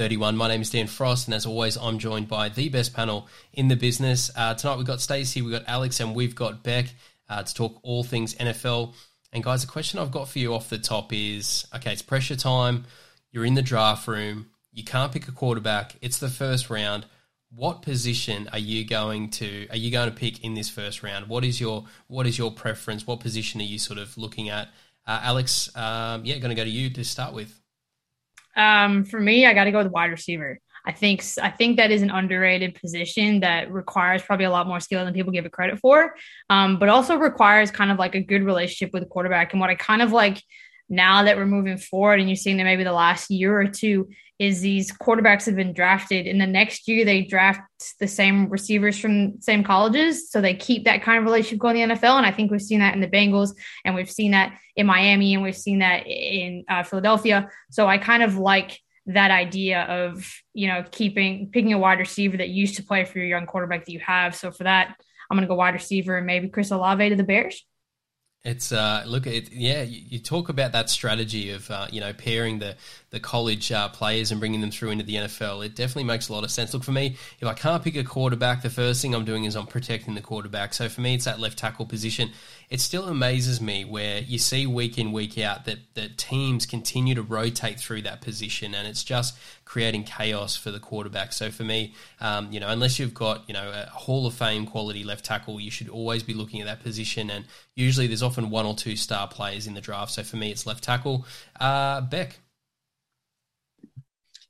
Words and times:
31. 0.00 0.34
My 0.34 0.48
name 0.48 0.62
is 0.62 0.70
Dan 0.70 0.86
Frost, 0.86 1.28
and 1.28 1.34
as 1.34 1.44
always, 1.44 1.76
I'm 1.76 1.98
joined 1.98 2.26
by 2.26 2.48
the 2.48 2.70
best 2.70 2.94
panel 2.94 3.28
in 3.52 3.68
the 3.68 3.76
business. 3.76 4.30
Uh, 4.34 4.54
tonight 4.54 4.78
we've 4.78 4.86
got 4.86 5.02
Stacey, 5.02 5.42
we've 5.42 5.52
got 5.52 5.64
Alex, 5.66 6.00
and 6.00 6.14
we've 6.14 6.34
got 6.34 6.62
Bec 6.62 6.86
uh, 7.28 7.42
to 7.42 7.54
talk 7.54 7.78
all 7.82 8.02
things 8.02 8.34
NFL. 8.36 8.94
And 9.30 9.44
guys, 9.44 9.60
the 9.60 9.70
question 9.70 9.98
I've 9.98 10.10
got 10.10 10.30
for 10.30 10.38
you 10.38 10.54
off 10.54 10.70
the 10.70 10.78
top 10.78 11.12
is 11.12 11.66
okay, 11.74 11.92
it's 11.92 12.00
pressure 12.00 12.34
time. 12.34 12.86
You're 13.30 13.44
in 13.44 13.52
the 13.52 13.60
draft 13.60 14.08
room. 14.08 14.46
You 14.72 14.84
can't 14.84 15.12
pick 15.12 15.28
a 15.28 15.32
quarterback. 15.32 15.96
It's 16.00 16.16
the 16.16 16.30
first 16.30 16.70
round. 16.70 17.04
What 17.54 17.82
position 17.82 18.48
are 18.54 18.58
you 18.58 18.86
going 18.86 19.28
to 19.32 19.68
are 19.68 19.76
you 19.76 19.90
going 19.90 20.08
to 20.08 20.16
pick 20.16 20.42
in 20.42 20.54
this 20.54 20.70
first 20.70 21.02
round? 21.02 21.28
What 21.28 21.44
is 21.44 21.60
your 21.60 21.84
what 22.06 22.26
is 22.26 22.38
your 22.38 22.50
preference? 22.50 23.06
What 23.06 23.20
position 23.20 23.60
are 23.60 23.64
you 23.64 23.78
sort 23.78 23.98
of 23.98 24.16
looking 24.16 24.48
at? 24.48 24.68
Uh, 25.06 25.20
Alex, 25.24 25.68
um, 25.76 26.24
yeah, 26.24 26.38
going 26.38 26.48
to 26.48 26.54
go 26.54 26.64
to 26.64 26.70
you 26.70 26.88
to 26.88 27.04
start 27.04 27.34
with. 27.34 27.59
Um, 28.56 29.04
for 29.04 29.20
me, 29.20 29.46
I 29.46 29.54
got 29.54 29.64
to 29.64 29.70
go 29.70 29.82
with 29.82 29.92
wide 29.92 30.10
receiver. 30.10 30.60
I 30.86 30.92
think 30.92 31.22
I 31.40 31.50
think 31.50 31.76
that 31.76 31.90
is 31.90 32.02
an 32.02 32.10
underrated 32.10 32.74
position 32.74 33.40
that 33.40 33.70
requires 33.70 34.22
probably 34.22 34.46
a 34.46 34.50
lot 34.50 34.66
more 34.66 34.80
skill 34.80 35.04
than 35.04 35.12
people 35.12 35.32
give 35.32 35.44
it 35.44 35.52
credit 35.52 35.78
for, 35.78 36.14
um, 36.48 36.78
but 36.78 36.88
also 36.88 37.16
requires 37.16 37.70
kind 37.70 37.90
of 37.90 37.98
like 37.98 38.14
a 38.14 38.20
good 38.20 38.42
relationship 38.44 38.92
with 38.92 39.02
the 39.02 39.08
quarterback. 39.08 39.52
And 39.52 39.60
what 39.60 39.70
I 39.70 39.74
kind 39.74 40.00
of 40.00 40.12
like 40.12 40.42
now 40.90 41.22
that 41.22 41.36
we're 41.36 41.46
moving 41.46 41.78
forward, 41.78 42.20
and 42.20 42.28
you're 42.28 42.36
seeing 42.36 42.56
that 42.58 42.64
maybe 42.64 42.84
the 42.84 42.92
last 42.92 43.30
year 43.30 43.58
or 43.58 43.68
two 43.68 44.08
is 44.40 44.62
these 44.62 44.90
quarterbacks 44.90 45.44
have 45.44 45.54
been 45.54 45.74
drafted 45.74 46.26
in 46.26 46.38
the 46.38 46.46
next 46.46 46.88
year 46.88 47.04
they 47.04 47.20
draft 47.20 47.60
the 48.00 48.08
same 48.08 48.48
receivers 48.48 48.98
from 48.98 49.38
same 49.42 49.62
colleges. 49.62 50.30
So 50.30 50.40
they 50.40 50.54
keep 50.54 50.84
that 50.86 51.02
kind 51.02 51.18
of 51.18 51.24
relationship 51.24 51.58
going 51.58 51.76
in 51.76 51.90
the 51.90 51.94
NFL 51.94 52.16
and 52.16 52.24
I 52.24 52.32
think 52.32 52.50
we've 52.50 52.62
seen 52.62 52.80
that 52.80 52.94
in 52.94 53.02
the 53.02 53.06
Bengals 53.06 53.50
and 53.84 53.94
we've 53.94 54.10
seen 54.10 54.30
that 54.30 54.58
in 54.76 54.86
Miami 54.86 55.34
and 55.34 55.42
we've 55.42 55.56
seen 55.56 55.80
that 55.80 56.06
in 56.06 56.64
uh, 56.68 56.82
Philadelphia. 56.82 57.50
So 57.70 57.86
I 57.86 57.98
kind 57.98 58.22
of 58.22 58.38
like 58.38 58.80
that 59.06 59.30
idea 59.30 59.82
of 59.82 60.26
you 60.54 60.68
know 60.68 60.84
keeping 60.90 61.50
picking 61.50 61.74
a 61.74 61.78
wide 61.78 61.98
receiver 61.98 62.38
that 62.38 62.48
used 62.48 62.76
to 62.76 62.82
play 62.82 63.04
for 63.04 63.18
your 63.18 63.26
young 63.26 63.44
quarterback 63.44 63.84
that 63.84 63.92
you 63.92 64.00
have. 64.00 64.34
So 64.34 64.50
for 64.50 64.64
that 64.64 64.96
I'm 65.30 65.36
going 65.36 65.46
to 65.46 65.48
go 65.48 65.54
wide 65.54 65.74
receiver 65.74 66.16
and 66.16 66.26
maybe 66.26 66.48
Chris 66.48 66.70
Olave 66.70 67.10
to 67.10 67.16
the 67.16 67.24
Bears 67.24 67.62
it's 68.44 68.72
uh, 68.72 69.02
look, 69.06 69.26
it, 69.26 69.52
yeah. 69.52 69.82
You, 69.82 70.02
you, 70.08 70.18
talk 70.18 70.48
about 70.48 70.72
that 70.72 70.88
strategy 70.88 71.50
of 71.50 71.70
uh, 71.70 71.88
you 71.90 72.00
know 72.00 72.12
pairing 72.12 72.58
the 72.58 72.76
the 73.10 73.20
college 73.20 73.72
uh, 73.72 73.88
players 73.88 74.30
and 74.30 74.38
bringing 74.38 74.60
them 74.60 74.70
through 74.70 74.90
into 74.90 75.04
the 75.04 75.16
NFL. 75.16 75.64
It 75.66 75.74
definitely 75.74 76.04
makes 76.04 76.28
a 76.28 76.32
lot 76.32 76.44
of 76.44 76.50
sense. 76.50 76.72
Look 76.72 76.84
for 76.84 76.92
me, 76.92 77.16
if 77.40 77.48
I 77.48 77.54
can't 77.54 77.82
pick 77.82 77.96
a 77.96 78.04
quarterback, 78.04 78.62
the 78.62 78.70
first 78.70 79.02
thing 79.02 79.14
I'm 79.14 79.24
doing 79.24 79.44
is 79.44 79.56
I'm 79.56 79.66
protecting 79.66 80.14
the 80.14 80.20
quarterback. 80.20 80.74
So 80.74 80.88
for 80.88 81.00
me, 81.00 81.14
it's 81.14 81.24
that 81.24 81.40
left 81.40 81.58
tackle 81.58 81.86
position. 81.86 82.30
It 82.68 82.80
still 82.80 83.06
amazes 83.06 83.60
me 83.60 83.84
where 83.84 84.20
you 84.20 84.38
see 84.38 84.64
week 84.64 84.96
in 84.96 85.10
week 85.10 85.38
out 85.38 85.64
that 85.64 85.78
that 85.94 86.18
teams 86.18 86.66
continue 86.66 87.16
to 87.16 87.22
rotate 87.22 87.80
through 87.80 88.02
that 88.02 88.20
position, 88.20 88.76
and 88.76 88.86
it's 88.86 89.02
just 89.02 89.36
creating 89.64 90.04
chaos 90.04 90.56
for 90.56 90.70
the 90.70 90.78
quarterback. 90.78 91.32
So 91.32 91.50
for 91.50 91.64
me, 91.64 91.94
um, 92.20 92.52
you 92.52 92.60
know, 92.60 92.68
unless 92.68 93.00
you've 93.00 93.14
got 93.14 93.48
you 93.48 93.54
know 93.54 93.72
a 93.74 93.90
Hall 93.90 94.24
of 94.24 94.34
Fame 94.34 94.66
quality 94.66 95.02
left 95.02 95.24
tackle, 95.24 95.60
you 95.60 95.72
should 95.72 95.88
always 95.88 96.22
be 96.22 96.32
looking 96.32 96.60
at 96.60 96.66
that 96.66 96.80
position. 96.84 97.28
And 97.28 97.44
usually, 97.74 98.06
there's 98.06 98.22
often 98.22 98.50
one 98.50 98.66
or 98.66 98.76
two 98.76 98.94
star 98.94 99.26
players 99.26 99.66
in 99.66 99.74
the 99.74 99.80
draft. 99.80 100.12
So 100.12 100.22
for 100.22 100.36
me, 100.36 100.52
it's 100.52 100.64
left 100.64 100.84
tackle. 100.84 101.26
Uh, 101.58 102.02
Bec. 102.02 102.38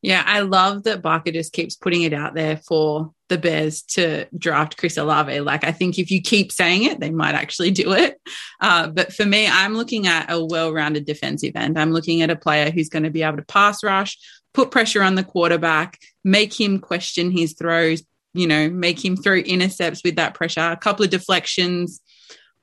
Yeah, 0.02 0.22
I 0.24 0.40
love 0.40 0.84
that 0.84 1.02
Barker 1.02 1.30
just 1.30 1.52
keeps 1.52 1.76
putting 1.76 2.02
it 2.02 2.14
out 2.14 2.34
there 2.34 2.56
for 2.56 3.12
the 3.28 3.36
Bears 3.36 3.82
to 3.82 4.26
draft 4.36 4.78
Chris 4.78 4.96
Olave. 4.96 5.40
Like, 5.40 5.62
I 5.62 5.72
think 5.72 5.98
if 5.98 6.10
you 6.10 6.22
keep 6.22 6.50
saying 6.50 6.84
it, 6.84 7.00
they 7.00 7.10
might 7.10 7.34
actually 7.34 7.70
do 7.70 7.92
it. 7.92 8.18
Uh, 8.60 8.88
but 8.88 9.12
for 9.12 9.26
me, 9.26 9.46
I'm 9.46 9.74
looking 9.74 10.06
at 10.06 10.30
a 10.30 10.42
well 10.42 10.72
rounded 10.72 11.04
defensive 11.04 11.52
end. 11.54 11.78
I'm 11.78 11.92
looking 11.92 12.22
at 12.22 12.30
a 12.30 12.36
player 12.36 12.70
who's 12.70 12.88
going 12.88 13.02
to 13.02 13.10
be 13.10 13.22
able 13.22 13.36
to 13.36 13.44
pass 13.44 13.84
rush, 13.84 14.18
put 14.54 14.70
pressure 14.70 15.02
on 15.02 15.16
the 15.16 15.24
quarterback, 15.24 15.98
make 16.24 16.58
him 16.58 16.78
question 16.78 17.30
his 17.30 17.52
throws, 17.52 18.02
you 18.32 18.46
know, 18.46 18.70
make 18.70 19.04
him 19.04 19.16
throw 19.16 19.36
intercepts 19.36 20.02
with 20.02 20.16
that 20.16 20.34
pressure, 20.34 20.60
a 20.60 20.76
couple 20.76 21.04
of 21.04 21.10
deflections, 21.10 22.00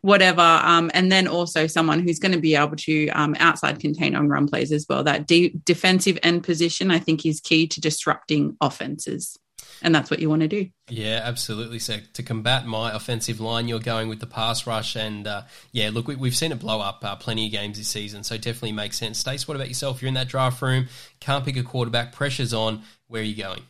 whatever. 0.08 0.42
Um, 0.42 0.90
and 0.94 1.12
then 1.12 1.28
also 1.28 1.68
someone 1.68 2.00
who's 2.00 2.18
going 2.18 2.32
to 2.32 2.40
be 2.40 2.56
able 2.56 2.78
to 2.78 3.10
um, 3.10 3.36
outside 3.40 3.82
contain 3.82 4.16
on 4.16 4.30
run 4.30 4.48
plays 4.48 4.72
as 4.72 4.86
well. 4.88 5.04
That 5.04 5.28
de- 5.28 5.54
defensive 5.66 6.18
end 6.24 6.46
position, 6.46 6.92
I 6.92 7.00
think, 7.00 7.26
is 7.26 7.42
key 7.42 7.68
to 7.68 7.82
disrupting 7.82 8.56
offenses. 8.62 9.38
And 9.82 9.94
that's 9.94 10.10
what 10.10 10.22
you 10.22 10.30
want 10.30 10.44
to 10.44 10.48
do. 10.48 10.70
Yeah, 10.88 11.20
absolutely. 11.26 11.80
So 11.80 11.98
to 12.14 12.24
combat 12.24 12.66
my 12.66 12.96
offensive 12.96 13.42
line, 13.42 13.68
you're 13.68 13.80
going 13.80 14.08
with 14.08 14.22
the 14.22 14.28
pass 14.28 14.66
rush, 14.66 14.96
and 14.96 15.28
uh, 15.28 15.42
yeah, 15.74 15.90
look, 15.92 16.08
we, 16.08 16.16
have 16.16 16.38
seen 16.38 16.54
it 16.54 16.60
blow 16.60 16.80
up 16.80 17.04
uh, 17.04 17.18
plenty 17.18 17.48
of 17.48 17.52
games 17.52 17.78
this 17.78 17.90
season, 17.90 18.24
so 18.24 18.38
definitely 18.38 18.72
makes 18.72 18.98
sense. 18.98 19.20
Stace, 19.20 19.46
what 19.46 19.56
about 19.56 19.68
yourself? 19.68 20.02
You're 20.02 20.08
in 20.08 20.16
that 20.16 20.30
draft 20.30 20.62
room, 20.62 20.88
can't 21.20 21.44
pick 21.44 21.58
a 21.58 21.64
quarterback, 21.64 22.14
pressure's 22.14 22.54
on. 22.54 22.84
Where 23.08 23.22
are 23.22 23.26
you 23.26 23.36
going? 23.36 23.62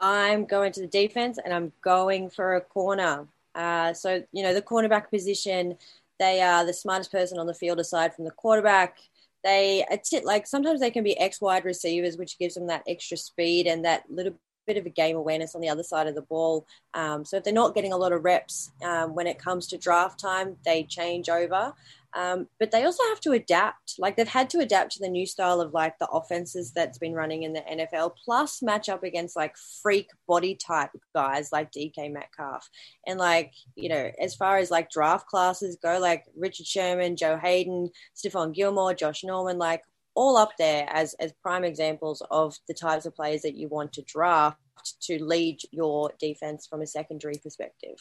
I'm 0.00 0.44
going 0.44 0.72
to 0.72 0.80
the 0.80 0.88
defense, 0.88 1.38
and 1.42 1.54
I'm 1.54 1.72
going 1.82 2.30
for 2.30 2.56
a 2.56 2.60
corner. 2.60 3.28
Uh, 3.54 3.92
so 3.92 4.22
you 4.32 4.42
know, 4.42 4.54
the 4.54 4.62
cornerback 4.62 5.10
position, 5.10 5.76
they 6.18 6.40
are 6.40 6.64
the 6.64 6.72
smartest 6.72 7.12
person 7.12 7.38
on 7.38 7.46
the 7.46 7.54
field 7.54 7.80
aside 7.80 8.14
from 8.14 8.24
the 8.24 8.30
quarterback 8.30 8.98
they 9.44 9.84
it's 9.90 10.12
it 10.12 10.24
like 10.24 10.46
sometimes 10.46 10.80
they 10.80 10.90
can 10.90 11.04
be 11.04 11.18
X 11.18 11.40
wide 11.40 11.64
receivers, 11.64 12.16
which 12.16 12.38
gives 12.38 12.54
them 12.54 12.66
that 12.68 12.82
extra 12.86 13.16
speed 13.16 13.66
and 13.66 13.84
that 13.84 14.04
little 14.08 14.34
bit 14.66 14.76
of 14.76 14.86
a 14.86 14.90
game 14.90 15.16
awareness 15.16 15.54
on 15.54 15.60
the 15.60 15.68
other 15.68 15.82
side 15.82 16.06
of 16.06 16.14
the 16.14 16.22
ball. 16.22 16.66
Um, 16.94 17.24
so 17.24 17.36
if 17.36 17.44
they're 17.44 17.52
not 17.52 17.74
getting 17.74 17.92
a 17.92 17.96
lot 17.96 18.12
of 18.12 18.22
reps 18.24 18.70
um, 18.84 19.14
when 19.14 19.26
it 19.26 19.38
comes 19.38 19.66
to 19.68 19.78
draft 19.78 20.20
time, 20.20 20.56
they 20.64 20.84
change 20.84 21.28
over. 21.28 21.74
Um, 22.14 22.48
but 22.58 22.70
they 22.70 22.84
also 22.84 23.02
have 23.08 23.20
to 23.20 23.32
adapt. 23.32 23.94
Like 23.98 24.16
they've 24.16 24.28
had 24.28 24.50
to 24.50 24.58
adapt 24.58 24.92
to 24.92 25.00
the 25.00 25.08
new 25.08 25.26
style 25.26 25.60
of 25.60 25.72
like 25.72 25.98
the 25.98 26.08
offenses 26.08 26.72
that's 26.72 26.98
been 26.98 27.14
running 27.14 27.42
in 27.42 27.52
the 27.52 27.60
NFL, 27.60 28.14
plus 28.24 28.62
match 28.62 28.88
up 28.88 29.02
against 29.02 29.36
like 29.36 29.56
freak 29.82 30.08
body 30.28 30.54
type 30.54 30.90
guys 31.14 31.50
like 31.52 31.72
DK 31.72 32.12
Metcalf. 32.12 32.68
And 33.06 33.18
like, 33.18 33.52
you 33.76 33.88
know, 33.88 34.10
as 34.20 34.34
far 34.34 34.58
as 34.58 34.70
like 34.70 34.90
draft 34.90 35.26
classes 35.26 35.78
go, 35.82 35.98
like 35.98 36.24
Richard 36.36 36.66
Sherman, 36.66 37.16
Joe 37.16 37.38
Haden, 37.38 37.90
Stephon 38.14 38.54
Gilmore, 38.54 38.94
Josh 38.94 39.24
Norman, 39.24 39.58
like 39.58 39.82
all 40.14 40.36
up 40.36 40.52
there 40.58 40.86
as 40.90 41.14
as 41.14 41.32
prime 41.42 41.64
examples 41.64 42.22
of 42.30 42.54
the 42.68 42.74
types 42.74 43.06
of 43.06 43.14
players 43.14 43.42
that 43.42 43.56
you 43.56 43.68
want 43.68 43.92
to 43.94 44.02
draft 44.02 44.58
to 45.00 45.22
lead 45.22 45.58
your 45.70 46.10
defense 46.18 46.66
from 46.66 46.82
a 46.82 46.86
secondary 46.86 47.38
perspective. 47.42 47.96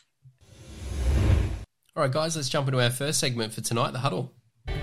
All 1.93 2.03
right, 2.03 2.11
guys, 2.11 2.37
let's 2.37 2.47
jump 2.47 2.69
into 2.69 2.81
our 2.81 2.89
first 2.89 3.19
segment 3.19 3.51
for 3.51 3.59
tonight, 3.59 3.91
the 3.91 3.99
huddle. 3.99 4.31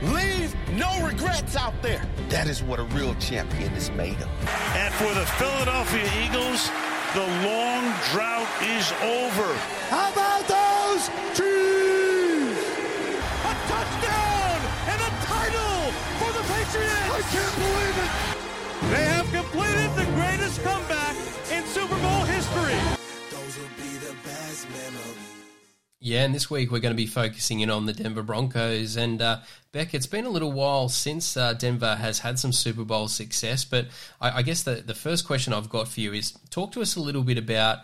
Leave 0.03 0.55
no 0.77 1.03
regrets 1.03 1.57
out 1.57 1.73
there. 1.81 2.05
That 2.29 2.49
is 2.49 2.63
what 2.63 2.79
a 2.79 2.83
real 2.83 3.15
champion 3.15 3.73
is 3.73 3.91
made 3.93 4.21
of. 4.21 4.29
And 4.77 4.93
for 4.93 5.09
the 5.17 5.25
Philadelphia 5.41 6.05
Eagles, 6.21 6.69
the 7.17 7.25
long 7.49 7.89
drought 8.13 8.45
is 8.61 8.93
over. 9.01 9.49
How 9.89 10.13
about 10.13 10.45
those 10.53 11.09
Chiefs? 11.33 12.77
A 13.41 13.55
touchdown 13.73 14.61
and 14.93 15.01
a 15.01 15.13
title 15.25 15.89
for 16.21 16.29
the 16.37 16.45
Patriots. 16.45 17.09
I 17.09 17.25
can't 17.33 17.57
believe 17.57 17.97
it. 18.05 18.13
They 18.93 19.05
have 19.17 19.33
completed 19.33 19.89
the 19.97 20.05
greatest 20.13 20.63
comeback 20.63 21.17
in 21.57 21.65
Super 21.73 21.97
Bowl 22.05 22.29
history. 22.29 22.77
Those 23.33 23.57
will 23.57 23.73
be 23.81 23.97
the 23.97 24.13
best 24.29 24.69
memories. 24.69 25.38
Yeah, 26.01 26.25
and 26.25 26.33
this 26.33 26.49
week 26.49 26.71
we're 26.71 26.79
going 26.79 26.95
to 26.95 26.97
be 26.97 27.07
focusing 27.07 27.59
in 27.59 27.71
on 27.71 27.87
the 27.87 27.93
Denver 27.93 28.23
Broncos. 28.23 28.97
And 28.97 29.21
uh, 29.21 29.41
Bec, 29.73 29.95
it's 29.95 30.07
been 30.07 30.27
a 30.27 30.31
little 30.31 30.53
while 30.53 30.89
since 30.89 31.37
uh, 31.37 31.55
Denver 31.55 31.97
has 31.97 32.21
had 32.21 32.39
some 32.39 32.53
Super 32.53 32.85
Bowl 32.85 33.09
success, 33.09 33.65
but 33.65 33.87
I, 34.21 34.39
I 34.39 34.43
guess 34.43 34.63
the, 34.63 34.77
the 34.77 34.95
first 34.95 35.27
question 35.27 35.53
I've 35.53 35.69
got 35.69 35.89
for 35.89 36.01
you 36.01 36.13
is 36.13 36.39
talk 36.51 36.71
to 36.73 36.83
us 36.83 36.95
a 36.95 37.01
little 37.01 37.25
bit 37.25 37.37
about 37.37 37.79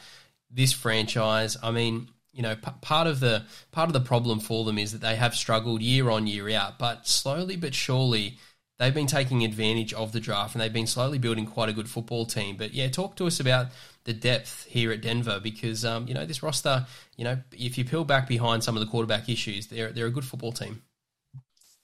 this 0.48 0.72
franchise. 0.72 1.56
I 1.60 1.72
mean, 1.72 2.08
you 2.32 2.42
know, 2.42 2.54
p- 2.54 2.70
part 2.82 3.08
of 3.08 3.18
the 3.18 3.46
part 3.72 3.88
of 3.88 3.92
the 3.92 4.00
problem 4.00 4.38
for 4.38 4.64
them 4.64 4.78
is 4.78 4.92
that 4.92 5.00
they 5.00 5.16
have 5.16 5.34
struggled 5.34 5.82
year 5.82 6.08
on 6.08 6.28
year 6.28 6.50
out, 6.50 6.78
but 6.78 7.08
slowly 7.08 7.56
but 7.56 7.74
surely 7.74 8.38
they've 8.78 8.94
been 8.94 9.06
taking 9.06 9.44
advantage 9.44 9.92
of 9.92 10.12
the 10.12 10.20
draft 10.20 10.54
and 10.54 10.62
they've 10.62 10.72
been 10.72 10.86
slowly 10.86 11.18
building 11.18 11.46
quite 11.46 11.68
a 11.68 11.72
good 11.72 11.88
football 11.88 12.26
team. 12.26 12.56
But 12.56 12.74
yeah, 12.74 12.88
talk 12.88 13.16
to 13.16 13.26
us 13.26 13.40
about 13.40 13.68
the 14.04 14.12
depth 14.12 14.66
here 14.68 14.92
at 14.92 15.00
Denver 15.00 15.40
because 15.40 15.84
um, 15.84 16.06
you 16.08 16.14
know 16.14 16.26
this 16.26 16.42
roster, 16.42 16.86
you 17.16 17.24
know, 17.24 17.38
if 17.52 17.78
you 17.78 17.84
peel 17.84 18.04
back 18.04 18.28
behind 18.28 18.64
some 18.64 18.76
of 18.76 18.80
the 18.80 18.90
quarterback 18.90 19.28
issues, 19.28 19.68
they're 19.68 19.92
they're 19.92 20.06
a 20.06 20.10
good 20.10 20.24
football 20.24 20.52
team. 20.52 20.82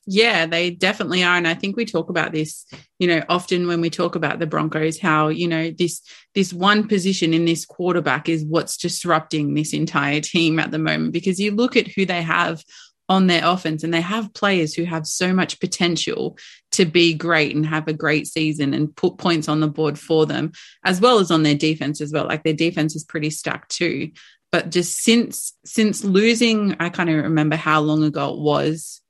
Yeah, 0.06 0.46
they 0.46 0.70
definitely 0.70 1.22
are. 1.22 1.36
And 1.36 1.46
I 1.46 1.54
think 1.54 1.76
we 1.76 1.84
talk 1.84 2.08
about 2.08 2.32
this, 2.32 2.66
you 2.98 3.06
know, 3.06 3.22
often 3.28 3.68
when 3.68 3.80
we 3.80 3.90
talk 3.90 4.16
about 4.16 4.38
the 4.38 4.46
Broncos, 4.46 4.98
how, 4.98 5.28
you 5.28 5.46
know, 5.46 5.70
this 5.70 6.02
this 6.34 6.52
one 6.52 6.88
position 6.88 7.34
in 7.34 7.44
this 7.44 7.64
quarterback 7.64 8.28
is 8.28 8.44
what's 8.44 8.76
disrupting 8.76 9.54
this 9.54 9.72
entire 9.72 10.20
team 10.20 10.58
at 10.58 10.70
the 10.70 10.78
moment. 10.78 11.12
Because 11.12 11.38
you 11.38 11.52
look 11.52 11.76
at 11.76 11.86
who 11.86 12.06
they 12.06 12.22
have 12.22 12.64
on 13.10 13.26
their 13.26 13.44
offense 13.44 13.82
and 13.82 13.92
they 13.92 14.00
have 14.00 14.32
players 14.32 14.72
who 14.72 14.84
have 14.84 15.04
so 15.04 15.34
much 15.34 15.58
potential 15.58 16.38
to 16.70 16.84
be 16.84 17.12
great 17.12 17.56
and 17.56 17.66
have 17.66 17.88
a 17.88 17.92
great 17.92 18.28
season 18.28 18.72
and 18.72 18.94
put 18.94 19.18
points 19.18 19.48
on 19.48 19.58
the 19.58 19.66
board 19.66 19.98
for 19.98 20.26
them, 20.26 20.52
as 20.84 21.00
well 21.00 21.18
as 21.18 21.32
on 21.32 21.42
their 21.42 21.56
defense 21.56 22.00
as 22.00 22.12
well. 22.12 22.26
Like 22.26 22.44
their 22.44 22.54
defense 22.54 22.94
is 22.94 23.02
pretty 23.02 23.30
stacked 23.30 23.72
too. 23.72 24.12
But 24.52 24.70
just 24.70 24.98
since 24.98 25.56
since 25.64 26.04
losing, 26.04 26.76
I 26.78 26.88
can't 26.88 27.10
even 27.10 27.24
remember 27.24 27.56
how 27.56 27.80
long 27.80 28.04
ago 28.04 28.32
it 28.32 28.38
was 28.38 29.02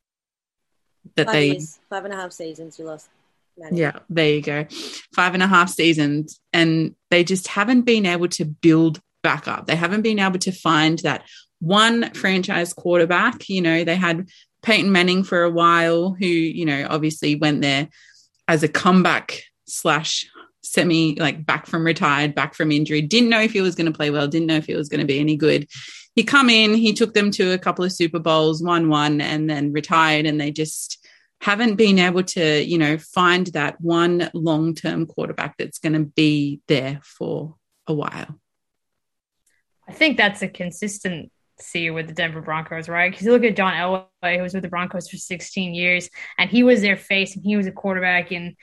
that 1.16 1.26
five 1.26 1.34
they 1.34 1.46
years, 1.50 1.78
five 1.90 2.04
and 2.06 2.14
a 2.14 2.16
half 2.16 2.32
seasons 2.32 2.78
you 2.78 2.86
lost. 2.86 3.10
Manning. 3.58 3.78
yeah, 3.78 3.98
there 4.08 4.34
you 4.34 4.40
go. 4.40 4.66
Five 5.14 5.34
and 5.34 5.42
a 5.42 5.46
half 5.46 5.68
seasons. 5.68 6.40
And 6.54 6.94
they 7.10 7.22
just 7.22 7.48
haven't 7.48 7.82
been 7.82 8.06
able 8.06 8.28
to 8.28 8.46
build 8.46 9.00
back 9.22 9.46
up. 9.46 9.66
They 9.66 9.76
haven't 9.76 10.02
been 10.02 10.18
able 10.18 10.38
to 10.38 10.52
find 10.52 10.98
that 11.00 11.24
one 11.60 12.12
franchise 12.14 12.72
quarterback. 12.72 13.48
You 13.48 13.62
know, 13.62 13.84
they 13.84 13.96
had 13.96 14.28
Peyton 14.62 14.92
Manning 14.92 15.22
for 15.22 15.44
a 15.44 15.50
while, 15.50 16.14
who, 16.18 16.26
you 16.26 16.64
know, 16.64 16.86
obviously 16.90 17.36
went 17.36 17.62
there 17.62 17.88
as 18.48 18.62
a 18.62 18.68
comeback 18.68 19.44
slash 19.66 20.26
semi 20.62 21.14
like 21.16 21.44
back 21.46 21.66
from 21.66 21.84
retired, 21.84 22.34
back 22.34 22.54
from 22.54 22.72
injury, 22.72 23.02
didn't 23.02 23.28
know 23.28 23.40
if 23.40 23.52
he 23.52 23.60
was 23.60 23.74
going 23.74 23.90
to 23.90 23.96
play 23.96 24.10
well, 24.10 24.28
didn't 24.28 24.46
know 24.46 24.56
if 24.56 24.66
he 24.66 24.74
was 24.74 24.88
going 24.88 25.00
to 25.00 25.06
be 25.06 25.20
any 25.20 25.36
good. 25.36 25.68
He 26.14 26.24
come 26.24 26.50
in, 26.50 26.74
he 26.74 26.92
took 26.92 27.14
them 27.14 27.30
to 27.32 27.52
a 27.52 27.58
couple 27.58 27.84
of 27.84 27.92
Super 27.92 28.18
Bowls, 28.18 28.62
won 28.62 28.88
one, 28.88 29.20
and 29.20 29.48
then 29.48 29.72
retired, 29.72 30.26
and 30.26 30.40
they 30.40 30.50
just 30.50 30.98
haven't 31.40 31.76
been 31.76 31.98
able 31.98 32.22
to, 32.22 32.62
you 32.62 32.76
know, 32.78 32.98
find 32.98 33.46
that 33.48 33.80
one 33.80 34.30
long 34.34 34.74
term 34.74 35.06
quarterback 35.06 35.56
that's 35.56 35.78
going 35.78 35.94
to 35.94 36.04
be 36.04 36.60
there 36.66 37.00
for 37.02 37.56
a 37.86 37.94
while. 37.94 38.38
I 39.88 39.92
think 39.92 40.16
that's 40.16 40.42
a 40.42 40.48
consistency 41.60 41.90
with 41.90 42.08
the 42.08 42.14
Denver 42.14 42.40
Broncos, 42.40 42.88
right? 42.88 43.10
Because 43.10 43.26
you 43.26 43.32
look 43.32 43.44
at 43.44 43.56
John 43.56 43.74
Elway, 43.74 44.36
who 44.36 44.42
was 44.42 44.54
with 44.54 44.62
the 44.62 44.68
Broncos 44.68 45.08
for 45.08 45.16
16 45.16 45.74
years, 45.74 46.08
and 46.38 46.50
he 46.50 46.62
was 46.62 46.80
their 46.80 46.96
face 46.96 47.36
and 47.36 47.44
he 47.44 47.56
was 47.56 47.66
a 47.66 47.72
quarterback. 47.72 48.32
And, 48.32 48.56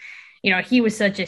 you 0.44 0.52
know, 0.52 0.62
he 0.62 0.82
was 0.82 0.98
such 0.98 1.20
a 1.20 1.28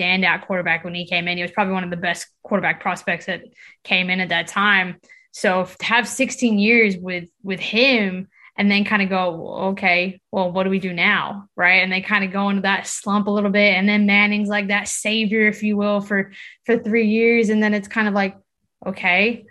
standout 0.00 0.46
quarterback 0.46 0.84
when 0.84 0.94
he 0.94 1.06
came 1.06 1.28
in. 1.28 1.36
He 1.36 1.42
was 1.42 1.52
probably 1.52 1.74
one 1.74 1.84
of 1.84 1.90
the 1.90 1.96
best 1.96 2.26
quarterback 2.42 2.80
prospects 2.80 3.26
that 3.26 3.42
came 3.84 4.10
in 4.10 4.20
at 4.20 4.30
that 4.30 4.48
time. 4.48 4.96
So 5.32 5.64
to 5.64 5.84
have 5.84 6.08
16 6.08 6.58
years 6.58 6.96
with 6.96 7.28
with 7.42 7.60
him 7.60 8.28
and 8.56 8.70
then 8.70 8.84
kind 8.84 9.00
of 9.00 9.08
go, 9.08 9.54
okay, 9.70 10.20
well, 10.32 10.50
what 10.50 10.64
do 10.64 10.70
we 10.70 10.80
do 10.80 10.92
now? 10.92 11.48
Right. 11.54 11.82
And 11.82 11.92
they 11.92 12.00
kind 12.00 12.24
of 12.24 12.32
go 12.32 12.48
into 12.50 12.62
that 12.62 12.86
slump 12.86 13.28
a 13.28 13.30
little 13.30 13.50
bit. 13.50 13.76
And 13.76 13.88
then 13.88 14.06
Manning's 14.06 14.48
like 14.48 14.68
that 14.68 14.88
savior, 14.88 15.46
if 15.46 15.62
you 15.62 15.76
will, 15.76 16.00
for 16.00 16.32
for 16.66 16.78
three 16.78 17.06
years. 17.06 17.48
And 17.48 17.62
then 17.62 17.74
it's 17.74 17.88
kind 17.88 18.08
of 18.08 18.14
like, 18.14 18.36
okay, 18.84 19.46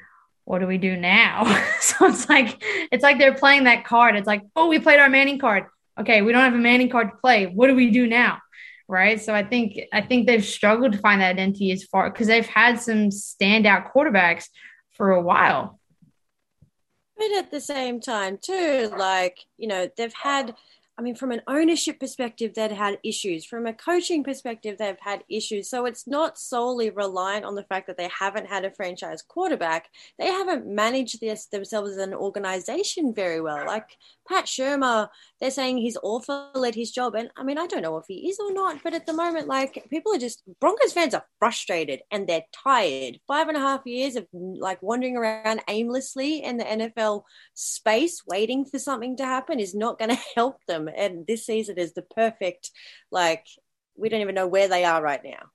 what 0.49 0.61
do 0.61 0.65
we 0.65 0.79
do 0.79 0.97
now? 0.97 1.43
so 1.79 2.07
it's 2.07 2.27
like 2.27 2.57
it's 2.91 3.03
like 3.03 3.19
they're 3.19 3.35
playing 3.35 3.65
that 3.65 3.85
card. 3.85 4.15
It's 4.15 4.25
like, 4.25 4.41
oh, 4.55 4.67
we 4.67 4.79
played 4.79 4.99
our 4.99 5.07
Manning 5.07 5.37
card. 5.37 5.65
Okay, 5.99 6.23
we 6.23 6.31
don't 6.31 6.43
have 6.43 6.55
a 6.55 6.57
Manning 6.57 6.89
card 6.89 7.11
to 7.11 7.17
play. 7.17 7.45
What 7.45 7.67
do 7.67 7.75
we 7.75 7.91
do 7.91 8.07
now? 8.07 8.39
Right. 8.87 9.21
So 9.21 9.35
I 9.35 9.43
think 9.43 9.79
I 9.93 10.01
think 10.01 10.25
they've 10.25 10.43
struggled 10.43 10.93
to 10.93 10.97
find 10.97 11.21
that 11.21 11.29
identity 11.29 11.71
as 11.71 11.83
far 11.83 12.09
because 12.09 12.25
they've 12.25 12.47
had 12.47 12.81
some 12.81 13.09
standout 13.09 13.93
quarterbacks 13.93 14.45
for 14.97 15.11
a 15.11 15.21
while. 15.21 15.79
But 17.15 17.31
at 17.37 17.51
the 17.51 17.61
same 17.61 17.99
time, 17.99 18.39
too, 18.41 18.91
like, 18.97 19.37
you 19.57 19.67
know, 19.67 19.89
they've 19.97 20.13
had, 20.13 20.55
I 20.99 21.01
mean, 21.01 21.15
from 21.15 21.31
an 21.31 21.41
ownership 21.47 21.97
perspective, 21.97 22.55
they've 22.55 22.69
had 22.69 22.99
issues. 23.05 23.45
From 23.45 23.65
a 23.65 23.71
coaching 23.71 24.21
perspective, 24.21 24.77
they've 24.77 24.99
had 24.99 25.23
issues. 25.29 25.69
So 25.69 25.85
it's 25.85 26.05
not 26.05 26.37
solely 26.37 26.89
reliant 26.89 27.45
on 27.45 27.55
the 27.55 27.63
fact 27.63 27.87
that 27.87 27.95
they 27.95 28.09
haven't 28.09 28.47
had 28.47 28.65
a 28.65 28.71
franchise 28.71 29.21
quarterback. 29.21 29.87
They 30.19 30.27
haven't 30.27 30.67
managed 30.67 31.21
this 31.21 31.45
themselves 31.45 31.91
as 31.91 31.97
an 31.99 32.13
organization 32.13 33.13
very 33.15 33.39
well. 33.39 33.65
Like 33.65 33.97
Pat 34.27 34.43
Shurmur, 34.43 35.07
they're 35.39 35.51
saying 35.51 35.77
he's 35.77 35.97
awful 36.03 36.65
at 36.65 36.75
his 36.75 36.91
job. 36.91 37.15
And 37.15 37.29
I 37.37 37.43
mean, 37.43 37.57
I 37.57 37.65
don't 37.65 37.81
know 37.81 37.95
if 37.95 38.05
he 38.09 38.29
is 38.29 38.37
or 38.37 38.51
not, 38.51 38.83
but 38.83 38.93
at 38.93 39.05
the 39.05 39.13
moment, 39.13 39.47
like 39.47 39.87
people 39.89 40.13
are 40.13 40.19
just, 40.19 40.43
Broncos 40.59 40.91
fans 40.91 41.13
are 41.13 41.25
frustrated 41.39 42.01
and 42.11 42.27
they're 42.27 42.43
tired. 42.51 43.21
Five 43.25 43.47
and 43.47 43.55
a 43.55 43.61
half 43.61 43.85
years 43.85 44.17
of 44.17 44.27
like 44.33 44.83
wandering 44.83 45.15
around 45.15 45.61
aimlessly 45.69 46.43
in 46.43 46.57
the 46.57 46.65
NFL 46.65 47.23
space, 47.53 48.21
waiting 48.27 48.65
for 48.65 48.79
something 48.79 49.15
to 49.15 49.23
happen 49.23 49.61
is 49.61 49.73
not 49.73 49.97
going 49.97 50.09
to 50.15 50.21
help 50.35 50.57
them. 50.67 50.88
And 50.95 51.25
this 51.27 51.45
season 51.45 51.77
is 51.77 51.93
the 51.93 52.01
perfect, 52.01 52.71
like, 53.11 53.45
we 53.97 54.09
don't 54.09 54.21
even 54.21 54.35
know 54.35 54.47
where 54.47 54.67
they 54.67 54.85
are 54.85 55.01
right 55.01 55.23
now. 55.23 55.49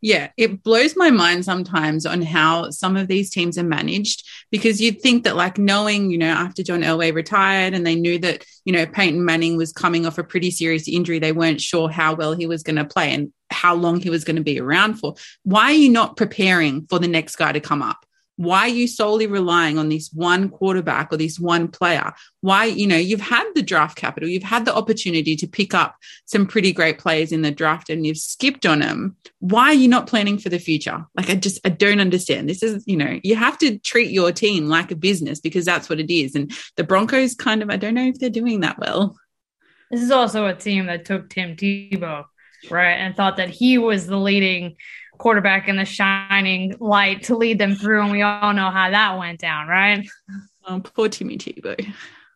Yeah, 0.00 0.30
it 0.36 0.64
blows 0.64 0.96
my 0.96 1.10
mind 1.10 1.44
sometimes 1.44 2.04
on 2.04 2.22
how 2.22 2.70
some 2.70 2.96
of 2.96 3.06
these 3.06 3.30
teams 3.30 3.56
are 3.56 3.62
managed 3.62 4.28
because 4.50 4.80
you'd 4.80 5.00
think 5.00 5.22
that, 5.24 5.36
like, 5.36 5.58
knowing, 5.58 6.10
you 6.10 6.18
know, 6.18 6.26
after 6.28 6.62
John 6.62 6.82
Elway 6.82 7.14
retired 7.14 7.72
and 7.72 7.86
they 7.86 7.94
knew 7.94 8.18
that, 8.18 8.44
you 8.64 8.72
know, 8.72 8.84
Peyton 8.84 9.24
Manning 9.24 9.56
was 9.56 9.72
coming 9.72 10.04
off 10.04 10.18
a 10.18 10.24
pretty 10.24 10.50
serious 10.50 10.88
injury, 10.88 11.20
they 11.20 11.32
weren't 11.32 11.60
sure 11.60 11.88
how 11.88 12.14
well 12.14 12.34
he 12.34 12.46
was 12.46 12.64
going 12.64 12.76
to 12.76 12.84
play 12.84 13.14
and 13.14 13.32
how 13.50 13.74
long 13.74 14.00
he 14.00 14.10
was 14.10 14.24
going 14.24 14.36
to 14.36 14.42
be 14.42 14.60
around 14.60 14.94
for. 14.94 15.14
Why 15.44 15.66
are 15.66 15.72
you 15.72 15.90
not 15.90 16.16
preparing 16.16 16.86
for 16.88 16.98
the 16.98 17.08
next 17.08 17.36
guy 17.36 17.52
to 17.52 17.60
come 17.60 17.80
up? 17.80 18.04
Why 18.42 18.62
are 18.62 18.68
you 18.68 18.88
solely 18.88 19.28
relying 19.28 19.78
on 19.78 19.88
this 19.88 20.10
one 20.12 20.48
quarterback 20.48 21.12
or 21.12 21.16
this 21.16 21.38
one 21.38 21.68
player? 21.68 22.12
Why, 22.40 22.64
you 22.64 22.88
know, 22.88 22.96
you've 22.96 23.20
had 23.20 23.48
the 23.54 23.62
draft 23.62 23.96
capital, 23.96 24.28
you've 24.28 24.42
had 24.42 24.64
the 24.64 24.74
opportunity 24.74 25.36
to 25.36 25.46
pick 25.46 25.74
up 25.74 25.94
some 26.24 26.46
pretty 26.48 26.72
great 26.72 26.98
players 26.98 27.30
in 27.30 27.42
the 27.42 27.52
draft 27.52 27.88
and 27.88 28.04
you've 28.04 28.18
skipped 28.18 28.66
on 28.66 28.80
them. 28.80 29.16
Why 29.38 29.66
are 29.66 29.74
you 29.74 29.86
not 29.86 30.08
planning 30.08 30.38
for 30.38 30.48
the 30.48 30.58
future? 30.58 31.06
Like, 31.16 31.30
I 31.30 31.36
just, 31.36 31.60
I 31.64 31.68
don't 31.68 32.00
understand. 32.00 32.48
This 32.48 32.64
is, 32.64 32.82
you 32.84 32.96
know, 32.96 33.20
you 33.22 33.36
have 33.36 33.58
to 33.58 33.78
treat 33.78 34.10
your 34.10 34.32
team 34.32 34.66
like 34.66 34.90
a 34.90 34.96
business 34.96 35.38
because 35.38 35.64
that's 35.64 35.88
what 35.88 36.00
it 36.00 36.12
is. 36.12 36.34
And 36.34 36.50
the 36.76 36.82
Broncos 36.82 37.36
kind 37.36 37.62
of, 37.62 37.70
I 37.70 37.76
don't 37.76 37.94
know 37.94 38.08
if 38.08 38.18
they're 38.18 38.28
doing 38.28 38.60
that 38.60 38.78
well. 38.78 39.16
This 39.92 40.02
is 40.02 40.10
also 40.10 40.46
a 40.46 40.54
team 40.54 40.86
that 40.86 41.04
took 41.04 41.30
Tim 41.30 41.54
Tebow, 41.54 42.24
right? 42.70 42.92
And 42.92 43.16
thought 43.16 43.36
that 43.36 43.50
he 43.50 43.78
was 43.78 44.06
the 44.06 44.18
leading 44.18 44.76
quarterback 45.18 45.68
in 45.68 45.76
the 45.76 45.84
shining 45.84 46.76
light 46.80 47.24
to 47.24 47.36
lead 47.36 47.58
them 47.58 47.74
through. 47.74 48.02
And 48.02 48.12
we 48.12 48.22
all 48.22 48.52
know 48.52 48.70
how 48.70 48.90
that 48.90 49.18
went 49.18 49.40
down, 49.40 49.68
right? 49.68 50.06
Oh, 50.66 50.80
poor 50.80 51.08
Timmy 51.08 51.38
Tebow. 51.38 51.92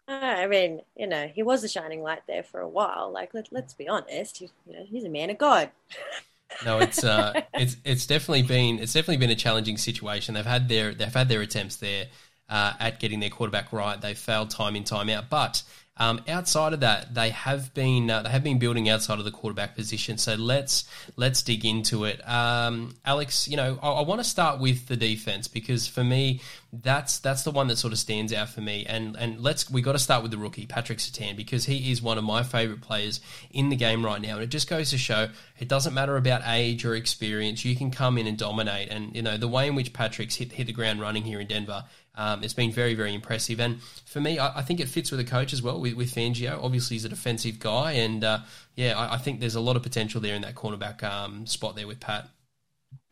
Uh, 0.08 0.12
I 0.12 0.46
mean, 0.46 0.82
you 0.96 1.06
know, 1.06 1.26
he 1.26 1.42
was 1.42 1.64
a 1.64 1.68
shining 1.68 2.00
light 2.00 2.22
there 2.28 2.44
for 2.44 2.60
a 2.60 2.68
while. 2.68 3.10
Like, 3.12 3.34
let, 3.34 3.48
let's 3.50 3.74
be 3.74 3.88
honest, 3.88 4.38
he, 4.38 4.48
you 4.66 4.72
know, 4.74 4.84
he's 4.84 5.04
a 5.04 5.08
man 5.08 5.30
of 5.30 5.38
God. 5.38 5.70
no, 6.64 6.78
it's 6.78 7.02
uh, 7.02 7.42
it's 7.54 7.76
it's 7.84 8.06
definitely 8.06 8.42
been 8.42 8.78
it's 8.78 8.92
definitely 8.92 9.16
been 9.16 9.30
a 9.30 9.36
challenging 9.36 9.76
situation. 9.76 10.34
They've 10.34 10.46
had 10.46 10.68
their 10.68 10.94
they've 10.94 11.12
had 11.12 11.28
their 11.28 11.40
attempts 11.40 11.76
there 11.76 12.06
uh, 12.48 12.74
at 12.78 13.00
getting 13.00 13.20
their 13.20 13.30
quarterback 13.30 13.72
right. 13.72 14.00
They've 14.00 14.16
failed 14.16 14.50
time 14.50 14.76
in 14.76 14.84
time 14.84 15.08
out, 15.08 15.28
but 15.28 15.62
um, 15.98 16.20
outside 16.28 16.74
of 16.74 16.80
that, 16.80 17.14
they 17.14 17.30
have 17.30 17.72
been 17.72 18.10
uh, 18.10 18.22
they 18.22 18.28
have 18.28 18.44
been 18.44 18.58
building 18.58 18.88
outside 18.88 19.18
of 19.18 19.24
the 19.24 19.30
quarterback 19.30 19.74
position. 19.74 20.18
So 20.18 20.34
let's 20.34 20.84
let's 21.16 21.42
dig 21.42 21.64
into 21.64 22.04
it. 22.04 22.26
Um, 22.28 22.94
Alex, 23.04 23.48
you 23.48 23.56
know, 23.56 23.78
I, 23.82 23.92
I 23.92 24.02
want 24.02 24.20
to 24.20 24.24
start 24.24 24.60
with 24.60 24.88
the 24.88 24.96
defense 24.96 25.48
because 25.48 25.86
for 25.86 26.04
me, 26.04 26.42
that's 26.70 27.18
that's 27.18 27.44
the 27.44 27.50
one 27.50 27.68
that 27.68 27.76
sort 27.76 27.94
of 27.94 27.98
stands 27.98 28.32
out 28.34 28.50
for 28.50 28.60
me. 28.60 28.84
And 28.86 29.16
and 29.16 29.40
let's 29.40 29.70
we 29.70 29.80
got 29.80 29.92
to 29.92 29.98
start 29.98 30.22
with 30.22 30.32
the 30.32 30.38
rookie 30.38 30.66
Patrick 30.66 30.98
Surtain 30.98 31.34
because 31.34 31.64
he 31.64 31.90
is 31.90 32.02
one 32.02 32.18
of 32.18 32.24
my 32.24 32.42
favorite 32.42 32.82
players 32.82 33.20
in 33.50 33.70
the 33.70 33.76
game 33.76 34.04
right 34.04 34.20
now. 34.20 34.34
And 34.34 34.42
it 34.42 34.48
just 34.48 34.68
goes 34.68 34.90
to 34.90 34.98
show 34.98 35.28
it 35.58 35.68
doesn't 35.68 35.94
matter 35.94 36.18
about 36.18 36.42
age 36.44 36.84
or 36.84 36.94
experience. 36.94 37.64
You 37.64 37.74
can 37.74 37.90
come 37.90 38.18
in 38.18 38.26
and 38.26 38.36
dominate. 38.36 38.90
And 38.90 39.16
you 39.16 39.22
know 39.22 39.38
the 39.38 39.48
way 39.48 39.66
in 39.66 39.74
which 39.74 39.94
Patrick's 39.94 40.34
hit 40.34 40.52
hit 40.52 40.66
the 40.66 40.74
ground 40.74 41.00
running 41.00 41.22
here 41.22 41.40
in 41.40 41.46
Denver 41.46 41.84
um, 42.16 42.42
it's 42.42 42.54
been 42.54 42.72
very, 42.72 42.94
very 42.94 43.14
impressive. 43.14 43.60
And 43.60 43.82
for 44.04 44.20
me, 44.20 44.38
I, 44.38 44.58
I, 44.58 44.62
think 44.62 44.80
it 44.80 44.88
fits 44.88 45.10
with 45.10 45.18
the 45.18 45.30
coach 45.30 45.52
as 45.52 45.62
well, 45.62 45.80
with, 45.80 45.94
with 45.94 46.14
Fangio. 46.14 46.62
Obviously, 46.62 46.94
he's 46.94 47.04
a 47.04 47.08
defensive 47.08 47.58
guy. 47.58 47.92
And 47.92 48.24
uh, 48.24 48.40
yeah, 48.74 48.98
I, 48.98 49.14
I, 49.14 49.18
think 49.18 49.40
there's 49.40 49.54
a 49.54 49.60
lot 49.60 49.76
of 49.76 49.82
potential 49.82 50.20
there 50.20 50.34
in 50.34 50.42
that 50.42 50.54
cornerback 50.54 51.02
um, 51.02 51.46
spot 51.46 51.76
there 51.76 51.86
with 51.86 52.00
Pat. 52.00 52.28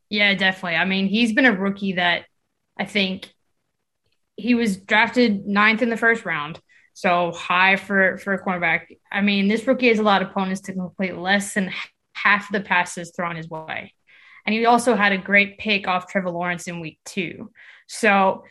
Yeah, 0.08 0.34
definitely. 0.34 0.76
I 0.76 0.84
mean, 0.84 1.06
he's 1.06 1.32
been 1.32 1.44
a 1.44 1.52
rookie 1.52 1.94
that 1.94 2.24
I 2.78 2.84
think 2.84 3.32
he 4.36 4.54
was 4.54 4.76
drafted 4.76 5.46
ninth 5.46 5.82
in 5.82 5.90
the 5.90 5.96
first 5.96 6.24
round. 6.24 6.60
So 6.94 7.32
high 7.32 7.76
for, 7.76 8.18
for 8.18 8.34
a 8.34 8.42
cornerback. 8.42 8.82
I 9.10 9.20
mean, 9.20 9.48
this 9.48 9.66
rookie 9.66 9.88
has 9.88 9.98
a 9.98 10.04
lot 10.04 10.22
of 10.22 10.28
opponents 10.28 10.62
to 10.62 10.72
complete 10.72 11.16
less 11.16 11.54
than 11.54 11.72
half 12.14 12.50
the 12.52 12.60
passes 12.60 13.12
thrown 13.14 13.36
his 13.36 13.50
way. 13.50 13.92
And 14.46 14.54
he 14.54 14.64
also 14.64 14.94
had 14.94 15.12
a 15.12 15.18
great 15.18 15.58
pick 15.58 15.88
off 15.88 16.08
Trevor 16.08 16.30
Lawrence 16.30 16.68
in 16.68 16.80
week 16.80 17.00
two. 17.04 17.50
So 17.88 18.44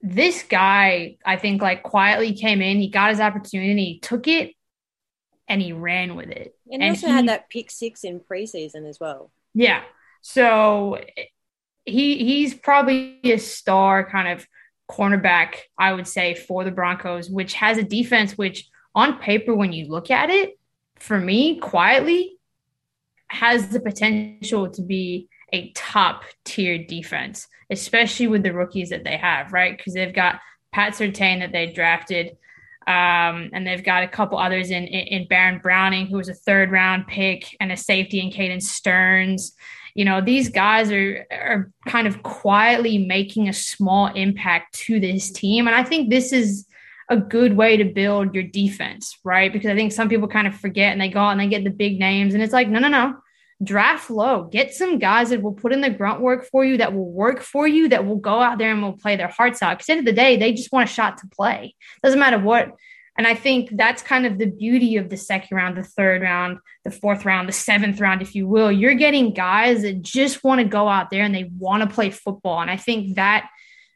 this 0.00 0.42
guy, 0.42 1.16
I 1.24 1.36
think, 1.36 1.60
like 1.60 1.82
quietly 1.82 2.32
came 2.32 2.62
in, 2.62 2.78
he 2.78 2.88
got 2.88 3.10
his 3.10 3.20
opportunity, 3.20 3.98
took 4.00 4.28
it, 4.28 4.54
and 5.48 5.60
he 5.60 5.72
ran 5.72 6.14
with 6.14 6.28
it. 6.28 6.54
And, 6.70 6.82
he 6.82 6.88
also 6.88 7.06
he, 7.06 7.12
had 7.12 7.28
that 7.28 7.50
pick 7.50 7.70
six 7.70 8.04
in 8.04 8.20
preseason 8.20 8.88
as 8.88 9.00
well. 9.00 9.30
Yeah. 9.54 9.82
So 10.22 11.00
he 11.84 12.18
he's 12.18 12.54
probably 12.54 13.18
a 13.24 13.38
star 13.38 14.08
kind 14.08 14.28
of 14.28 14.46
cornerback, 14.90 15.54
I 15.78 15.92
would 15.92 16.06
say, 16.06 16.34
for 16.34 16.64
the 16.64 16.70
Broncos, 16.70 17.28
which 17.28 17.54
has 17.54 17.78
a 17.78 17.82
defense 17.82 18.38
which 18.38 18.68
on 18.94 19.18
paper, 19.18 19.54
when 19.54 19.72
you 19.72 19.86
look 19.88 20.10
at 20.10 20.30
it, 20.30 20.58
for 20.98 21.18
me, 21.18 21.58
quietly, 21.58 22.38
has 23.28 23.68
the 23.68 23.80
potential 23.80 24.70
to 24.70 24.82
be 24.82 25.28
a 25.52 25.70
top 25.72 26.24
tier 26.44 26.78
defense, 26.78 27.46
especially 27.70 28.26
with 28.26 28.42
the 28.42 28.52
rookies 28.52 28.90
that 28.90 29.04
they 29.04 29.16
have, 29.16 29.52
right? 29.52 29.76
Because 29.76 29.94
they've 29.94 30.14
got 30.14 30.40
Pat 30.72 30.94
Surtain 30.94 31.40
that 31.40 31.52
they 31.52 31.72
drafted. 31.72 32.36
Um, 32.86 33.50
and 33.52 33.66
they've 33.66 33.84
got 33.84 34.02
a 34.02 34.08
couple 34.08 34.38
others 34.38 34.70
in, 34.70 34.84
in, 34.84 35.28
Baron 35.28 35.60
Browning, 35.62 36.06
who 36.06 36.16
was 36.16 36.30
a 36.30 36.34
third 36.34 36.70
round 36.70 37.06
pick, 37.06 37.54
and 37.60 37.70
a 37.70 37.76
safety 37.76 38.18
in 38.18 38.30
Caden 38.30 38.62
Sterns. 38.62 39.54
You 39.94 40.06
know, 40.06 40.22
these 40.22 40.48
guys 40.48 40.90
are 40.90 41.26
are 41.30 41.70
kind 41.86 42.06
of 42.06 42.22
quietly 42.22 42.96
making 42.96 43.46
a 43.46 43.52
small 43.52 44.06
impact 44.06 44.74
to 44.86 45.00
this 45.00 45.30
team. 45.30 45.66
And 45.66 45.76
I 45.76 45.82
think 45.84 46.08
this 46.08 46.32
is 46.32 46.66
a 47.10 47.16
good 47.18 47.58
way 47.58 47.76
to 47.76 47.84
build 47.84 48.34
your 48.34 48.44
defense, 48.44 49.18
right? 49.22 49.52
Because 49.52 49.70
I 49.70 49.74
think 49.74 49.92
some 49.92 50.08
people 50.08 50.28
kind 50.28 50.46
of 50.46 50.54
forget 50.54 50.92
and 50.92 51.00
they 51.00 51.08
go 51.08 51.20
out 51.20 51.32
and 51.32 51.40
they 51.40 51.48
get 51.48 51.64
the 51.64 51.70
big 51.70 51.98
names. 51.98 52.32
And 52.32 52.42
it's 52.42 52.54
like, 52.54 52.68
no, 52.68 52.78
no, 52.78 52.88
no 52.88 53.16
draft 53.62 54.10
low. 54.10 54.44
Get 54.44 54.74
some 54.74 54.98
guys 54.98 55.30
that 55.30 55.42
will 55.42 55.52
put 55.52 55.72
in 55.72 55.80
the 55.80 55.90
grunt 55.90 56.20
work 56.20 56.44
for 56.44 56.64
you, 56.64 56.76
that 56.78 56.94
will 56.94 57.10
work 57.10 57.40
for 57.40 57.66
you, 57.66 57.88
that 57.88 58.06
will 58.06 58.16
go 58.16 58.40
out 58.40 58.58
there 58.58 58.70
and 58.70 58.82
will 58.82 58.96
play 58.96 59.16
their 59.16 59.28
hearts 59.28 59.62
out. 59.62 59.78
Because 59.78 59.84
at 59.84 59.86
the 59.86 59.92
end 59.92 60.00
of 60.00 60.06
the 60.06 60.20
day, 60.20 60.36
they 60.36 60.52
just 60.52 60.72
want 60.72 60.88
a 60.88 60.92
shot 60.92 61.18
to 61.18 61.26
play. 61.28 61.74
Doesn't 62.02 62.20
matter 62.20 62.38
what. 62.38 62.70
And 63.16 63.26
I 63.26 63.34
think 63.34 63.70
that's 63.72 64.00
kind 64.00 64.26
of 64.26 64.38
the 64.38 64.46
beauty 64.46 64.96
of 64.96 65.08
the 65.10 65.16
second 65.16 65.56
round, 65.56 65.76
the 65.76 65.82
third 65.82 66.22
round, 66.22 66.58
the 66.84 66.92
fourth 66.92 67.24
round, 67.24 67.48
the 67.48 67.52
seventh 67.52 68.00
round, 68.00 68.22
if 68.22 68.36
you 68.36 68.46
will. 68.46 68.70
You're 68.70 68.94
getting 68.94 69.34
guys 69.34 69.82
that 69.82 70.02
just 70.02 70.44
want 70.44 70.60
to 70.60 70.64
go 70.64 70.86
out 70.86 71.10
there 71.10 71.24
and 71.24 71.34
they 71.34 71.50
want 71.58 71.82
to 71.82 71.92
play 71.92 72.10
football. 72.10 72.60
And 72.60 72.70
I 72.70 72.76
think 72.76 73.16
that 73.16 73.50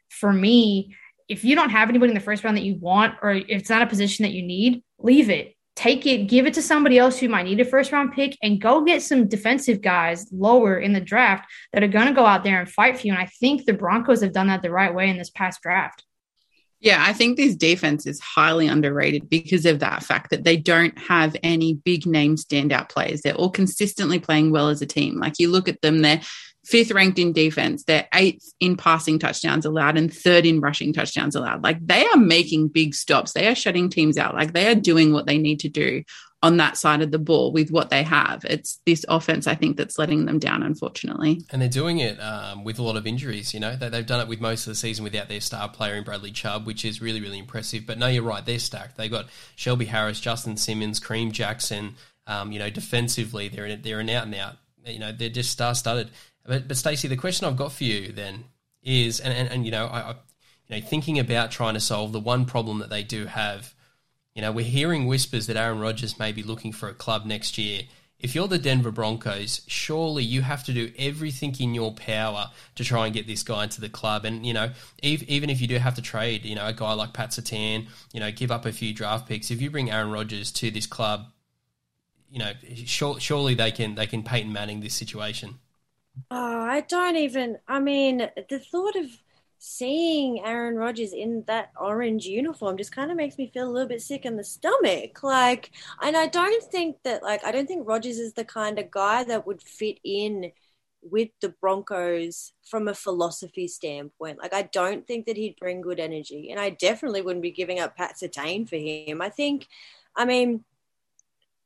for 0.09 0.31
me, 0.31 0.93
if 1.29 1.45
you 1.45 1.55
don't 1.55 1.69
have 1.69 1.87
anybody 1.87 2.11
in 2.11 2.15
the 2.15 2.19
first 2.19 2.43
round 2.43 2.57
that 2.57 2.65
you 2.65 2.75
want, 2.75 3.15
or 3.21 3.31
if 3.31 3.45
it's 3.47 3.69
not 3.69 3.81
a 3.81 3.87
position 3.87 4.23
that 4.23 4.33
you 4.33 4.43
need, 4.43 4.83
leave 4.99 5.29
it 5.29 5.52
take 5.75 6.05
it, 6.05 6.29
give 6.29 6.45
it 6.45 6.53
to 6.53 6.61
somebody 6.61 6.97
else 6.97 7.19
who 7.19 7.29
might 7.29 7.43
need 7.43 7.59
a 7.59 7.65
first 7.65 7.91
round 7.91 8.13
pick, 8.13 8.37
and 8.43 8.61
go 8.61 8.83
get 8.83 9.01
some 9.01 9.27
defensive 9.27 9.81
guys 9.81 10.27
lower 10.31 10.77
in 10.77 10.93
the 10.93 11.01
draft 11.01 11.45
that 11.71 11.83
are 11.83 11.87
going 11.87 12.07
to 12.07 12.13
go 12.13 12.25
out 12.25 12.43
there 12.43 12.59
and 12.59 12.69
fight 12.69 12.99
for 12.99 13.07
you. 13.07 13.13
And 13.13 13.21
I 13.21 13.25
think 13.25 13.65
the 13.65 13.73
Broncos 13.73 14.21
have 14.21 14.33
done 14.33 14.47
that 14.47 14.61
the 14.61 14.71
right 14.71 14.93
way 14.93 15.09
in 15.09 15.17
this 15.17 15.29
past 15.29 15.61
draft. 15.61 16.03
Yeah, 16.79 17.01
I 17.07 17.13
think 17.13 17.37
this 17.37 17.55
defense 17.55 18.05
is 18.05 18.19
highly 18.19 18.67
underrated 18.67 19.29
because 19.29 19.65
of 19.65 19.79
that 19.79 20.03
fact 20.03 20.31
that 20.31 20.43
they 20.43 20.57
don't 20.57 20.97
have 20.99 21.33
any 21.41 21.75
big 21.75 22.05
name 22.05 22.35
standout 22.35 22.89
players. 22.89 23.21
They're 23.21 23.35
all 23.35 23.49
consistently 23.49 24.19
playing 24.19 24.51
well 24.51 24.67
as 24.67 24.81
a 24.81 24.85
team. 24.85 25.17
Like 25.17 25.39
you 25.39 25.49
look 25.49 25.69
at 25.69 25.81
them, 25.81 26.01
they're 26.01 26.21
fifth 26.65 26.91
ranked 26.91 27.19
in 27.19 27.33
defense. 27.33 27.83
They're 27.83 28.07
eighth 28.13 28.53
in 28.59 28.77
passing 28.77 29.19
touchdowns 29.19 29.65
allowed 29.65 29.97
and 29.97 30.13
third 30.13 30.45
in 30.45 30.61
rushing 30.61 30.93
touchdowns 30.93 31.35
allowed. 31.35 31.63
Like 31.63 31.85
they 31.85 32.05
are 32.05 32.17
making 32.17 32.69
big 32.69 32.95
stops. 32.95 33.33
They 33.33 33.47
are 33.47 33.55
shutting 33.55 33.89
teams 33.89 34.17
out. 34.17 34.35
Like 34.35 34.53
they 34.53 34.67
are 34.67 34.75
doing 34.75 35.13
what 35.13 35.25
they 35.25 35.37
need 35.37 35.59
to 35.61 35.69
do 35.69 36.03
on 36.43 36.57
that 36.57 36.75
side 36.75 37.01
of 37.01 37.09
the 37.09 37.17
ball 37.17 37.53
with 37.53 37.71
what 37.71 37.89
they 37.89 38.03
have. 38.03 38.43
It's 38.43 38.81
this 38.85 39.05
offense, 39.07 39.47
I 39.47 39.55
think, 39.55 39.77
that's 39.77 39.97
letting 39.97 40.25
them 40.25 40.39
down, 40.39 40.61
unfortunately. 40.61 41.41
And 41.49 41.61
they're 41.61 41.69
doing 41.69 41.99
it 41.99 42.19
um, 42.19 42.65
with 42.65 42.79
a 42.79 42.83
lot 42.83 42.97
of 42.97 43.07
injuries. 43.07 43.53
You 43.53 43.61
know, 43.61 43.77
they, 43.77 43.89
have 43.89 44.05
done 44.05 44.19
it 44.19 44.27
with 44.27 44.41
most 44.41 44.67
of 44.67 44.71
the 44.71 44.75
season 44.75 45.05
without 45.05 45.29
their 45.29 45.39
star 45.39 45.69
player 45.69 45.95
in 45.95 46.03
Bradley 46.03 46.31
Chubb, 46.31 46.67
which 46.67 46.83
is 46.83 47.01
really, 47.01 47.21
really 47.21 47.39
impressive. 47.39 47.85
But 47.87 47.97
no, 47.97 48.07
you're 48.07 48.23
right. 48.23 48.45
They're 48.45 48.59
stacked. 48.59 48.97
They 48.97 49.07
got 49.07 49.27
Shelby 49.55 49.85
Harris, 49.85 50.19
Justin 50.19 50.57
Simmons, 50.57 50.99
Kareem 50.99 51.31
Jackson. 51.31 51.95
Um, 52.27 52.51
you 52.51 52.59
know, 52.59 52.69
defensively, 52.69 53.47
they're 53.47 53.77
they're 53.77 54.01
an 54.01 54.09
out 54.09 54.25
and 54.25 54.35
out. 54.35 54.55
You 54.85 54.99
know, 54.99 55.13
they're 55.13 55.29
just 55.29 55.49
star 55.49 55.73
studded. 55.73 56.09
But, 56.45 56.67
but 56.67 56.77
Stacey, 56.77 57.07
the 57.07 57.15
question 57.17 57.47
I've 57.47 57.57
got 57.57 57.71
for 57.71 57.83
you 57.83 58.11
then 58.11 58.45
is, 58.81 59.19
and, 59.19 59.33
and, 59.33 59.49
and 59.49 59.65
you 59.65 59.71
know, 59.71 59.85
I, 59.85 59.99
I, 59.99 60.15
you 60.67 60.79
know, 60.79 60.85
thinking 60.85 61.19
about 61.19 61.51
trying 61.51 61.73
to 61.73 61.79
solve 61.79 62.11
the 62.11 62.19
one 62.19 62.45
problem 62.45 62.79
that 62.79 62.89
they 62.89 63.03
do 63.03 63.25
have. 63.25 63.73
You 64.35 64.41
know, 64.41 64.51
we're 64.51 64.65
hearing 64.65 65.05
whispers 65.05 65.47
that 65.47 65.57
Aaron 65.57 65.79
Rodgers 65.79 66.17
may 66.17 66.31
be 66.31 66.43
looking 66.43 66.71
for 66.71 66.89
a 66.89 66.93
club 66.93 67.25
next 67.25 67.57
year. 67.57 67.83
If 68.19 68.33
you're 68.33 68.47
the 68.47 68.57
Denver 68.57 68.89
Broncos, 68.91 69.61
surely 69.67 70.23
you 70.23 70.41
have 70.41 70.63
to 70.63 70.73
do 70.73 70.91
everything 70.97 71.55
in 71.59 71.75
your 71.75 71.93
power 71.93 72.51
to 72.75 72.83
try 72.83 73.05
and 73.05 73.13
get 73.13 73.27
this 73.27 73.43
guy 73.43 73.65
into 73.65 73.81
the 73.81 73.89
club. 73.89 74.23
And, 74.23 74.45
you 74.45 74.53
know, 74.53 74.71
even 75.01 75.49
if 75.49 75.59
you 75.59 75.67
do 75.67 75.77
have 75.77 75.95
to 75.95 76.01
trade, 76.01 76.45
you 76.45 76.55
know, 76.55 76.65
a 76.65 76.73
guy 76.73 76.93
like 76.93 77.11
Pat 77.13 77.31
Surtain, 77.31 77.87
you 78.13 78.21
know, 78.21 78.31
give 78.31 78.49
up 78.49 78.65
a 78.65 78.71
few 78.71 78.93
draft 78.93 79.27
picks, 79.27 79.51
if 79.51 79.61
you 79.61 79.69
bring 79.69 79.91
Aaron 79.91 80.11
Rodgers 80.11 80.51
to 80.53 80.71
this 80.71 80.87
club, 80.87 81.25
you 82.31 82.39
know, 82.39 82.53
surely 83.19 83.55
they 83.55 83.71
can 83.71 83.95
they 83.95 84.07
can 84.07 84.23
Peyton 84.23 84.51
Manning 84.51 84.79
this 84.79 84.95
situation. 84.95 85.59
Oh, 86.31 86.61
I 86.61 86.81
don't 86.81 87.15
even. 87.15 87.57
I 87.67 87.79
mean, 87.79 88.29
the 88.49 88.59
thought 88.59 88.95
of 88.95 89.05
seeing 89.59 90.43
Aaron 90.43 90.75
Rodgers 90.75 91.13
in 91.13 91.43
that 91.47 91.71
orange 91.79 92.25
uniform 92.25 92.77
just 92.77 92.91
kind 92.91 93.11
of 93.11 93.17
makes 93.17 93.37
me 93.37 93.49
feel 93.53 93.69
a 93.69 93.71
little 93.71 93.87
bit 93.87 94.01
sick 94.01 94.25
in 94.25 94.35
the 94.35 94.43
stomach. 94.43 95.23
Like, 95.23 95.71
and 96.01 96.17
I 96.17 96.27
don't 96.27 96.63
think 96.71 96.97
that, 97.03 97.23
like, 97.23 97.45
I 97.45 97.51
don't 97.51 97.67
think 97.67 97.87
Rodgers 97.87 98.19
is 98.19 98.33
the 98.33 98.43
kind 98.45 98.77
of 98.77 98.91
guy 98.91 99.23
that 99.23 99.47
would 99.47 99.61
fit 99.61 99.99
in 100.03 100.51
with 101.01 101.29
the 101.41 101.49
Broncos 101.49 102.53
from 102.65 102.87
a 102.87 102.93
philosophy 102.93 103.67
standpoint. 103.67 104.39
Like, 104.39 104.53
I 104.53 104.63
don't 104.63 105.07
think 105.07 105.25
that 105.27 105.37
he'd 105.37 105.59
bring 105.59 105.81
good 105.81 105.99
energy, 105.99 106.49
and 106.51 106.59
I 106.59 106.71
definitely 106.71 107.21
wouldn't 107.21 107.43
be 107.43 107.51
giving 107.51 107.79
up 107.79 107.95
Pat 107.95 108.15
Surtain 108.15 108.67
for 108.67 108.77
him. 108.77 109.21
I 109.21 109.29
think, 109.29 109.67
I 110.15 110.25
mean, 110.25 110.63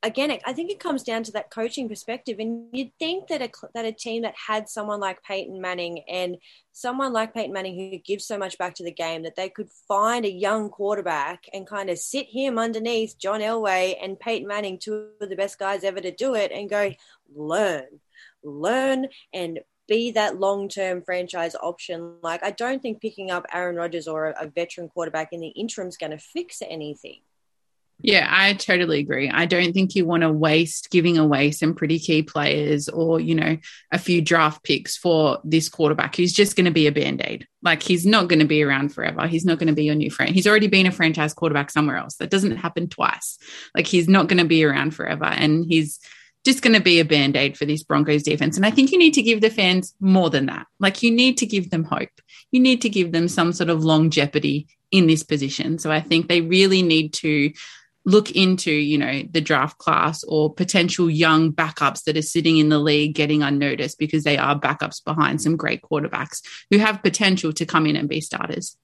again, 0.04 0.38
I 0.46 0.54
think 0.54 0.72
it 0.72 0.80
comes 0.80 1.04
down 1.04 1.24
to 1.24 1.32
that 1.34 1.50
coaching 1.50 1.90
perspective. 1.90 2.38
And 2.40 2.68
you'd 2.72 2.92
think 3.00 3.28
that 3.28 3.42
a, 3.42 3.50
that 3.74 3.86
a 3.86 3.92
team 3.92 4.22
that 4.24 4.36
had 4.36 4.70
someone 4.70 5.00
like 5.00 5.24
Peyton 5.24 5.60
Manning 5.60 6.04
and 6.08 6.38
someone 6.72 7.14
like 7.14 7.34
Peyton 7.34 7.54
Manning 7.54 7.76
who 7.76 7.98
gives 7.98 8.26
so 8.26 8.38
much 8.38 8.58
back 8.58 8.76
to 8.76 8.84
the 8.84 8.92
game 8.92 9.24
that 9.24 9.36
they 9.36 9.50
could 9.50 9.70
find 9.88 10.26
a 10.26 10.32
young 10.32 10.70
quarterback 10.70 11.46
and 11.54 11.68
kind 11.68 11.90
of 11.90 11.98
sit 11.98 12.28
him 12.30 12.60
underneath 12.60 13.18
John 13.18 13.42
Elway 13.42 13.96
and 14.02 14.20
Peyton 14.20 14.48
Manning, 14.48 14.78
two 14.78 15.10
of 15.20 15.30
the 15.30 15.36
best 15.36 15.58
guys 15.58 15.84
ever 15.84 16.00
to 16.00 16.12
do 16.12 16.36
it, 16.36 16.52
and 16.52 16.70
go 16.70 16.94
learn, 17.36 17.88
learn, 18.44 19.08
and 19.34 19.60
be 19.88 20.12
that 20.12 20.40
long 20.40 20.70
term 20.70 21.02
franchise 21.02 21.56
option. 21.56 22.18
Like, 22.22 22.44
I 22.44 22.52
don't 22.52 22.82
think 22.82 23.02
picking 23.02 23.32
up 23.32 23.46
Aaron 23.54 23.78
Rodgers 23.78 24.08
or 24.08 24.28
a, 24.28 24.46
a 24.46 24.48
veteran 24.48 24.90
quarterback 24.90 25.30
in 25.32 25.40
the 25.40 25.48
interim 25.48 25.88
is 25.88 25.98
going 25.98 26.12
to 26.12 26.18
fix 26.18 26.62
anything. 26.62 27.22
Yeah, 28.00 28.28
I 28.30 28.54
totally 28.54 29.00
agree. 29.00 29.30
I 29.30 29.48
don't 29.48 29.74
think 29.74 29.96
you 29.96 30.06
want 30.06 30.22
to 30.22 30.32
waste 30.32 30.92
giving 30.92 31.18
away 31.18 31.50
some 31.50 31.74
pretty 31.74 31.98
key 31.98 32.22
players 32.22 32.90
or, 32.90 33.20
you 33.20 33.34
know, 33.34 33.58
a 33.92 33.98
few 33.98 34.22
draft 34.22 34.64
picks 34.64 34.96
for 34.96 35.40
this 35.44 35.68
quarterback 35.68 36.16
who's 36.16 36.32
just 36.32 36.56
going 36.56 36.66
to 36.66 36.72
be 36.72 36.86
a 36.86 36.92
band 36.92 37.22
aid. 37.26 37.48
Like 37.64 37.82
he's 37.82 38.06
not 38.06 38.28
going 38.28 38.40
to 38.40 38.46
be 38.46 38.62
around 38.62 38.94
forever. 38.94 39.26
He's 39.26 39.46
not 39.46 39.58
going 39.58 39.68
to 39.68 39.74
be 39.74 39.86
your 39.86 39.96
new 39.96 40.12
friend. 40.12 40.34
He's 40.34 40.46
already 40.46 40.68
been 40.68 40.86
a 40.86 40.92
franchise 40.92 41.34
quarterback 41.34 41.72
somewhere 41.72 41.98
else. 41.98 42.18
That 42.18 42.30
doesn't 42.30 42.58
happen 42.58 42.88
twice. 42.88 43.40
Like 43.76 43.88
he's 43.88 44.08
not 44.08 44.28
going 44.28 44.38
to 44.38 44.46
be 44.46 44.64
around 44.64 44.92
forever. 44.92 45.26
And 45.26 45.66
he's 45.66 46.00
just 46.46 46.62
going 46.62 46.76
to 46.76 46.82
be 46.82 47.00
a 47.00 47.06
band 47.06 47.36
aid 47.36 47.58
for 47.58 47.66
this 47.66 47.84
Broncos 47.84 48.22
defense. 48.22 48.58
And 48.58 48.66
I 48.66 48.70
think 48.70 48.92
you 48.92 49.00
need 49.00 49.16
to 49.16 49.24
give 49.24 49.42
the 49.42 49.50
fans 49.50 49.96
more 50.00 50.30
than 50.30 50.46
that. 50.46 50.68
Like 50.80 51.02
you 51.02 51.10
need 51.10 51.40
to 51.40 51.48
give 51.48 51.72
them 51.72 51.84
hope. 51.84 52.10
You 52.52 52.60
need 52.60 52.84
to 52.84 52.90
give 52.90 53.12
them 53.12 53.28
some 53.28 53.54
sort 53.54 53.72
of 53.72 53.84
longevity 53.84 54.68
in 54.92 55.08
this 55.08 55.24
position. 55.24 55.80
So 55.80 55.92
I 55.92 56.00
think 56.00 56.28
they 56.28 56.42
really 56.42 56.84
need 56.84 57.14
to 57.16 57.52
look 58.08 58.32
into, 58.32 58.72
you 58.72 58.98
know, 58.98 59.22
the 59.32 59.42
draft 59.42 59.78
class 59.80 60.24
or 60.24 60.52
potential 60.52 61.10
young 61.10 61.52
backups 61.52 62.06
that 62.06 62.16
are 62.16 62.22
sitting 62.22 62.58
in 62.58 62.70
the 62.70 62.80
league 62.80 63.14
getting 63.14 63.44
unnoticed 63.44 64.00
because 64.00 64.24
they 64.24 64.38
are 64.38 64.58
backups 64.58 65.04
behind 65.04 65.42
some 65.42 65.58
great 65.58 65.82
quarterbacks 65.82 66.42
who 66.72 66.78
have 66.78 67.04
potential 67.04 67.52
to 67.52 67.66
come 67.66 67.86
in 67.86 67.98
and 67.98 68.08
be 68.08 68.22
starters. 68.22 68.78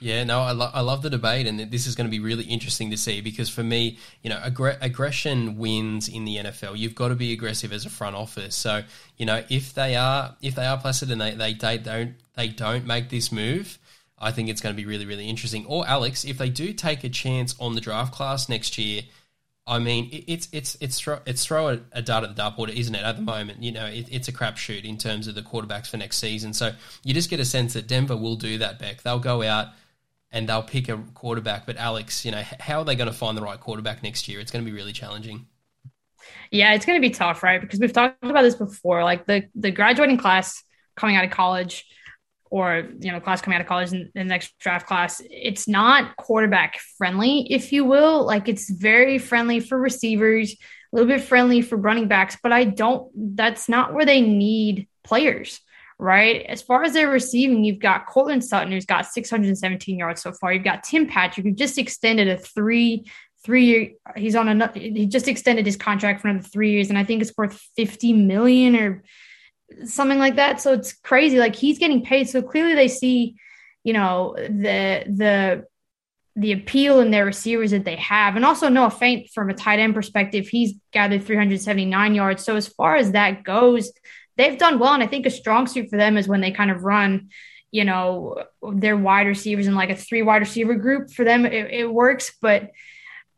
Yeah, 0.00 0.24
no, 0.24 0.40
I, 0.40 0.52
lo- 0.52 0.70
I 0.72 0.80
love 0.80 1.02
the 1.02 1.10
debate, 1.10 1.46
and 1.46 1.60
this 1.70 1.86
is 1.86 1.94
going 1.94 2.06
to 2.06 2.10
be 2.10 2.20
really 2.20 2.44
interesting 2.44 2.90
to 2.90 2.96
see 2.96 3.20
because 3.20 3.50
for 3.50 3.62
me, 3.62 3.98
you 4.22 4.30
know, 4.30 4.38
aggr- 4.38 4.78
aggression 4.80 5.58
wins 5.58 6.08
in 6.08 6.24
the 6.24 6.36
NFL. 6.36 6.78
You've 6.78 6.94
got 6.94 7.08
to 7.08 7.14
be 7.14 7.34
aggressive 7.34 7.70
as 7.70 7.84
a 7.84 7.90
front 7.90 8.16
office. 8.16 8.56
So, 8.56 8.82
you 9.18 9.26
know, 9.26 9.44
if 9.50 9.74
they 9.74 9.96
are 9.96 10.36
if 10.40 10.54
they 10.54 10.64
are 10.64 10.78
placid 10.78 11.10
and 11.10 11.20
they, 11.20 11.34
they, 11.34 11.52
they 11.52 11.76
don't 11.76 12.14
they 12.34 12.48
don't 12.48 12.86
make 12.86 13.10
this 13.10 13.30
move, 13.30 13.78
I 14.20 14.32
think 14.32 14.48
it's 14.48 14.60
going 14.60 14.74
to 14.74 14.76
be 14.76 14.86
really, 14.86 15.06
really 15.06 15.28
interesting. 15.28 15.64
Or 15.66 15.86
Alex, 15.86 16.24
if 16.24 16.38
they 16.38 16.50
do 16.50 16.72
take 16.72 17.04
a 17.04 17.08
chance 17.08 17.54
on 17.58 17.74
the 17.74 17.80
draft 17.80 18.12
class 18.12 18.48
next 18.48 18.76
year, 18.76 19.02
I 19.66 19.78
mean, 19.78 20.24
it's 20.26 20.48
it's 20.52 20.76
it's 20.80 20.98
throw, 20.98 21.20
it's 21.26 21.44
throw 21.44 21.68
a, 21.68 21.80
a 21.92 22.02
dart 22.02 22.24
at 22.24 22.34
the 22.34 22.42
dartboard, 22.42 22.70
isn't 22.70 22.94
it? 22.94 23.02
At 23.02 23.16
the 23.16 23.22
moment, 23.22 23.62
you 23.62 23.72
know, 23.72 23.86
it, 23.86 24.08
it's 24.10 24.28
a 24.28 24.32
crapshoot 24.32 24.84
in 24.84 24.98
terms 24.98 25.28
of 25.28 25.34
the 25.34 25.42
quarterbacks 25.42 25.88
for 25.88 25.96
next 25.96 26.18
season. 26.18 26.52
So 26.52 26.72
you 27.04 27.14
just 27.14 27.30
get 27.30 27.40
a 27.40 27.44
sense 27.44 27.74
that 27.74 27.86
Denver 27.86 28.16
will 28.16 28.36
do 28.36 28.58
that. 28.58 28.78
Bec, 28.78 29.02
they'll 29.02 29.20
go 29.20 29.42
out 29.42 29.68
and 30.32 30.48
they'll 30.48 30.62
pick 30.62 30.88
a 30.88 30.98
quarterback. 31.14 31.66
But 31.66 31.76
Alex, 31.76 32.24
you 32.24 32.32
know, 32.32 32.42
how 32.58 32.80
are 32.80 32.84
they 32.84 32.96
going 32.96 33.08
to 33.10 33.16
find 33.16 33.38
the 33.38 33.42
right 33.42 33.60
quarterback 33.60 34.02
next 34.02 34.28
year? 34.28 34.40
It's 34.40 34.50
going 34.50 34.64
to 34.64 34.70
be 34.70 34.76
really 34.76 34.92
challenging. 34.92 35.46
Yeah, 36.50 36.74
it's 36.74 36.84
going 36.84 37.00
to 37.00 37.06
be 37.06 37.14
tough, 37.14 37.42
right? 37.42 37.60
Because 37.60 37.78
we've 37.78 37.92
talked 37.92 38.22
about 38.24 38.42
this 38.42 38.56
before. 38.56 39.04
Like 39.04 39.26
the 39.26 39.44
the 39.54 39.70
graduating 39.70 40.18
class 40.18 40.62
coming 40.96 41.16
out 41.16 41.24
of 41.24 41.30
college 41.30 41.86
or 42.50 42.88
you 42.98 43.10
know 43.10 43.20
class 43.20 43.40
coming 43.40 43.54
out 43.54 43.60
of 43.60 43.66
college 43.66 43.92
in, 43.92 44.10
the 44.14 44.24
next 44.24 44.58
draft 44.58 44.86
class 44.86 45.22
it's 45.30 45.66
not 45.66 46.16
quarterback 46.16 46.78
friendly 46.98 47.46
if 47.50 47.72
you 47.72 47.84
will 47.84 48.26
like 48.26 48.48
it's 48.48 48.68
very 48.68 49.18
friendly 49.18 49.60
for 49.60 49.78
receivers 49.78 50.52
a 50.52 50.56
little 50.96 51.08
bit 51.08 51.22
friendly 51.22 51.62
for 51.62 51.76
running 51.76 52.08
backs 52.08 52.36
but 52.42 52.52
i 52.52 52.64
don't 52.64 53.10
that's 53.36 53.68
not 53.68 53.94
where 53.94 54.04
they 54.04 54.20
need 54.20 54.88
players 55.04 55.60
right 55.98 56.44
as 56.46 56.60
far 56.60 56.82
as 56.82 56.92
their 56.92 57.08
receiving 57.10 57.62
you've 57.62 57.78
got 57.78 58.06
Courtland 58.06 58.42
Sutton 58.42 58.72
who's 58.72 58.86
got 58.86 59.04
617 59.06 59.98
yards 59.98 60.22
so 60.22 60.32
far 60.32 60.52
you've 60.52 60.64
got 60.64 60.82
Tim 60.82 61.06
Patrick 61.06 61.44
who 61.44 61.52
just 61.52 61.76
extended 61.76 62.26
a 62.26 62.38
three 62.38 63.04
three 63.44 63.64
year. 63.64 63.90
He's 64.16 64.36
on 64.36 64.48
another. 64.48 64.78
He 64.78 65.06
just 65.06 65.28
extended 65.28 65.66
his 65.66 65.76
contract 65.76 66.20
for 66.20 66.28
another 66.28 66.46
three 66.46 66.72
years, 66.72 66.90
and 66.90 66.98
I 66.98 67.04
think 67.04 67.22
it's 67.22 67.36
worth 67.36 67.58
fifty 67.76 68.12
million 68.12 68.76
or 68.76 69.02
something 69.84 70.18
like 70.18 70.36
that. 70.36 70.60
So 70.60 70.72
it's 70.72 70.92
crazy. 70.92 71.38
Like 71.38 71.56
he's 71.56 71.78
getting 71.78 72.04
paid. 72.04 72.28
So 72.28 72.42
clearly 72.42 72.74
they 72.74 72.88
see, 72.88 73.36
you 73.84 73.92
know, 73.92 74.34
the 74.36 75.04
the 75.06 75.64
the 76.36 76.52
appeal 76.52 77.00
in 77.00 77.10
their 77.10 77.24
receivers 77.24 77.72
that 77.72 77.84
they 77.84 77.96
have. 77.96 78.36
And 78.36 78.44
also 78.44 78.68
Noah 78.68 78.88
Fant 78.90 79.30
from 79.30 79.50
a 79.50 79.54
tight 79.54 79.80
end 79.80 79.94
perspective, 79.94 80.48
he's 80.48 80.74
gathered 80.92 81.24
379 81.24 82.14
yards. 82.14 82.44
So 82.44 82.56
as 82.56 82.68
far 82.68 82.96
as 82.96 83.12
that 83.12 83.42
goes, 83.42 83.92
they've 84.36 84.56
done 84.56 84.78
well. 84.78 84.94
And 84.94 85.02
I 85.02 85.06
think 85.06 85.26
a 85.26 85.30
strong 85.30 85.66
suit 85.66 85.90
for 85.90 85.96
them 85.96 86.16
is 86.16 86.28
when 86.28 86.40
they 86.40 86.52
kind 86.52 86.70
of 86.70 86.84
run, 86.84 87.28
you 87.72 87.84
know, 87.84 88.42
their 88.62 88.96
wide 88.96 89.26
receivers 89.26 89.66
in 89.66 89.74
like 89.74 89.90
a 89.90 89.96
three 89.96 90.22
wide 90.22 90.42
receiver 90.42 90.74
group. 90.74 91.10
For 91.10 91.24
them, 91.24 91.44
it, 91.44 91.70
it 91.72 91.92
works. 91.92 92.32
But 92.40 92.70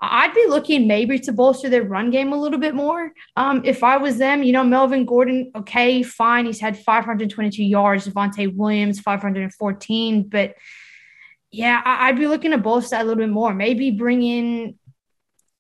I'd 0.05 0.35
be 0.35 0.47
looking 0.49 0.89
maybe 0.89 1.17
to 1.21 1.33
bolster 1.33 1.69
their 1.69 1.85
run 1.85 2.11
game 2.11 2.33
a 2.33 2.37
little 2.37 2.59
bit 2.59 2.75
more. 2.75 3.13
Um, 3.37 3.63
if 3.65 3.85
I 3.85 3.99
was 3.99 4.19
them, 4.19 4.43
you 4.43 4.53
know, 4.53 4.65
Melvin 4.65 5.07
Gordon, 5.07 5.53
okay, 5.55 6.03
fine. 6.03 6.47
He's 6.47 6.59
had 6.59 6.77
522 6.77 7.63
yards. 7.63 8.09
Javonte 8.09 8.55
Williams, 8.57 8.99
514. 8.99 10.29
But 10.29 10.57
yeah, 11.53 11.81
I, 11.85 12.11
would 12.11 12.19
be 12.19 12.27
looking 12.27 12.51
to 12.51 12.59
bolster 12.59 12.97
that 12.97 13.03
a 13.03 13.05
little 13.05 13.23
bit 13.23 13.31
more. 13.31 13.55
Maybe 13.55 13.93
bring 13.93 14.25
in, 14.25 14.77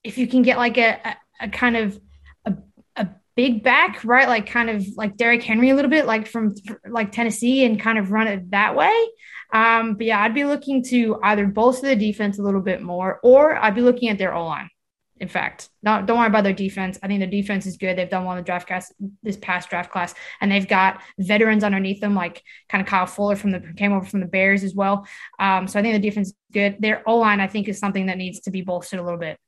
if 0.02 0.18
you 0.18 0.26
can 0.26 0.42
get 0.42 0.58
like 0.58 0.76
a, 0.76 0.98
a, 1.04 1.16
a 1.42 1.48
kind 1.48 1.76
of 1.76 2.00
a, 2.44 2.54
a 2.96 3.08
big 3.36 3.62
back, 3.62 4.02
right? 4.04 4.26
Like 4.26 4.48
kind 4.48 4.70
of 4.70 4.84
like 4.96 5.16
Derrick 5.16 5.44
Henry 5.44 5.70
a 5.70 5.76
little 5.76 5.90
bit, 5.90 6.04
like 6.04 6.26
from 6.26 6.52
like 6.84 7.12
Tennessee, 7.12 7.64
and 7.64 7.78
kind 7.78 7.96
of 7.96 8.10
run 8.10 8.26
it 8.26 8.50
that 8.50 8.74
way. 8.74 9.06
Um, 9.52 9.94
but 9.94 10.06
yeah, 10.06 10.22
I'd 10.22 10.34
be 10.34 10.44
looking 10.44 10.82
to 10.84 11.18
either 11.22 11.46
bolster 11.46 11.88
the 11.88 11.96
defense 11.96 12.38
a 12.38 12.42
little 12.42 12.60
bit 12.60 12.82
more, 12.82 13.20
or 13.22 13.56
I'd 13.56 13.74
be 13.74 13.82
looking 13.82 14.08
at 14.08 14.18
their 14.18 14.34
O 14.34 14.46
line. 14.46 14.70
In 15.20 15.28
fact, 15.28 15.68
not 15.84 16.06
don't 16.06 16.18
worry 16.18 16.26
about 16.26 16.42
their 16.42 16.52
defense. 16.52 16.98
I 17.00 17.06
think 17.06 17.20
their 17.20 17.30
defense 17.30 17.64
is 17.64 17.76
good. 17.76 17.96
They've 17.96 18.10
done 18.10 18.24
well 18.24 18.32
in 18.32 18.38
the 18.38 18.44
draft 18.44 18.66
class 18.66 18.92
this 19.22 19.36
past 19.36 19.70
draft 19.70 19.92
class, 19.92 20.14
and 20.40 20.50
they've 20.50 20.66
got 20.66 21.00
veterans 21.16 21.62
underneath 21.62 22.00
them, 22.00 22.16
like 22.16 22.42
kind 22.68 22.82
of 22.82 22.88
Kyle 22.88 23.06
Fuller 23.06 23.36
from 23.36 23.52
the 23.52 23.60
came 23.76 23.92
over 23.92 24.04
from 24.04 24.18
the 24.18 24.26
Bears 24.26 24.64
as 24.64 24.74
well. 24.74 25.06
Um, 25.38 25.68
so 25.68 25.78
I 25.78 25.82
think 25.82 25.94
the 25.94 26.08
defense 26.08 26.28
is 26.28 26.34
good. 26.52 26.76
Their 26.80 27.08
O 27.08 27.18
line, 27.18 27.40
I 27.40 27.46
think, 27.46 27.68
is 27.68 27.78
something 27.78 28.06
that 28.06 28.18
needs 28.18 28.40
to 28.40 28.50
be 28.50 28.62
bolstered 28.62 28.98
a 28.98 29.04
little 29.04 29.20
bit. 29.20 29.38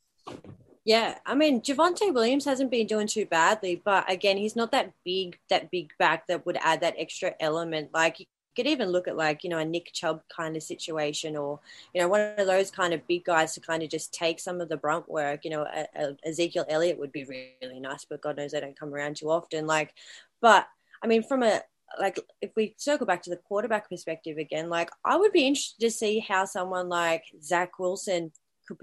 Yeah, 0.84 1.18
I 1.25 1.34
mean 1.34 1.62
Javonte 1.62 2.12
Williams 2.12 2.44
hasn't 2.44 2.70
been 2.70 2.87
doing 2.87 3.06
too 3.06 3.26
badly, 3.26 3.82
but 3.82 4.08
again, 4.08 4.37
he's 4.37 4.54
not 4.54 4.70
that 4.73 4.92
big, 5.04 5.38
that 5.49 5.73
big 5.73 5.92
back 5.99 6.26
that 6.28 6.44
would 6.46 6.58
add 6.61 6.82
that 6.82 6.94
extra 6.99 7.34
element. 7.40 7.90
Like 7.92 8.28
could 8.54 8.66
even 8.66 8.90
look 8.90 9.08
at 9.08 9.16
like 9.16 9.44
you 9.44 9.50
know 9.50 9.58
a 9.58 9.64
Nick 9.64 9.92
Chubb 9.92 10.23
kind 10.34 10.56
of 10.56 10.62
situation, 10.62 11.37
or 11.37 11.61
you 11.92 12.00
know 12.00 12.08
one 12.08 12.20
of 12.38 12.46
those 12.46 12.70
kind 12.70 12.94
of 12.94 13.06
big 13.06 13.25
guys 13.25 13.54
to 13.54 13.61
kind 13.61 13.82
of 13.82 13.90
just 13.90 14.12
take 14.14 14.40
some 14.40 14.61
of 14.61 14.68
the 14.68 14.76
brunt 14.76 15.08
work. 15.08 15.44
You 15.44 15.50
know, 15.50 15.62
a, 15.62 15.87
a 15.96 16.16
Ezekiel 16.28 16.66
Elliott 16.68 16.99
would 16.99 17.12
be 17.12 17.25
really 17.25 17.80
nice, 17.80 18.04
but 18.04 18.20
God 18.20 18.37
knows 18.37 18.52
they 18.52 18.61
don't 18.61 18.78
come 18.78 18.94
around 18.94 19.16
too 19.16 19.30
often. 19.30 19.66
Like, 19.66 19.94
but 20.40 20.66
I 21.02 21.06
mean, 21.06 21.23
from 21.23 21.42
a 21.42 21.62
like 21.99 22.18
if 22.40 22.50
we 22.56 22.75
circle 22.78 23.06
back 23.06 23.23
to 23.23 23.30
the 23.30 23.37
quarterback 23.37 23.88
perspective 23.88 24.38
again, 24.38 24.68
like 24.68 24.90
I 25.04 25.16
would 25.16 25.32
be 25.32 25.46
interested 25.46 25.80
to 25.80 25.90
see 25.90 26.20
how 26.20 26.44
someone 26.44 26.88
like 26.88 27.25
Zach 27.42 27.78
Wilson 27.78 28.32
could 28.66 28.78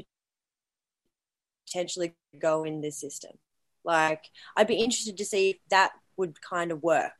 potentially 1.67 2.15
go 2.39 2.63
in 2.63 2.81
this 2.81 2.99
system. 2.99 3.31
Like 3.83 4.23
I'd 4.55 4.67
be 4.67 4.75
interested 4.75 5.17
to 5.17 5.25
see 5.25 5.51
if 5.51 5.57
that 5.69 5.91
would 6.17 6.41
kind 6.41 6.71
of 6.71 6.83
work 6.83 7.13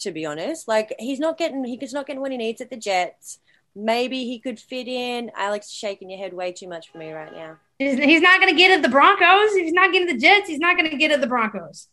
to 0.00 0.12
be 0.12 0.26
honest. 0.26 0.68
Like 0.68 0.94
he's 0.98 1.18
not 1.18 1.38
getting 1.38 1.64
he's 1.64 1.92
not 1.92 2.06
getting 2.06 2.20
what 2.20 2.32
he 2.32 2.38
needs 2.38 2.60
at 2.60 2.70
the 2.70 2.76
Jets. 2.76 3.38
Maybe 3.74 4.24
he 4.24 4.38
could 4.38 4.60
fit 4.60 4.86
in. 4.86 5.30
Alex 5.34 5.66
is 5.66 5.72
shaking 5.72 6.10
your 6.10 6.18
head 6.18 6.34
way 6.34 6.52
too 6.52 6.68
much 6.68 6.90
for 6.90 6.98
me 6.98 7.12
right 7.12 7.32
now. 7.32 7.56
He's 7.78 8.20
not 8.20 8.40
going 8.40 8.52
to 8.52 8.58
get 8.58 8.70
at 8.70 8.82
the 8.82 8.88
Broncos. 8.88 9.54
He's 9.54 9.72
not 9.72 9.92
getting 9.92 10.08
the 10.08 10.20
Jets. 10.20 10.48
He's 10.48 10.58
not 10.58 10.76
going 10.76 10.90
to 10.90 10.96
get 10.96 11.10
at 11.10 11.20
the 11.20 11.26
Broncos. 11.26 11.88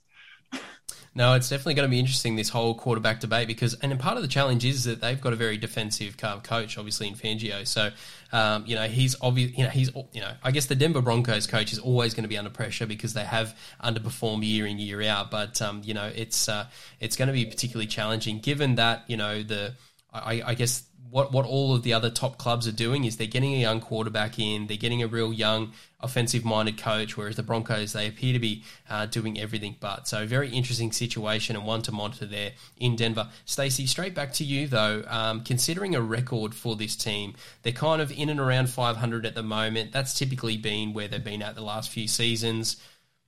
No, 1.16 1.34
it's 1.34 1.50
definitely 1.50 1.74
going 1.74 1.88
to 1.88 1.92
be 1.92 2.00
interesting 2.00 2.36
this 2.36 2.50
whole 2.50 2.76
quarterback 2.76 3.20
debate 3.20 3.48
because, 3.48 3.74
and 3.76 3.98
part 4.00 4.18
of 4.18 4.22
the 4.22 4.28
challenge 4.28 4.64
is 4.64 4.84
that 4.84 5.02
they've 5.02 5.20
got 5.20 5.34
a 5.34 5.36
very 5.36 5.58
defensive 5.58 6.18
coach, 6.18 6.78
obviously 6.78 7.08
in 7.08 7.16
Fangio. 7.16 7.66
So, 7.66 7.90
um, 8.32 8.64
you 8.68 8.76
know, 8.76 8.88
he's 8.88 9.16
obvious. 9.20 9.58
You 9.58 9.64
know, 9.64 9.70
he's 9.70 9.94
you 10.14 10.22
know, 10.22 10.32
I 10.44 10.52
guess 10.52 10.68
the 10.68 10.76
Denver 10.76 11.02
Broncos 11.02 11.48
coach 11.48 11.74
is 11.74 11.80
always 11.80 12.14
going 12.14 12.24
to 12.24 12.30
be 12.30 12.38
under 12.38 12.52
pressure 12.52 12.86
because 12.86 13.14
they 13.14 13.26
have 13.26 13.58
underperformed 13.84 14.46
year 14.48 14.68
in 14.68 14.78
year 14.78 15.02
out. 15.04 15.32
But 15.32 15.62
um, 15.62 15.82
you 15.84 15.94
know, 15.94 16.12
it's 16.14 16.48
uh, 16.48 16.68
it's 17.00 17.16
going 17.16 17.28
to 17.28 17.34
be 17.34 17.46
particularly 17.46 17.88
challenging 17.88 18.40
given 18.40 18.76
that 18.76 19.04
you 19.08 19.18
know 19.18 19.42
the 19.42 19.74
I, 20.14 20.42
I 20.46 20.54
guess 20.56 20.84
what 21.12 21.32
what 21.32 21.46
all 21.46 21.74
of 21.74 21.84
the 21.84 21.94
other 21.94 22.10
top 22.10 22.38
clubs 22.38 22.68
are 22.68 22.74
doing 22.74 23.06
is 23.06 23.18
they're 23.18 23.28
getting 23.28 23.54
a 23.54 23.58
young 23.58 23.80
quarterback 23.80 24.38
in, 24.38 24.68
they're 24.68 24.78
getting 24.78 25.02
a 25.02 25.08
real 25.08 25.34
young 25.34 25.72
offensive 26.00 26.46
minded 26.46 26.78
coach, 26.78 27.18
whereas 27.18 27.36
the 27.36 27.44
Broncos 27.44 27.94
they 27.94 28.08
appear 28.08 28.34
to 28.34 28.40
be 28.40 28.64
uh, 28.90 29.06
doing 29.06 29.40
everything 29.40 29.76
but. 29.80 30.08
So 30.08 30.26
very 30.26 30.50
interesting 30.50 30.92
situation 30.92 31.56
and 31.56 31.66
one 31.66 31.82
to 31.84 31.92
monitor 31.92 32.26
there 32.26 32.52
in 32.78 32.96
Denver. 32.96 33.30
Stacey, 33.46 33.86
straight 33.86 34.14
back 34.14 34.34
to 34.34 34.44
you 34.44 34.68
though. 34.68 35.04
Um, 35.08 35.44
considering 35.44 35.96
a 35.96 36.02
record 36.02 36.54
for 36.54 36.76
this 36.76 36.96
team, 36.96 37.36
they're 37.64 37.74
kind 37.74 38.02
of 38.02 38.12
in 38.12 38.30
and 38.30 38.40
around 38.40 38.70
500 38.70 39.26
at 39.26 39.36
the 39.36 39.44
moment. 39.44 39.92
That's 39.92 40.18
typically 40.18 40.58
been 40.58 40.94
where 40.94 41.08
they've 41.08 41.24
been 41.24 41.42
at 41.42 41.56
the 41.56 41.62
last 41.62 41.90
few 41.90 42.08
seasons. 42.08 42.78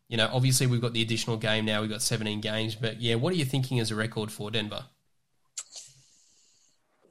You 0.08 0.18
know, 0.18 0.30
obviously 0.32 0.68
we've 0.68 0.82
got 0.82 0.94
the 0.94 1.02
additional 1.02 1.38
game 1.38 1.66
now. 1.66 1.82
We've 1.82 1.90
got 1.90 2.02
17 2.02 2.42
games, 2.42 2.76
but 2.76 3.02
yeah, 3.02 3.16
what 3.16 3.34
are 3.34 3.38
you 3.38 3.46
thinking 3.46 3.80
as 3.80 3.92
a 3.92 3.96
record 3.96 4.32
for 4.32 4.52
Denver? 4.52 4.86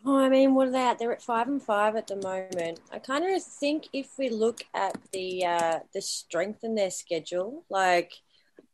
Oh, 0.04 0.18
I 0.18 0.28
mean, 0.30 0.54
what 0.54 0.68
are 0.68 0.70
they 0.70 0.86
at? 0.86 0.98
They're 0.98 1.12
at 1.12 1.22
five 1.22 1.46
and 1.48 1.62
five 1.62 1.94
at 1.94 2.06
the 2.06 2.16
moment. 2.16 2.80
I 2.90 2.98
kind 2.98 3.24
of 3.24 3.42
think 3.42 3.88
if 3.92 4.18
we 4.18 4.30
look 4.30 4.62
at 4.72 4.96
the 5.12 5.44
uh, 5.44 5.78
the 5.92 6.00
strength 6.00 6.64
in 6.64 6.74
their 6.74 6.90
schedule, 6.90 7.64
like, 7.68 8.12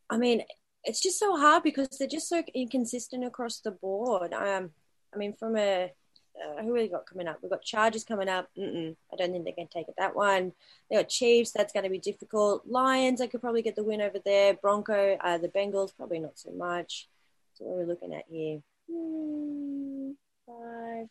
I 0.09 0.19
mean, 0.19 0.43
it's 0.85 1.01
just 1.01 1.19
so 1.19 1.37
hard 1.37 1.65
because 1.65 1.89
they're 1.99 2.07
just 2.07 2.29
so 2.29 2.43
inconsistent 2.55 3.25
across 3.25 3.59
the 3.61 3.73
board. 3.73 4.33
Um, 4.33 4.71
I 5.13 5.19
mean, 5.19 5.35
from 5.35 5.57
a 5.57 5.91
uh, 6.37 6.63
who 6.63 6.75
have 6.75 6.83
we 6.83 6.89
got 6.89 7.07
coming 7.07 7.29
up? 7.29 7.39
We've 7.43 7.51
got 7.51 7.63
Chargers 7.63 8.05
coming 8.05 8.29
up. 8.29 8.49
Mm-mm, 8.59 8.95
I 9.13 9.17
don't 9.17 9.33
think 9.33 9.45
they 9.45 9.53
can 9.53 9.69
take 9.69 9.89
it 9.89 9.95
that 9.99 10.15
one. 10.15 10.53
They 10.91 10.97
got 10.97 11.09
Chiefs. 11.09 11.53
That's 11.53 11.73
going 11.73 11.85
to 11.85 11.91
be 11.91 11.99
difficult. 11.99 12.67
Lions. 12.67 13.21
I 13.21 13.27
could 13.27 13.41
probably 13.41 13.63
get 13.63 13.77
the 13.77 13.85
win 13.85 14.01
over 14.03 14.19
there. 14.25 14.55
Bronco. 14.55 15.17
Uh, 15.23 15.39
the 15.39 15.49
Bengals. 15.49 15.97
Probably 15.97 16.19
not 16.19 16.39
so 16.39 16.51
much. 16.53 17.09
So 17.55 17.65
what 17.65 17.77
are 17.77 17.79
we 17.81 17.85
looking 17.87 18.15
at 18.15 18.25
here? 18.29 18.61
Hmm, 18.91 20.11
five, 20.47 21.09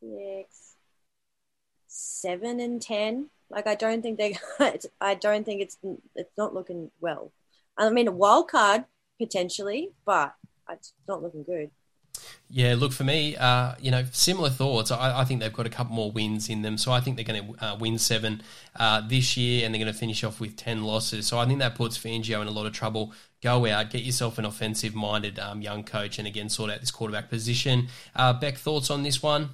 six, 0.00 0.74
seven, 1.86 2.60
and 2.60 2.80
ten. 2.80 3.30
Like 3.50 3.66
I 3.66 3.74
don't 3.74 4.02
think 4.02 4.18
they. 4.18 4.36
I 5.00 5.14
don't 5.14 5.44
think 5.44 5.62
it's 5.62 5.78
it's 6.14 6.36
not 6.36 6.54
looking 6.54 6.90
well. 7.00 7.32
I 7.76 7.90
mean, 7.90 8.08
a 8.08 8.12
wild 8.12 8.48
card 8.48 8.84
potentially, 9.18 9.90
but 10.04 10.34
it's 10.70 10.92
not 11.08 11.22
looking 11.22 11.44
good. 11.44 11.70
Yeah, 12.48 12.74
look 12.76 12.92
for 12.92 13.04
me, 13.04 13.36
uh, 13.36 13.74
you 13.80 13.90
know, 13.90 14.04
similar 14.12 14.50
thoughts. 14.50 14.90
I, 14.90 15.20
I, 15.20 15.24
think 15.24 15.40
they've 15.40 15.52
got 15.52 15.66
a 15.66 15.70
couple 15.70 15.94
more 15.94 16.12
wins 16.12 16.48
in 16.48 16.62
them, 16.62 16.78
so 16.78 16.92
I 16.92 17.00
think 17.00 17.16
they're 17.16 17.24
going 17.24 17.54
to 17.54 17.64
uh, 17.64 17.76
win 17.76 17.98
seven 17.98 18.42
uh, 18.76 19.02
this 19.06 19.36
year, 19.36 19.64
and 19.66 19.74
they're 19.74 19.82
going 19.82 19.92
to 19.92 19.98
finish 19.98 20.22
off 20.22 20.40
with 20.40 20.56
ten 20.56 20.84
losses. 20.84 21.26
So 21.26 21.38
I 21.38 21.46
think 21.46 21.58
that 21.58 21.74
puts 21.74 21.98
Fangio 21.98 22.40
in 22.40 22.46
a 22.46 22.52
lot 22.52 22.66
of 22.66 22.72
trouble. 22.72 23.12
Go 23.46 23.64
out, 23.66 23.90
get 23.90 24.02
yourself 24.02 24.38
an 24.38 24.44
offensive-minded 24.44 25.38
um, 25.38 25.62
young 25.62 25.84
coach, 25.84 26.18
and 26.18 26.26
again 26.26 26.48
sort 26.48 26.68
out 26.68 26.80
this 26.80 26.90
quarterback 26.90 27.30
position. 27.30 27.86
Uh, 28.16 28.32
Bec, 28.32 28.56
thoughts 28.56 28.90
on 28.90 29.04
this 29.04 29.22
one? 29.22 29.50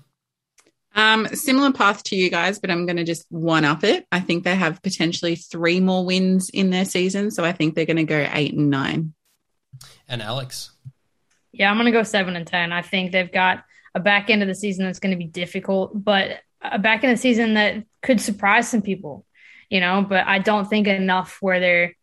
Um, 0.94 1.26
similar 1.35 1.72
path 1.72 2.02
to 2.05 2.16
you 2.16 2.31
guys, 2.31 2.59
but 2.59 2.70
I'm 2.70 2.87
going 2.87 2.96
to 2.96 3.05
just 3.05 3.26
one 3.28 3.66
up 3.66 3.85
it. 3.85 4.07
I 4.11 4.20
think 4.20 4.44
they 4.44 4.55
have 4.55 4.81
potentially 4.81 5.37
three 5.37 5.78
more 5.78 6.07
wins 6.07 6.48
in 6.48 6.70
their 6.70 6.87
season, 6.87 7.31
so 7.31 7.44
I 7.44 7.52
think 7.52 7.74
they're 7.74 7.85
going 7.85 7.98
to 7.98 8.05
go 8.05 8.26
eight 8.33 8.55
and 8.55 8.70
nine. 8.70 9.12
And 10.09 10.22
Alex, 10.22 10.70
yeah, 11.52 11.70
I'm 11.70 11.76
going 11.76 11.85
to 11.85 11.92
go 11.92 12.02
seven 12.02 12.35
and 12.35 12.46
ten. 12.46 12.72
I 12.72 12.81
think 12.81 13.12
they've 13.12 13.31
got 13.31 13.62
a 13.94 14.00
back 14.00 14.31
end 14.31 14.40
of 14.40 14.48
the 14.48 14.55
season 14.55 14.87
that's 14.87 15.00
going 15.00 15.12
to 15.12 15.18
be 15.18 15.26
difficult, 15.26 15.90
but 15.94 16.40
a 16.62 16.78
back 16.78 17.05
end 17.05 17.12
of 17.12 17.18
the 17.18 17.22
season 17.22 17.55
that 17.55 17.85
could 18.00 18.22
surprise 18.22 18.70
some 18.70 18.81
people, 18.81 19.26
you 19.68 19.81
know. 19.81 20.00
But 20.09 20.26
I 20.26 20.38
don't 20.38 20.66
think 20.66 20.87
enough 20.87 21.37
where 21.42 21.61
they're, 21.61 21.94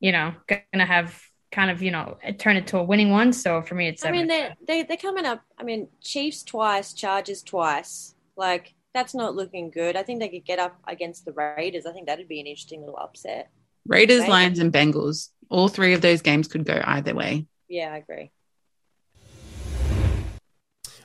you 0.00 0.12
know, 0.12 0.32
going 0.46 0.62
to 0.72 0.86
have 0.86 1.22
kind 1.56 1.70
of 1.70 1.82
you 1.82 1.90
know 1.90 2.18
turn 2.38 2.56
it 2.56 2.66
to 2.68 2.78
a 2.78 2.82
winning 2.84 3.10
one. 3.10 3.32
So 3.32 3.62
for 3.62 3.74
me, 3.74 3.88
it's. 3.88 4.04
I 4.04 4.10
mean, 4.12 4.28
they 4.28 4.54
they 4.68 4.82
they're 4.82 4.96
coming 4.96 5.24
up. 5.24 5.42
I 5.58 5.64
mean, 5.64 5.88
Chiefs 6.02 6.44
twice, 6.44 6.92
Chargers 6.92 7.42
twice. 7.42 8.14
Like 8.36 8.74
that's 8.94 9.14
not 9.14 9.34
looking 9.34 9.70
good. 9.70 9.96
I 9.96 10.02
think 10.02 10.20
they 10.20 10.28
could 10.28 10.44
get 10.44 10.58
up 10.58 10.78
against 10.86 11.24
the 11.24 11.32
Raiders. 11.32 11.86
I 11.86 11.92
think 11.92 12.06
that'd 12.06 12.28
be 12.28 12.40
an 12.40 12.46
interesting 12.46 12.80
little 12.80 12.98
upset. 12.98 13.50
Raiders, 13.86 14.20
Raiders. 14.20 14.28
Lions, 14.28 14.58
and 14.58 14.72
Bengals. 14.72 15.30
All 15.48 15.68
three 15.68 15.94
of 15.94 16.02
those 16.02 16.22
games 16.22 16.46
could 16.46 16.64
go 16.64 16.80
either 16.84 17.14
way. 17.14 17.46
Yeah, 17.68 17.92
I 17.92 17.96
agree. 17.98 18.30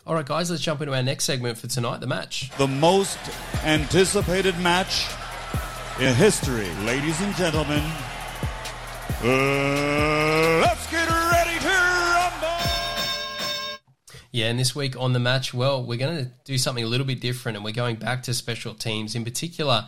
All 0.05 0.15
right, 0.15 0.25
guys, 0.25 0.49
let's 0.49 0.63
jump 0.63 0.81
into 0.81 0.93
our 0.93 1.03
next 1.03 1.25
segment 1.25 1.57
for 1.57 1.67
tonight 1.67 2.01
the 2.01 2.07
match. 2.07 2.51
The 2.57 2.67
most 2.67 3.19
anticipated 3.63 4.57
match 4.59 5.07
in 5.99 6.13
history, 6.15 6.67
ladies 6.85 7.21
and 7.21 7.35
gentlemen. 7.35 7.83
Uh, 9.23 10.61
let's 10.61 10.89
get 10.89 11.07
ready 11.07 11.59
to 11.59 11.67
rumble. 11.67 12.65
yeah, 14.31 14.47
and 14.47 14.57
this 14.57 14.75
week 14.75 14.99
on 14.99 15.13
the 15.13 15.19
match, 15.19 15.53
well, 15.53 15.83
we're 15.83 15.99
going 15.99 16.25
to 16.25 16.31
do 16.43 16.57
something 16.57 16.83
a 16.83 16.87
little 16.87 17.05
bit 17.05 17.21
different 17.21 17.55
and 17.55 17.63
we're 17.63 17.71
going 17.71 17.97
back 17.97 18.23
to 18.23 18.33
special 18.33 18.73
teams. 18.73 19.13
In 19.13 19.23
particular, 19.23 19.87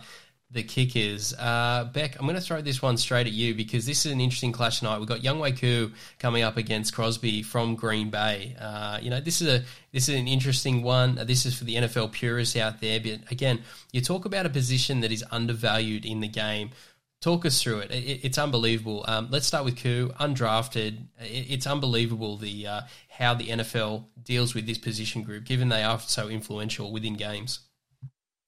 the 0.51 0.61
kickers. 0.61 1.33
Uh, 1.33 1.89
Bec, 1.91 2.15
I'm 2.19 2.27
going 2.27 2.35
to 2.35 2.41
throw 2.41 2.61
this 2.61 2.79
one 2.79 2.95
straight 2.95 3.25
at 3.25 3.33
you 3.33 3.55
because 3.55 3.87
this 3.87 4.05
is 4.05 4.11
an 4.11 4.21
interesting 4.21 4.51
clash 4.51 4.79
tonight. 4.79 4.99
We've 4.99 5.07
got 5.07 5.21
Younghoe 5.21 5.59
Koo 5.59 5.91
coming 6.19 6.43
up 6.43 6.57
against 6.57 6.93
Crosby 6.93 7.41
from 7.41 7.73
Green 7.73 8.11
Bay. 8.11 8.55
Uh, 8.59 8.99
you 9.01 9.09
know, 9.09 9.19
this 9.19 9.41
is 9.41 9.47
a 9.47 9.63
this 9.91 10.09
is 10.09 10.15
an 10.15 10.27
interesting 10.27 10.83
one. 10.83 11.15
This 11.25 11.47
is 11.47 11.57
for 11.57 11.63
the 11.63 11.77
NFL 11.77 12.11
purists 12.11 12.55
out 12.55 12.81
there. 12.81 12.99
But 12.99 13.31
again, 13.31 13.63
you 13.91 14.01
talk 14.01 14.25
about 14.25 14.45
a 14.45 14.49
position 14.49 15.01
that 15.01 15.11
is 15.11 15.23
undervalued 15.31 16.05
in 16.05 16.19
the 16.19 16.27
game. 16.27 16.69
Talk 17.23 17.45
us 17.45 17.63
through 17.63 17.79
it. 17.79 17.91
it 17.91 18.19
it's 18.25 18.37
unbelievable. 18.37 19.05
Um, 19.07 19.29
let's 19.31 19.47
start 19.47 19.63
with 19.63 19.81
Koo, 19.81 20.11
undrafted. 20.19 21.05
It, 21.21 21.45
it's 21.51 21.65
unbelievable 21.65 22.35
the 22.35 22.67
uh, 22.67 22.81
how 23.07 23.33
the 23.33 23.47
NFL 23.47 24.07
deals 24.21 24.53
with 24.53 24.67
this 24.67 24.77
position 24.77 25.23
group, 25.23 25.45
given 25.45 25.69
they 25.69 25.83
are 25.83 26.01
so 26.01 26.27
influential 26.27 26.91
within 26.91 27.13
games. 27.13 27.61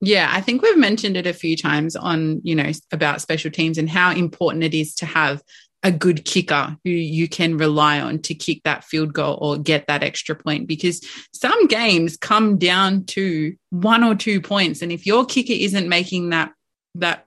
Yeah, 0.01 0.29
I 0.29 0.41
think 0.41 0.61
we've 0.61 0.77
mentioned 0.77 1.15
it 1.15 1.25
a 1.25 1.31
few 1.31 1.55
times 1.55 1.95
on, 1.95 2.41
you 2.43 2.53
know, 2.53 2.69
about 2.91 3.21
special 3.21 3.49
teams 3.49 3.77
and 3.77 3.89
how 3.89 4.11
important 4.11 4.65
it 4.65 4.73
is 4.73 4.93
to 4.95 5.05
have 5.05 5.41
a 5.81 5.89
good 5.89 6.25
kicker 6.25 6.75
who 6.83 6.89
you 6.89 7.29
can 7.29 7.57
rely 7.57 8.01
on 8.01 8.19
to 8.23 8.35
kick 8.35 8.61
that 8.65 8.83
field 8.83 9.13
goal 9.13 9.37
or 9.39 9.57
get 9.57 9.87
that 9.87 10.03
extra 10.03 10.35
point 10.35 10.67
because 10.67 11.01
some 11.31 11.67
games 11.67 12.17
come 12.17 12.57
down 12.57 13.05
to 13.05 13.55
one 13.69 14.03
or 14.03 14.15
two 14.15 14.41
points 14.41 14.81
and 14.81 14.91
if 14.91 15.05
your 15.05 15.25
kicker 15.25 15.53
isn't 15.53 15.87
making 15.87 16.31
that 16.31 16.51
that 16.95 17.25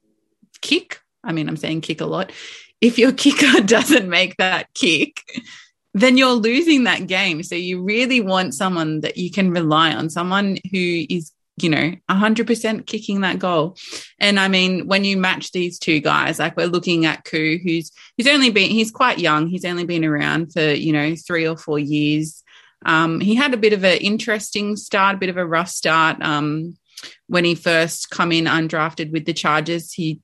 kick, 0.61 1.01
I 1.29 1.33
mean 1.33 1.49
I'm 1.49 1.57
saying 1.57 1.83
kick 1.83 2.01
a 2.01 2.07
lot, 2.07 2.33
if 2.81 2.99
your 2.99 3.13
kicker 3.25 3.61
doesn't 3.61 4.09
make 4.09 4.37
that 4.39 4.73
kick, 4.75 5.23
then 5.95 6.17
you're 6.17 6.33
losing 6.33 6.85
that 6.85 7.07
game. 7.07 7.43
So 7.43 7.55
you 7.55 7.83
really 7.83 8.21
want 8.21 8.55
someone 8.55 9.01
that 9.01 9.17
you 9.17 9.31
can 9.31 9.51
rely 9.51 9.95
on, 9.95 10.11
someone 10.11 10.59
who 10.71 11.05
is 11.09 11.33
you 11.63 11.69
know, 11.69 11.93
100% 12.11 12.87
kicking 12.87 13.23
that 13.23 13.39
goal. 13.39 13.77
And 14.19 14.39
I 14.39 14.49
mean, 14.49 14.87
when 14.87 15.05
you 15.05 15.17
match 15.17 15.53
these 15.53 15.79
two 15.79 16.01
guys, 16.01 16.39
like 16.39 16.57
we're 16.57 16.67
looking 16.67 17.07
at 17.07 17.25
Koo, 17.25 17.59
who's, 17.63 17.91
he's 18.17 18.29
only 18.29 18.51
been, 18.51 18.71
he's 18.71 18.91
quite 18.91 19.19
young. 19.19 19.49
He's 19.49 19.65
only 19.65 19.85
been 19.85 20.05
around 20.05 20.53
for, 20.53 20.61
you 20.61 20.93
know, 20.93 21.15
three 21.17 21.47
or 21.47 21.57
four 21.57 21.79
years. 21.79 22.43
Um, 22.87 23.21
he 23.21 23.35
had 23.35 23.55
a 23.55 23.59
bit 23.59 23.73
of 23.73 23.85
an 23.85 23.99
interesting 23.99 24.77
start, 24.77 25.17
a 25.17 25.19
bit 25.19 25.31
of 25.31 25.37
a 25.37 25.47
rough 25.47 25.69
start. 25.69 26.23
Um, 26.23 26.77
when 27.27 27.45
he 27.45 27.55
first 27.55 28.11
come 28.11 28.33
in 28.33 28.45
undrafted 28.45 29.13
with 29.13 29.25
the 29.25 29.33
Chargers, 29.33 29.93
he, 29.93 30.21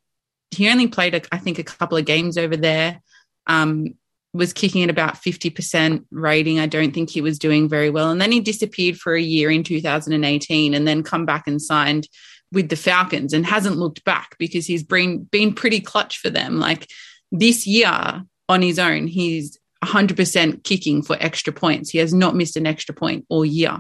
he 0.55 0.69
only 0.69 0.89
played, 0.89 1.15
a, 1.15 1.23
I 1.33 1.39
think, 1.39 1.59
a 1.59 1.65
couple 1.65 1.99
of 1.99 2.05
games 2.05 2.39
over 2.39 2.57
there. 2.57 3.01
Um, 3.47 3.95
was 4.35 4.53
kicking 4.53 4.83
at 4.83 4.91
about 4.91 5.15
50% 5.15 6.05
rating. 6.11 6.59
I 6.59 6.67
don't 6.67 6.93
think 6.93 7.09
he 7.09 7.21
was 7.21 7.39
doing 7.39 7.69
very 7.69 7.89
well. 7.89 8.11
And 8.11 8.21
then 8.21 8.33
he 8.33 8.41
disappeared 8.41 8.97
for 8.97 9.15
a 9.15 9.23
year 9.23 9.51
in 9.51 9.63
2018 9.63 10.75
and 10.75 10.89
then 10.89 11.05
come 11.05 11.25
back 11.25 11.47
and 11.47 11.63
signed 11.63 12.09
with 12.51 12.69
the 12.69 12.77
Falcons 12.77 13.33
and 13.33 13.47
hasn't 13.47 13.77
looked 13.77 14.05
back 14.05 14.37
because 14.39 14.67
he's 14.67 14.83
been, 14.83 15.23
been 15.23 15.55
pretty 15.55 15.81
clutch 15.81 16.19
for 16.19 16.31
them. 16.31 16.59
Like 16.59 16.89
this 17.31 17.65
year 17.65 18.25
on 18.49 18.61
his 18.61 18.79
own, 18.81 19.07
he's 19.07 19.57
100% 19.85 20.65
kicking 20.65 21.03
for 21.03 21.17
extra 21.21 21.53
points. 21.53 21.91
He 21.91 21.99
has 21.99 22.13
not 22.13 22.35
missed 22.35 22.57
an 22.57 22.67
extra 22.67 22.95
point 22.95 23.25
all 23.29 23.45
year. 23.45 23.79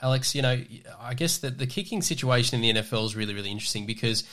Alex, 0.00 0.34
you 0.34 0.42
know, 0.42 0.60
I 1.00 1.14
guess 1.14 1.38
that 1.38 1.58
the 1.58 1.66
kicking 1.66 2.02
situation 2.02 2.62
in 2.62 2.76
the 2.76 2.82
NFL 2.82 3.04
is 3.04 3.14
really, 3.14 3.34
really 3.34 3.50
interesting 3.50 3.86
because 3.86 4.24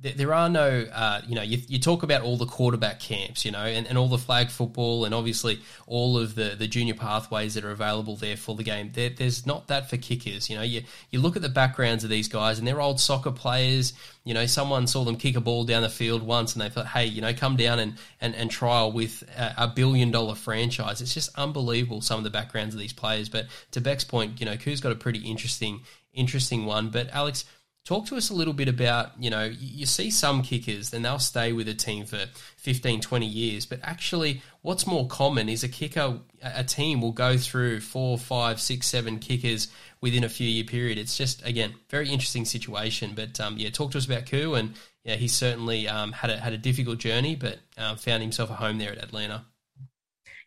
there 0.00 0.34
are 0.34 0.50
no, 0.50 0.86
uh, 0.92 1.22
you 1.26 1.34
know, 1.34 1.42
you, 1.42 1.58
you, 1.66 1.78
talk 1.78 2.02
about 2.02 2.20
all 2.20 2.36
the 2.36 2.44
quarterback 2.46 3.00
camps, 3.00 3.44
you 3.44 3.50
know, 3.50 3.64
and, 3.64 3.86
and 3.86 3.96
all 3.96 4.08
the 4.08 4.18
flag 4.18 4.50
football, 4.50 5.06
and 5.06 5.14
obviously 5.14 5.60
all 5.86 6.18
of 6.18 6.34
the, 6.34 6.54
the 6.58 6.66
junior 6.66 6.92
pathways 6.92 7.54
that 7.54 7.64
are 7.64 7.70
available 7.70 8.14
there 8.16 8.36
for 8.36 8.54
the 8.54 8.62
game. 8.62 8.90
There, 8.92 9.08
there's 9.08 9.46
not 9.46 9.68
that 9.68 9.88
for 9.88 9.96
kickers, 9.96 10.50
you 10.50 10.56
know. 10.56 10.62
You 10.62 10.82
you 11.10 11.20
look 11.20 11.36
at 11.36 11.42
the 11.42 11.48
backgrounds 11.48 12.04
of 12.04 12.10
these 12.10 12.28
guys, 12.28 12.58
and 12.58 12.68
they're 12.68 12.82
old 12.82 13.00
soccer 13.00 13.30
players. 13.30 13.94
You 14.24 14.34
know, 14.34 14.44
someone 14.44 14.86
saw 14.86 15.04
them 15.04 15.16
kick 15.16 15.36
a 15.36 15.40
ball 15.40 15.64
down 15.64 15.82
the 15.82 15.88
field 15.88 16.22
once, 16.22 16.52
and 16.52 16.60
they 16.60 16.68
thought, 16.68 16.88
hey, 16.88 17.06
you 17.06 17.22
know, 17.22 17.32
come 17.32 17.56
down 17.56 17.78
and 17.78 17.94
and, 18.20 18.34
and 18.34 18.50
trial 18.50 18.92
with 18.92 19.22
a, 19.38 19.54
a 19.64 19.68
billion 19.68 20.10
dollar 20.10 20.34
franchise. 20.34 21.00
It's 21.00 21.14
just 21.14 21.30
unbelievable 21.38 22.02
some 22.02 22.18
of 22.18 22.24
the 22.24 22.30
backgrounds 22.30 22.74
of 22.74 22.80
these 22.80 22.92
players. 22.92 23.30
But 23.30 23.46
to 23.70 23.80
Bec's 23.80 24.04
point, 24.04 24.38
you 24.38 24.44
know, 24.44 24.56
Koo's 24.56 24.82
got 24.82 24.92
a 24.92 24.96
pretty 24.96 25.20
interesting 25.20 25.80
interesting 26.12 26.66
one. 26.66 26.90
But 26.90 27.08
Alex 27.10 27.46
Talk 27.84 28.06
to 28.06 28.16
us 28.16 28.30
a 28.30 28.34
little 28.34 28.54
bit 28.54 28.66
about, 28.66 29.10
you 29.18 29.28
know, 29.28 29.44
you 29.44 29.84
see 29.84 30.10
some 30.10 30.40
kickers 30.40 30.94
and 30.94 31.04
they'll 31.04 31.18
stay 31.18 31.52
with 31.52 31.68
a 31.68 31.74
team 31.74 32.06
for 32.06 32.24
15, 32.56 33.02
20 33.02 33.26
years, 33.26 33.66
but 33.66 33.78
actually 33.82 34.40
what's 34.62 34.86
more 34.86 35.06
common 35.06 35.50
is 35.50 35.62
a 35.62 35.68
kicker, 35.68 36.18
a 36.40 36.64
team 36.64 37.02
will 37.02 37.12
go 37.12 37.36
through 37.36 37.80
four, 37.80 38.16
five, 38.16 38.58
six, 38.58 38.86
seven 38.86 39.18
kickers 39.18 39.68
within 40.00 40.24
a 40.24 40.30
few 40.30 40.48
year 40.48 40.64
period. 40.64 40.96
It's 40.96 41.14
just, 41.18 41.46
again, 41.46 41.74
very 41.90 42.08
interesting 42.08 42.46
situation. 42.46 43.12
But 43.14 43.38
um, 43.38 43.58
yeah, 43.58 43.68
talk 43.68 43.90
to 43.90 43.98
us 43.98 44.06
about 44.06 44.24
Koo 44.24 44.54
and 44.54 44.72
yeah, 45.04 45.16
he 45.16 45.28
certainly 45.28 45.86
um, 45.86 46.12
had, 46.12 46.30
a, 46.30 46.38
had 46.38 46.54
a 46.54 46.58
difficult 46.58 46.96
journey, 47.00 47.36
but 47.36 47.58
uh, 47.76 47.96
found 47.96 48.22
himself 48.22 48.48
a 48.48 48.54
home 48.54 48.78
there 48.78 48.92
at 48.92 49.04
Atlanta. 49.04 49.44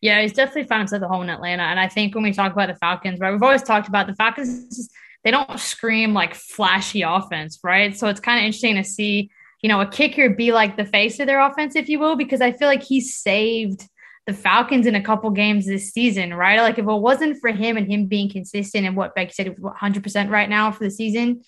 Yeah, 0.02 0.24
he's 0.24 0.34
definitely 0.34 0.64
found 0.64 0.90
himself 0.90 1.04
a 1.04 1.08
home 1.08 1.22
in 1.22 1.30
Atlanta. 1.30 1.64
And 1.64 1.80
I 1.80 1.88
think 1.88 2.16
when 2.16 2.24
we 2.24 2.34
talk 2.34 2.52
about 2.52 2.68
the 2.68 2.76
Falcons, 2.76 3.20
right, 3.20 3.32
we've 3.32 3.44
always 3.44 3.62
talked 3.62 3.88
about 3.88 4.08
the 4.08 4.16
Falcons 4.16 4.90
they 5.28 5.32
don't 5.32 5.60
scream 5.60 6.14
like 6.14 6.34
flashy 6.34 7.02
offense, 7.02 7.60
right? 7.62 7.98
So 7.98 8.08
it's 8.08 8.22
kind 8.22 8.40
of 8.40 8.46
interesting 8.46 8.76
to 8.76 8.84
see, 8.86 9.30
you 9.62 9.68
know, 9.68 9.82
a 9.82 9.86
kicker 9.86 10.30
be 10.30 10.54
like 10.54 10.78
the 10.78 10.86
face 10.86 11.20
of 11.20 11.28
their 11.28 11.42
offense, 11.42 11.76
if 11.76 11.90
you 11.90 12.00
will, 12.00 12.16
because 12.16 12.40
I 12.40 12.54
feel 12.54 12.70
like 12.70 12.82
he 12.82 13.02
saved 13.02 13.86
the 14.26 14.32
Falcons 14.32 14.88
in 14.88 14.96
a 14.96 15.04
couple 15.04 15.30
games 15.32 15.66
this 15.66 15.92
season, 15.92 16.34
right? 16.34 16.62
Like 16.62 16.80
if 16.80 16.86
it 16.86 16.94
wasn't 16.94 17.42
for 17.42 17.52
him 17.52 17.76
and 17.76 17.92
him 17.92 18.06
being 18.06 18.30
consistent 18.30 18.86
and 18.86 18.96
what 18.96 19.16
Becky 19.16 19.34
said, 19.34 19.54
100% 19.58 20.30
right 20.30 20.48
now 20.48 20.72
for 20.72 20.86
the 20.86 20.92
season, 20.92 21.42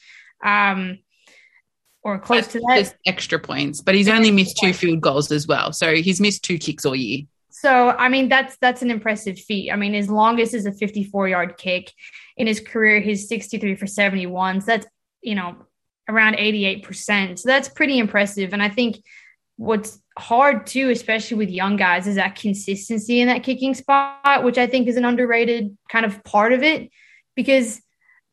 um, 0.43 0.99
or 2.03 2.19
close 2.19 2.47
to 2.47 2.59
that. 2.59 2.93
extra 3.05 3.39
points, 3.39 3.79
but 3.79 3.95
he's 3.95 4.09
only 4.09 4.29
missed 4.29 4.57
two 4.57 4.73
field 4.73 4.99
goals 4.99 5.31
as 5.31 5.47
well. 5.47 5.71
So 5.71 5.95
he's 5.95 6.19
missed 6.19 6.43
two 6.43 6.57
kicks 6.57 6.85
all 6.85 6.97
year. 6.97 7.21
So 7.49 7.89
I 7.89 8.07
mean 8.07 8.29
that's 8.29 8.57
that's 8.61 8.81
an 8.81 8.89
impressive 8.89 9.37
feat. 9.37 9.69
I 9.71 9.75
mean 9.75 9.93
his 9.93 10.09
longest 10.09 10.53
is 10.53 10.65
a 10.65 10.71
54 10.71 11.27
yard 11.27 11.57
kick. 11.57 11.91
In 12.39 12.47
his 12.47 12.59
career, 12.59 12.99
he's 12.99 13.27
63 13.27 13.75
for 13.75 13.85
71. 13.85 14.61
So 14.61 14.65
that's 14.65 14.87
you 15.21 15.35
know 15.35 15.55
around 16.09 16.37
88%. 16.37 17.37
So 17.37 17.47
that's 17.47 17.69
pretty 17.69 17.99
impressive. 17.99 18.51
And 18.51 18.63
I 18.63 18.69
think 18.69 19.03
what's 19.57 20.01
hard 20.17 20.65
too, 20.65 20.89
especially 20.89 21.37
with 21.37 21.49
young 21.49 21.75
guys, 21.75 22.07
is 22.07 22.15
that 22.15 22.35
consistency 22.35 23.21
in 23.21 23.27
that 23.27 23.43
kicking 23.43 23.75
spot, 23.75 24.43
which 24.43 24.57
I 24.57 24.65
think 24.65 24.87
is 24.87 24.97
an 24.97 25.05
underrated 25.05 25.77
kind 25.91 26.05
of 26.05 26.23
part 26.23 26.51
of 26.51 26.63
it. 26.63 26.89
Because 27.35 27.79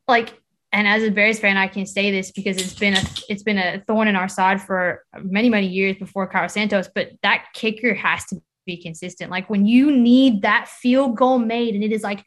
like 0.07 0.33
and 0.73 0.87
as 0.87 1.03
a 1.03 1.11
Bears 1.11 1.39
fan, 1.39 1.55
I 1.55 1.67
can 1.67 1.85
say 1.85 2.11
this 2.11 2.31
because 2.31 2.57
it's 2.57 2.73
been 2.73 2.93
a 2.93 3.01
it's 3.29 3.43
been 3.43 3.57
a 3.57 3.81
thorn 3.87 4.07
in 4.07 4.15
our 4.15 4.27
side 4.27 4.61
for 4.61 5.03
many 5.21 5.49
many 5.49 5.67
years 5.67 5.95
before 5.97 6.27
Cairo 6.27 6.47
Santos. 6.47 6.89
But 6.93 7.11
that 7.23 7.45
kicker 7.53 7.93
has 7.93 8.25
to 8.25 8.41
be 8.65 8.77
consistent. 8.77 9.31
Like 9.31 9.49
when 9.49 9.65
you 9.65 9.91
need 9.95 10.41
that 10.41 10.67
field 10.67 11.15
goal 11.15 11.39
made 11.39 11.73
and 11.73 11.83
it 11.83 11.91
is 11.91 12.03
like 12.03 12.23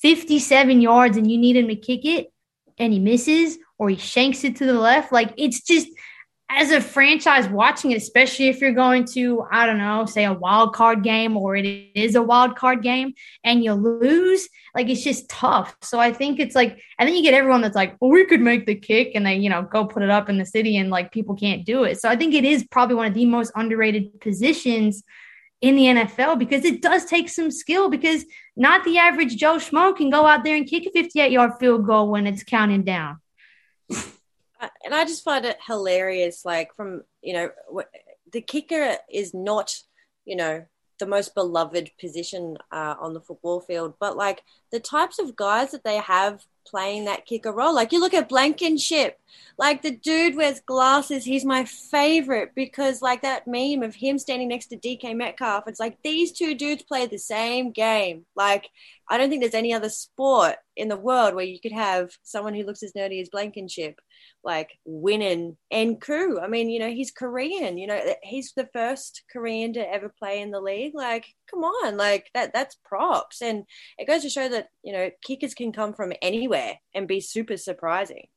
57 0.00 0.80
yards 0.80 1.16
and 1.16 1.30
you 1.30 1.38
need 1.38 1.56
him 1.56 1.68
to 1.68 1.76
kick 1.76 2.04
it 2.04 2.32
and 2.78 2.92
he 2.92 2.98
misses 2.98 3.58
or 3.78 3.88
he 3.88 3.96
shanks 3.96 4.44
it 4.44 4.56
to 4.56 4.66
the 4.66 4.74
left, 4.74 5.12
like 5.12 5.32
it's 5.36 5.60
just 5.60 5.88
as 6.50 6.70
a 6.70 6.80
franchise 6.80 7.46
watching 7.48 7.90
it, 7.90 7.98
especially 7.98 8.48
if 8.48 8.60
you're 8.60 8.72
going 8.72 9.04
to, 9.04 9.44
I 9.52 9.66
don't 9.66 9.78
know, 9.78 10.06
say 10.06 10.24
a 10.24 10.32
wild 10.32 10.74
card 10.74 11.02
game 11.02 11.36
or 11.36 11.56
it 11.56 11.66
is 11.94 12.14
a 12.14 12.22
wild 12.22 12.56
card 12.56 12.82
game 12.82 13.12
and 13.44 13.62
you 13.62 13.74
lose, 13.74 14.48
like 14.74 14.88
it's 14.88 15.04
just 15.04 15.28
tough. 15.28 15.76
So 15.82 16.00
I 16.00 16.10
think 16.10 16.40
it's 16.40 16.54
like, 16.54 16.80
and 16.98 17.06
then 17.06 17.14
you 17.14 17.22
get 17.22 17.34
everyone 17.34 17.60
that's 17.60 17.76
like, 17.76 17.96
well, 18.00 18.10
we 18.10 18.24
could 18.24 18.40
make 18.40 18.64
the 18.64 18.74
kick 18.74 19.12
and 19.14 19.26
they, 19.26 19.36
you 19.36 19.50
know, 19.50 19.62
go 19.62 19.84
put 19.84 20.02
it 20.02 20.08
up 20.08 20.30
in 20.30 20.38
the 20.38 20.46
city 20.46 20.78
and 20.78 20.88
like 20.88 21.12
people 21.12 21.36
can't 21.36 21.66
do 21.66 21.84
it. 21.84 22.00
So 22.00 22.08
I 22.08 22.16
think 22.16 22.32
it 22.32 22.44
is 22.44 22.66
probably 22.70 22.94
one 22.94 23.06
of 23.06 23.14
the 23.14 23.26
most 23.26 23.52
underrated 23.54 24.18
positions 24.20 25.02
in 25.60 25.76
the 25.76 25.84
NFL 25.84 26.38
because 26.38 26.64
it 26.64 26.80
does 26.80 27.04
take 27.04 27.28
some 27.28 27.50
skill 27.50 27.90
because 27.90 28.24
not 28.58 28.84
the 28.84 28.98
average 28.98 29.36
Joe 29.36 29.56
Schmo 29.56 29.96
can 29.96 30.10
go 30.10 30.26
out 30.26 30.42
there 30.42 30.56
and 30.56 30.66
kick 30.66 30.84
a 30.84 30.90
58 30.90 31.30
yard 31.30 31.52
field 31.60 31.86
goal 31.86 32.10
when 32.10 32.26
it's 32.26 32.42
counting 32.42 32.82
down. 32.82 33.20
Uh, 34.60 34.68
and 34.84 34.92
I 34.92 35.04
just 35.04 35.22
find 35.22 35.44
it 35.44 35.56
hilarious. 35.64 36.44
Like, 36.44 36.74
from, 36.74 37.04
you 37.22 37.32
know, 37.32 37.50
the 38.32 38.40
kicker 38.40 38.96
is 39.08 39.32
not, 39.32 39.76
you 40.24 40.34
know, 40.34 40.66
the 40.98 41.06
most 41.06 41.34
beloved 41.34 41.90
position 42.00 42.56
uh, 42.72 42.94
on 43.00 43.14
the 43.14 43.20
football 43.20 43.60
field, 43.60 43.94
but 43.98 44.16
like 44.16 44.42
the 44.70 44.80
types 44.80 45.18
of 45.18 45.36
guys 45.36 45.70
that 45.70 45.84
they 45.84 45.96
have 45.96 46.44
playing 46.68 47.06
that 47.06 47.26
kicker 47.26 47.52
role. 47.52 47.74
Like 47.74 47.92
you 47.92 48.00
look 48.00 48.14
at 48.14 48.28
Blankenship, 48.28 49.18
like 49.56 49.82
the 49.82 49.90
dude 49.90 50.36
wears 50.36 50.60
glasses. 50.60 51.24
He's 51.24 51.44
my 51.44 51.64
favorite 51.64 52.52
because 52.54 53.02
like 53.02 53.22
that 53.22 53.46
meme 53.46 53.82
of 53.82 53.94
him 53.94 54.18
standing 54.18 54.48
next 54.48 54.66
to 54.66 54.76
DK 54.76 55.16
Metcalf. 55.16 55.64
It's 55.66 55.80
like 55.80 55.98
these 56.02 56.32
two 56.32 56.54
dudes 56.54 56.82
play 56.82 57.06
the 57.06 57.18
same 57.18 57.70
game. 57.70 58.26
Like 58.36 58.68
I 59.08 59.18
don't 59.18 59.30
think 59.30 59.42
there's 59.42 59.54
any 59.54 59.72
other 59.72 59.88
sport 59.88 60.56
in 60.76 60.88
the 60.88 60.96
world 60.96 61.34
where 61.34 61.44
you 61.44 61.58
could 61.60 61.72
have 61.72 62.10
someone 62.22 62.54
who 62.54 62.64
looks 62.64 62.82
as 62.82 62.92
nerdy 62.92 63.20
as 63.20 63.30
Blankenship 63.30 64.00
like 64.44 64.70
winning 64.84 65.56
and 65.70 66.00
Koo. 66.00 66.38
I 66.40 66.48
mean, 66.48 66.70
you 66.70 66.78
know, 66.78 66.90
he's 66.90 67.10
Korean, 67.10 67.78
you 67.78 67.86
know, 67.86 68.00
he's 68.22 68.52
the 68.54 68.68
first 68.72 69.22
Korean 69.32 69.72
to 69.74 69.80
ever 69.80 70.12
play 70.18 70.40
in 70.40 70.50
the 70.50 70.60
league. 70.60 70.94
Like, 70.94 71.26
come 71.50 71.60
on, 71.64 71.96
like 71.96 72.30
that 72.34 72.52
that's 72.52 72.76
props. 72.84 73.42
And 73.42 73.64
it 73.98 74.06
goes 74.06 74.22
to 74.22 74.30
show 74.30 74.48
that, 74.48 74.68
you 74.82 74.92
know, 74.92 75.10
kickers 75.24 75.54
can 75.54 75.72
come 75.72 75.92
from 75.92 76.12
anywhere 76.22 76.78
and 76.94 77.08
be 77.08 77.20
super 77.20 77.56
surprising. 77.56 78.28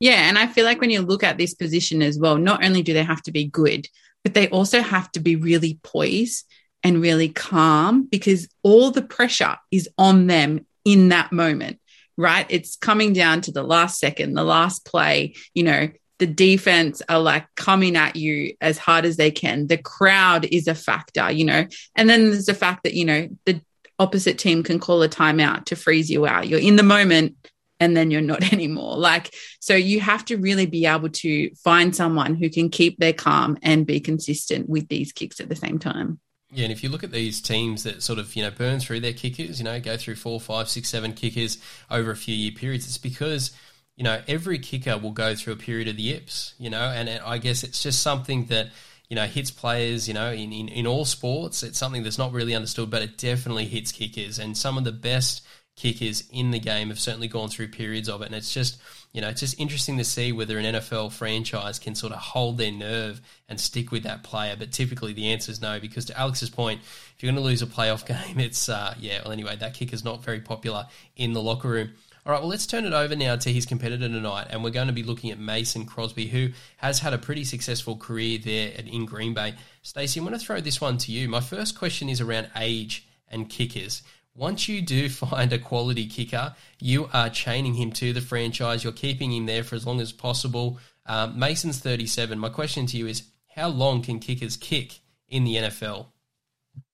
Yeah, 0.00 0.28
and 0.28 0.38
I 0.38 0.48
feel 0.48 0.64
like 0.64 0.80
when 0.80 0.90
you 0.90 1.00
look 1.00 1.22
at 1.22 1.38
this 1.38 1.54
position 1.54 2.02
as 2.02 2.18
well, 2.18 2.36
not 2.36 2.64
only 2.64 2.82
do 2.82 2.92
they 2.92 3.04
have 3.04 3.22
to 3.22 3.32
be 3.32 3.46
good, 3.46 3.86
but 4.22 4.34
they 4.34 4.48
also 4.48 4.82
have 4.82 5.10
to 5.12 5.20
be 5.20 5.36
really 5.36 5.78
poised 5.82 6.44
and 6.82 7.00
really 7.00 7.28
calm 7.28 8.06
because 8.10 8.48
all 8.62 8.90
the 8.90 9.02
pressure 9.02 9.56
is 9.70 9.88
on 9.96 10.26
them 10.26 10.66
in 10.84 11.08
that 11.08 11.32
moment, 11.32 11.80
right? 12.16 12.46
It's 12.48 12.76
coming 12.76 13.12
down 13.12 13.40
to 13.42 13.52
the 13.52 13.62
last 13.62 13.98
second, 13.98 14.34
the 14.34 14.44
last 14.44 14.84
play, 14.84 15.34
you 15.54 15.62
know, 15.62 15.88
the 16.18 16.26
defense 16.26 17.02
are 17.08 17.18
like 17.18 17.46
coming 17.56 17.96
at 17.96 18.16
you 18.16 18.54
as 18.60 18.78
hard 18.78 19.04
as 19.04 19.16
they 19.16 19.30
can. 19.30 19.66
The 19.66 19.78
crowd 19.78 20.44
is 20.44 20.68
a 20.68 20.74
factor, 20.74 21.30
you 21.30 21.44
know, 21.44 21.66
and 21.96 22.08
then 22.08 22.30
there's 22.30 22.46
the 22.46 22.54
fact 22.54 22.84
that, 22.84 22.94
you 22.94 23.04
know, 23.04 23.28
the 23.46 23.60
opposite 23.98 24.38
team 24.38 24.62
can 24.62 24.78
call 24.78 25.02
a 25.02 25.08
timeout 25.08 25.66
to 25.66 25.76
freeze 25.76 26.10
you 26.10 26.26
out. 26.26 26.48
You're 26.48 26.60
in 26.60 26.76
the 26.76 26.82
moment 26.82 27.36
and 27.80 27.96
then 27.96 28.10
you're 28.10 28.20
not 28.20 28.52
anymore. 28.52 28.96
Like, 28.96 29.34
so 29.60 29.74
you 29.74 30.00
have 30.00 30.24
to 30.26 30.36
really 30.36 30.66
be 30.66 30.86
able 30.86 31.10
to 31.10 31.54
find 31.56 31.94
someone 31.94 32.34
who 32.34 32.48
can 32.48 32.70
keep 32.70 32.98
their 32.98 33.12
calm 33.12 33.58
and 33.62 33.86
be 33.86 34.00
consistent 34.00 34.68
with 34.68 34.88
these 34.88 35.12
kicks 35.12 35.40
at 35.40 35.48
the 35.48 35.56
same 35.56 35.78
time. 35.78 36.20
Yeah, 36.54 36.64
and 36.64 36.72
if 36.72 36.84
you 36.84 36.88
look 36.88 37.02
at 37.02 37.10
these 37.10 37.40
teams 37.40 37.82
that 37.82 38.00
sort 38.00 38.20
of, 38.20 38.36
you 38.36 38.42
know, 38.42 38.50
burn 38.52 38.78
through 38.78 39.00
their 39.00 39.12
kickers, 39.12 39.58
you 39.58 39.64
know, 39.64 39.80
go 39.80 39.96
through 39.96 40.14
four, 40.14 40.40
five, 40.40 40.68
six, 40.68 40.88
seven 40.88 41.12
kickers 41.12 41.58
over 41.90 42.12
a 42.12 42.16
few 42.16 42.34
year 42.34 42.52
periods, 42.52 42.86
it's 42.86 42.96
because, 42.96 43.50
you 43.96 44.04
know, 44.04 44.22
every 44.28 44.60
kicker 44.60 44.96
will 44.96 45.10
go 45.10 45.34
through 45.34 45.54
a 45.54 45.56
period 45.56 45.88
of 45.88 45.96
the 45.96 46.04
yips, 46.04 46.54
you 46.58 46.70
know, 46.70 46.82
and 46.82 47.08
I 47.08 47.38
guess 47.38 47.64
it's 47.64 47.82
just 47.82 48.02
something 48.02 48.46
that, 48.46 48.70
you 49.08 49.16
know, 49.16 49.24
hits 49.24 49.50
players, 49.50 50.06
you 50.06 50.14
know, 50.14 50.30
in, 50.30 50.52
in, 50.52 50.68
in 50.68 50.86
all 50.86 51.04
sports. 51.04 51.64
It's 51.64 51.78
something 51.78 52.04
that's 52.04 52.18
not 52.18 52.32
really 52.32 52.54
understood, 52.54 52.88
but 52.88 53.02
it 53.02 53.18
definitely 53.18 53.66
hits 53.66 53.90
kickers. 53.90 54.38
And 54.38 54.56
some 54.56 54.78
of 54.78 54.84
the 54.84 54.92
best 54.92 55.44
kickers 55.76 56.24
in 56.30 56.50
the 56.50 56.58
game 56.58 56.88
have 56.88 57.00
certainly 57.00 57.28
gone 57.28 57.48
through 57.48 57.68
periods 57.68 58.08
of 58.08 58.22
it. 58.22 58.26
And 58.26 58.34
it's 58.34 58.52
just, 58.52 58.80
you 59.12 59.20
know, 59.20 59.28
it's 59.28 59.40
just 59.40 59.58
interesting 59.58 59.98
to 59.98 60.04
see 60.04 60.32
whether 60.32 60.58
an 60.58 60.64
NFL 60.64 61.12
franchise 61.12 61.78
can 61.78 61.94
sort 61.94 62.12
of 62.12 62.18
hold 62.20 62.58
their 62.58 62.72
nerve 62.72 63.20
and 63.48 63.60
stick 63.60 63.90
with 63.90 64.04
that 64.04 64.22
player. 64.22 64.56
But 64.56 64.72
typically 64.72 65.12
the 65.12 65.32
answer 65.32 65.50
is 65.50 65.60
no, 65.60 65.80
because 65.80 66.04
to 66.06 66.18
Alex's 66.18 66.50
point, 66.50 66.80
if 66.82 67.22
you're 67.22 67.32
going 67.32 67.42
to 67.42 67.48
lose 67.48 67.62
a 67.62 67.66
playoff 67.66 68.06
game, 68.26 68.38
it's, 68.38 68.68
uh, 68.68 68.94
yeah, 68.98 69.20
well, 69.22 69.32
anyway, 69.32 69.56
that 69.56 69.74
kicker's 69.74 70.04
not 70.04 70.22
very 70.22 70.40
popular 70.40 70.86
in 71.16 71.32
the 71.32 71.42
locker 71.42 71.68
room. 71.68 71.90
All 72.26 72.32
right, 72.32 72.40
well, 72.40 72.48
let's 72.48 72.66
turn 72.66 72.86
it 72.86 72.94
over 72.94 73.14
now 73.14 73.36
to 73.36 73.52
his 73.52 73.66
competitor 73.66 74.08
tonight, 74.08 74.46
and 74.48 74.64
we're 74.64 74.70
going 74.70 74.86
to 74.86 74.94
be 74.94 75.02
looking 75.02 75.30
at 75.30 75.38
Mason 75.38 75.84
Crosby, 75.84 76.26
who 76.26 76.48
has 76.78 77.00
had 77.00 77.12
a 77.12 77.18
pretty 77.18 77.44
successful 77.44 77.98
career 77.98 78.38
there 78.42 78.72
in 78.78 79.04
Green 79.04 79.34
Bay. 79.34 79.56
Stacey, 79.82 80.20
I'm 80.20 80.24
going 80.24 80.38
to 80.38 80.42
throw 80.42 80.62
this 80.62 80.80
one 80.80 80.96
to 80.98 81.12
you. 81.12 81.28
My 81.28 81.42
first 81.42 81.78
question 81.78 82.08
is 82.08 82.22
around 82.22 82.48
age 82.56 83.06
and 83.28 83.50
kickers. 83.50 84.02
Once 84.36 84.68
you 84.68 84.82
do 84.82 85.08
find 85.08 85.52
a 85.52 85.58
quality 85.58 86.06
kicker, 86.06 86.54
you 86.80 87.08
are 87.12 87.30
chaining 87.30 87.74
him 87.74 87.92
to 87.92 88.12
the 88.12 88.20
franchise. 88.20 88.84
You're 88.84 88.92
keeping 88.92 89.32
him 89.32 89.46
there 89.46 89.64
for 89.64 89.74
as 89.74 89.86
long 89.86 90.00
as 90.00 90.12
possible. 90.12 90.78
Um, 91.06 91.38
Mason's 91.38 91.78
37. 91.80 92.38
My 92.38 92.48
question 92.48 92.86
to 92.86 92.96
you 92.96 93.06
is 93.06 93.24
how 93.54 93.68
long 93.68 94.02
can 94.02 94.18
kickers 94.18 94.56
kick 94.56 95.00
in 95.28 95.44
the 95.44 95.56
NFL? 95.56 96.06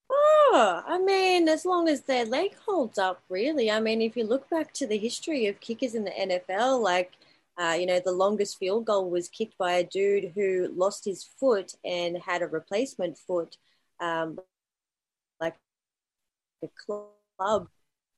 Oh, 0.09 0.83
I 0.85 0.99
mean, 0.99 1.47
as 1.47 1.65
long 1.65 1.87
as 1.87 2.01
their 2.01 2.25
leg 2.25 2.55
holds 2.65 2.99
up, 2.99 3.23
really. 3.29 3.71
I 3.71 3.79
mean, 3.79 4.01
if 4.01 4.17
you 4.17 4.25
look 4.25 4.49
back 4.49 4.73
to 4.73 4.85
the 4.85 4.97
history 4.97 5.47
of 5.47 5.59
kickers 5.61 5.95
in 5.95 6.03
the 6.03 6.11
NFL, 6.11 6.81
like, 6.81 7.13
uh, 7.57 7.75
you 7.79 7.85
know, 7.85 8.01
the 8.03 8.11
longest 8.11 8.59
field 8.59 8.85
goal 8.85 9.09
was 9.09 9.29
kicked 9.29 9.57
by 9.57 9.73
a 9.73 9.83
dude 9.83 10.33
who 10.35 10.67
lost 10.75 11.05
his 11.05 11.23
foot 11.23 11.75
and 11.85 12.17
had 12.17 12.41
a 12.41 12.47
replacement 12.47 13.17
foot, 13.17 13.57
um, 13.99 14.39
like 15.39 15.55
a 16.63 16.67
club 17.37 17.67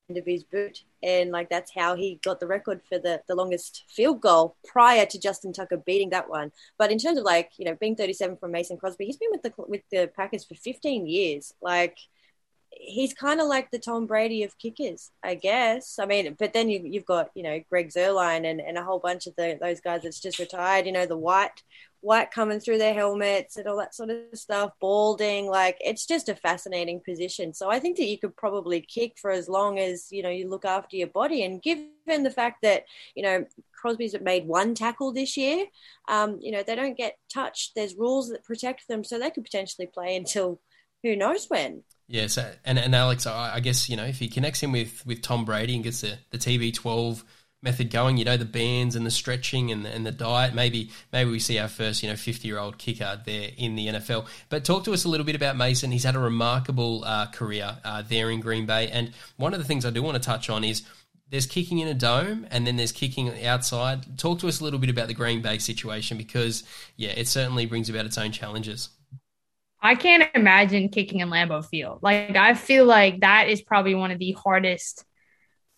end 0.10 0.18
of 0.18 0.26
his 0.26 0.44
boot 0.44 0.84
and 1.02 1.32
like 1.32 1.50
that's 1.50 1.72
how 1.74 1.96
he 1.96 2.20
got 2.24 2.40
the 2.40 2.48
record 2.48 2.82
for 2.90 3.00
the, 3.00 3.22
the 3.28 3.36
longest 3.36 3.84
field 3.90 4.22
goal 4.22 4.56
prior 4.66 5.06
to 5.06 5.20
Justin 5.20 5.54
Tucker 5.54 5.78
beating 5.78 6.10
that 6.10 6.30
one. 6.30 6.52
But 6.78 6.92
in 6.92 6.98
terms 6.98 7.18
of 7.18 7.24
like, 7.24 7.52
you 7.58 7.66
know, 7.66 7.76
being 7.80 7.96
37 7.96 8.38
from 8.38 8.52
Mason 8.52 8.78
Crosby, 8.78 9.06
he's 9.06 9.18
been 9.18 9.32
with 9.32 9.44
the 9.44 9.54
with 9.58 9.82
the 9.92 10.12
Packers 10.16 10.46
for 10.46 10.56
15 10.56 11.08
years. 11.08 11.54
Like 11.62 11.98
he's 12.80 13.14
kind 13.14 13.40
of 13.40 13.48
like 13.48 13.72
the 13.72 13.80
Tom 13.80 14.06
Brady 14.06 14.44
of 14.44 14.58
kickers, 14.58 15.12
I 15.24 15.36
guess. 15.36 16.00
I 16.00 16.06
mean, 16.06 16.36
but 16.38 16.54
then 16.54 16.70
you, 16.70 16.94
have 16.94 17.06
got, 17.06 17.30
you 17.36 17.44
know, 17.44 17.62
Greg 17.70 17.90
Zuerlein 17.90 18.50
and, 18.50 18.60
and 18.60 18.78
a 18.78 18.84
whole 18.84 19.00
bunch 19.00 19.28
of 19.28 19.36
the, 19.36 19.58
those 19.62 19.82
guys 19.82 20.02
that's 20.04 20.20
just 20.20 20.40
retired, 20.40 20.86
you 20.86 20.92
know, 20.92 21.06
the 21.06 21.18
white, 21.18 21.64
white 22.02 22.32
coming 22.32 22.60
through 22.60 22.78
their 22.78 22.94
helmets 22.94 23.58
and 23.58 23.68
all 23.68 23.78
that 23.78 23.96
sort 23.96 24.10
of 24.10 24.18
stuff, 24.34 24.72
balding. 24.82 25.48
Like, 25.48 25.78
it's 25.80 26.06
just 26.06 26.30
a 26.30 26.36
fascinating 26.36 27.02
position. 27.06 27.54
So 27.54 27.70
I 27.70 27.80
think 27.80 27.98
that 27.98 28.08
you 28.08 28.20
could 28.20 28.36
probably 28.36 28.82
kick 28.82 29.14
for 29.18 29.32
as 29.32 29.48
long 29.48 29.80
as, 29.80 30.12
you 30.12 30.22
know, 30.22 30.30
you 30.30 30.50
look 30.50 30.66
after 30.66 30.98
your 30.98 31.08
body. 31.08 31.44
And 31.44 31.62
given 31.62 32.24
the 32.24 32.32
fact 32.32 32.62
that, 32.64 32.84
you 33.16 33.24
know, 33.24 33.46
Crosby's 33.72 34.16
made 34.22 34.48
one 34.48 34.76
tackle 34.76 35.14
this 35.14 35.38
year, 35.38 35.66
um, 36.08 36.40
you 36.42 36.52
know, 36.52 36.64
they 36.64 36.76
don't 36.76 36.98
get 36.98 37.18
touched. 37.34 37.74
There's 37.76 37.96
rules 37.96 38.30
that 38.30 38.44
protect 38.44 38.88
them. 38.88 39.04
So 39.04 39.18
they 39.20 39.30
could 39.30 39.44
potentially 39.44 39.88
play 39.88 40.16
until 40.16 40.60
who 41.04 41.16
knows 41.16 41.46
when. 41.50 41.84
Yes, 42.08 42.38
and 42.38 42.78
and 42.78 42.94
Alex, 42.94 43.26
I, 43.26 43.60
guess 43.60 43.90
you 43.90 43.96
know 43.96 44.04
if 44.04 44.20
he 44.20 44.28
connects 44.28 44.62
him 44.62 44.72
with 44.72 45.06
with 45.06 45.22
Tom 45.22 45.46
Brady 45.46 45.76
and 45.76 45.84
gets 45.84 46.02
the 46.02 46.18
the 46.32 46.38
TB12 46.38 47.24
method 47.62 47.90
going, 47.90 48.18
you 48.18 48.26
know 48.26 48.36
the 48.36 48.46
bands 48.46 48.96
and 48.96 49.06
the 49.06 49.12
stretching 49.12 49.72
and 49.72 49.86
the, 49.86 49.90
and 49.90 50.06
the 50.06 50.12
diet, 50.12 50.54
maybe 50.54 50.92
maybe 51.14 51.32
we 51.32 51.40
see 51.40 51.58
our 51.58 51.70
first 51.70 52.04
you 52.04 52.10
know 52.10 52.16
50 52.16 52.48
year 52.48 52.60
old 52.60 52.78
kicker 52.78 53.22
there 53.26 53.50
in 53.58 53.76
the 53.76 53.88
NFL. 53.88 54.28
But 54.50 54.66
talk 54.66 54.84
to 54.84 54.94
us 54.94 55.06
a 55.06 55.10
little 55.10 55.26
bit 55.26 55.36
about 55.36 55.56
Mason. 55.56 55.92
He's 55.92 56.04
had 56.04 56.16
a 56.16 56.20
remarkable 56.20 57.04
uh, 57.06 57.28
career 57.28 57.78
uh, 57.86 58.04
there 58.08 58.30
in 58.30 58.42
Green 58.42 58.66
Bay, 58.66 58.90
and 58.90 59.12
one 59.38 59.54
of 59.54 59.60
the 59.60 59.66
things 59.66 59.86
I 59.86 59.90
do 59.90 60.04
want 60.04 60.16
to 60.16 60.24
touch 60.24 60.50
on 60.50 60.64
is 60.64 60.84
there's 61.34 61.48
kicking 61.48 61.80
in 61.80 61.88
a 61.88 61.96
dome 61.96 62.46
and 62.52 62.68
then 62.68 62.76
there's 62.76 62.92
kicking 62.92 63.44
outside. 63.44 64.20
Talk 64.20 64.38
to 64.40 64.48
us 64.48 64.60
a 64.60 64.64
little 64.64 64.78
bit 64.78 64.92
about 64.92 65.08
the 65.08 65.16
Green 65.16 65.42
Bay 65.42 65.58
situation 65.58 66.16
because 66.16 66.64
yeah, 66.96 67.10
it 67.10 67.28
certainly 67.28 67.66
brings 67.66 67.90
about 67.90 68.06
its 68.06 68.20
own 68.20 68.32
challenges. 68.32 68.90
I 69.84 69.96
can't 69.96 70.30
imagine 70.34 70.88
kicking 70.88 71.20
in 71.20 71.30
Lambeau 71.30 71.64
Field. 71.64 72.00
Like 72.02 72.38
I 72.38 72.54
feel 72.54 72.86
like 72.86 73.20
that 73.20 73.50
is 73.50 73.62
probably 73.62 73.96
one 73.96 74.12
of 74.12 74.18
the 74.18 74.32
hardest 74.32 75.04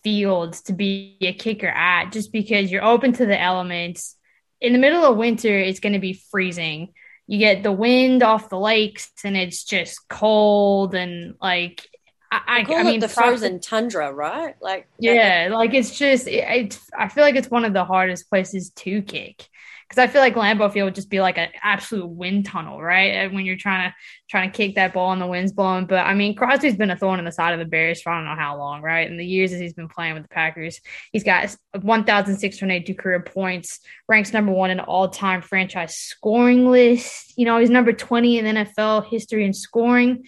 fields 0.03 0.61
to 0.63 0.73
be 0.73 1.17
a 1.21 1.33
kicker 1.33 1.67
at 1.67 2.11
just 2.11 2.31
because 2.31 2.71
you're 2.71 2.85
open 2.85 3.13
to 3.13 3.25
the 3.25 3.39
elements. 3.39 4.15
In 4.61 4.73
the 4.73 4.79
middle 4.79 5.03
of 5.03 5.17
winter, 5.17 5.57
it's 5.57 5.79
going 5.79 5.93
to 5.93 5.99
be 5.99 6.13
freezing. 6.13 6.93
You 7.25 7.39
get 7.39 7.63
the 7.63 7.71
wind 7.71 8.21
off 8.21 8.49
the 8.49 8.59
lakes 8.59 9.11
and 9.23 9.35
it's 9.35 9.63
just 9.63 10.07
cold 10.07 10.93
and 10.93 11.33
like 11.41 11.87
I, 12.31 12.65
I, 12.67 12.73
I 12.75 12.83
mean 12.83 12.99
the 12.99 13.07
frozen 13.07 13.59
tundra, 13.59 14.13
right? 14.13 14.53
Like 14.61 14.87
yeah, 14.99 15.49
like 15.51 15.73
it's 15.73 15.97
just 15.97 16.27
it, 16.27 16.45
it's 16.47 16.79
I 16.95 17.07
feel 17.07 17.23
like 17.23 17.35
it's 17.35 17.49
one 17.49 17.65
of 17.65 17.73
the 17.73 17.85
hardest 17.85 18.29
places 18.29 18.69
to 18.71 19.01
kick 19.01 19.47
because 19.87 20.01
I 20.01 20.11
feel 20.11 20.21
like 20.21 20.33
Lambeau 20.35 20.71
Field 20.71 20.87
would 20.87 20.95
just 20.95 21.09
be 21.09 21.21
like 21.21 21.37
an 21.37 21.49
absolute 21.61 22.07
wind 22.07 22.45
tunnel, 22.45 22.81
right? 22.81 23.31
When 23.31 23.45
you're 23.45 23.55
trying 23.55 23.89
to 23.89 23.95
trying 24.29 24.51
to 24.51 24.57
kick 24.57 24.75
that 24.75 24.93
ball 24.93 25.11
and 25.11 25.21
the 25.21 25.27
wind's 25.27 25.53
blowing. 25.53 25.85
But 25.85 26.05
I 26.07 26.15
mean, 26.15 26.35
Crosby's 26.35 26.75
been 26.75 26.89
a 26.89 26.97
thorn 26.97 27.19
in 27.19 27.25
the 27.25 27.31
side 27.31 27.53
of 27.53 27.59
the 27.59 27.65
Bears 27.65 28.01
for 28.01 28.11
I 28.11 28.17
don't 28.17 28.25
know 28.25 28.35
how 28.35 28.57
long, 28.57 28.81
right? 28.81 29.09
In 29.09 29.17
the 29.17 29.25
years 29.25 29.51
that 29.51 29.61
he's 29.61 29.73
been 29.73 29.87
playing 29.87 30.15
with 30.15 30.23
the 30.23 30.29
Packers, 30.29 30.79
he's 31.11 31.23
got 31.23 31.55
1,682 31.79 32.95
career 32.95 33.21
points, 33.21 33.79
ranks 34.09 34.33
number 34.33 34.51
one 34.51 34.71
in 34.71 34.79
all-time 34.79 35.41
franchise 35.41 35.95
scoring 35.95 36.69
list. 36.69 37.33
You 37.37 37.45
know, 37.45 37.59
he's 37.59 37.69
number 37.69 37.93
20 37.93 38.39
in 38.39 38.45
NFL 38.45 39.07
history 39.07 39.45
in 39.45 39.53
scoring. 39.53 40.25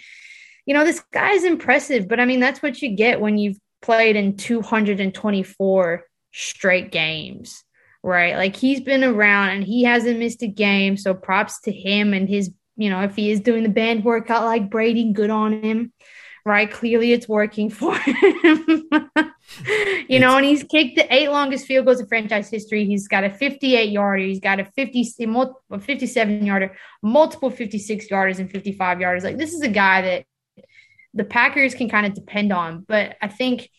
You 0.66 0.76
know, 0.76 0.86
this 0.86 1.02
guy 1.12 1.32
is 1.32 1.46
impressive, 1.46 2.08
but 2.08 2.20
I 2.20 2.26
mean, 2.26 2.40
that's 2.40 2.62
what 2.62 2.82
you 2.82 2.96
get 2.96 3.22
when 3.22 3.38
you've 3.38 3.58
played 3.82 4.16
in 4.16 4.38
224 4.38 6.04
straight 6.32 6.92
games 6.92 7.64
right? 8.04 8.36
Like 8.36 8.56
he's 8.56 8.82
been 8.82 9.04
around 9.04 9.50
and 9.50 9.64
he 9.64 9.84
hasn't 9.84 10.20
missed 10.20 10.44
a 10.44 10.48
game. 10.48 10.98
So 10.98 11.14
props 11.14 11.62
to 11.62 11.72
him 11.72 12.14
and 12.14 12.28
his, 12.28 12.52
you 12.76 12.90
know, 12.90 13.02
if 13.02 13.16
he 13.16 13.32
is 13.32 13.40
doing 13.40 13.64
the 13.64 13.70
band 13.70 14.04
workout 14.04 14.44
like 14.44 14.70
Brady, 14.70 15.12
good 15.12 15.30
on 15.30 15.62
him, 15.62 15.92
right? 16.46 16.72
Clearly 16.72 17.12
it's 17.12 17.28
working 17.28 17.70
for 17.72 17.98
him. 17.98 18.90
you 20.08 20.20
know, 20.20 20.38
and 20.38 20.46
he's 20.46 20.64
kicked 20.64 20.96
the 20.96 21.14
eight 21.14 21.30
longest 21.30 21.66
field 21.66 21.86
goals 21.86 22.00
in 22.00 22.08
franchise 22.08 22.50
history. 22.50 22.86
He's 22.86 23.08
got 23.08 23.24
a 23.24 23.30
58 23.30 23.90
yarder, 23.92 24.24
he's 24.24 24.40
got 24.40 24.60
a 24.60 24.66
50, 24.66 25.16
a 25.72 25.80
57 25.80 26.46
yarder, 26.46 26.76
multiple 27.02 27.50
56 27.50 28.08
yarders 28.10 28.40
and 28.40 28.52
55 28.52 28.98
yarders. 29.00 29.24
Like 29.24 29.38
this 29.38 29.54
is 29.54 29.62
a 29.62 29.70
guy 29.70 30.02
that 30.02 30.26
the 31.14 31.24
Packers 31.24 31.74
can 31.74 31.90
kind 31.90 32.06
of 32.06 32.14
depend 32.14 32.54
on. 32.54 32.86
But 32.88 33.18
I 33.22 33.28
think 33.28 33.70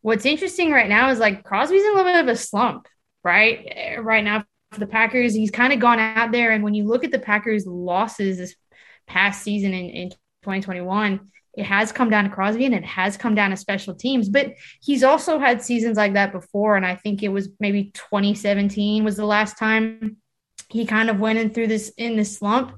what's 0.00 0.24
interesting 0.24 0.72
right 0.72 0.88
now 0.88 1.10
is 1.10 1.18
like 1.18 1.44
Crosby's 1.44 1.82
in 1.82 1.92
a 1.92 1.94
little 1.94 2.12
bit 2.12 2.20
of 2.20 2.28
a 2.28 2.36
slump 2.36 2.88
right? 3.24 3.66
Eh, 3.70 3.96
right 3.96 4.24
now 4.24 4.44
for 4.72 4.80
the 4.80 4.86
Packers, 4.86 5.34
he's 5.34 5.50
kind 5.50 5.72
of 5.72 5.80
gone 5.80 5.98
out 5.98 6.32
there. 6.32 6.52
And 6.52 6.62
when 6.62 6.74
you 6.74 6.84
look 6.84 7.04
at 7.04 7.10
the 7.10 7.18
Packers' 7.18 7.66
losses 7.66 8.38
this 8.38 8.54
past 9.06 9.42
season 9.42 9.74
in, 9.74 9.90
in 9.90 10.10
2021, 10.10 11.20
it 11.54 11.64
has 11.64 11.90
come 11.90 12.10
down 12.10 12.24
to 12.24 12.30
Crosby 12.30 12.64
and 12.64 12.74
it 12.74 12.84
has 12.84 13.16
come 13.16 13.34
down 13.34 13.50
to 13.50 13.56
special 13.56 13.94
teams. 13.94 14.28
But 14.28 14.54
he's 14.80 15.02
also 15.02 15.38
had 15.38 15.62
seasons 15.62 15.96
like 15.96 16.14
that 16.14 16.32
before. 16.32 16.76
And 16.76 16.86
I 16.86 16.94
think 16.94 17.22
it 17.22 17.28
was 17.28 17.48
maybe 17.58 17.90
2017 17.94 19.04
was 19.04 19.16
the 19.16 19.26
last 19.26 19.58
time 19.58 20.18
he 20.68 20.86
kind 20.86 21.10
of 21.10 21.18
went 21.18 21.38
in 21.38 21.50
through 21.50 21.66
this 21.66 21.92
in 21.96 22.16
this 22.16 22.38
slump. 22.38 22.76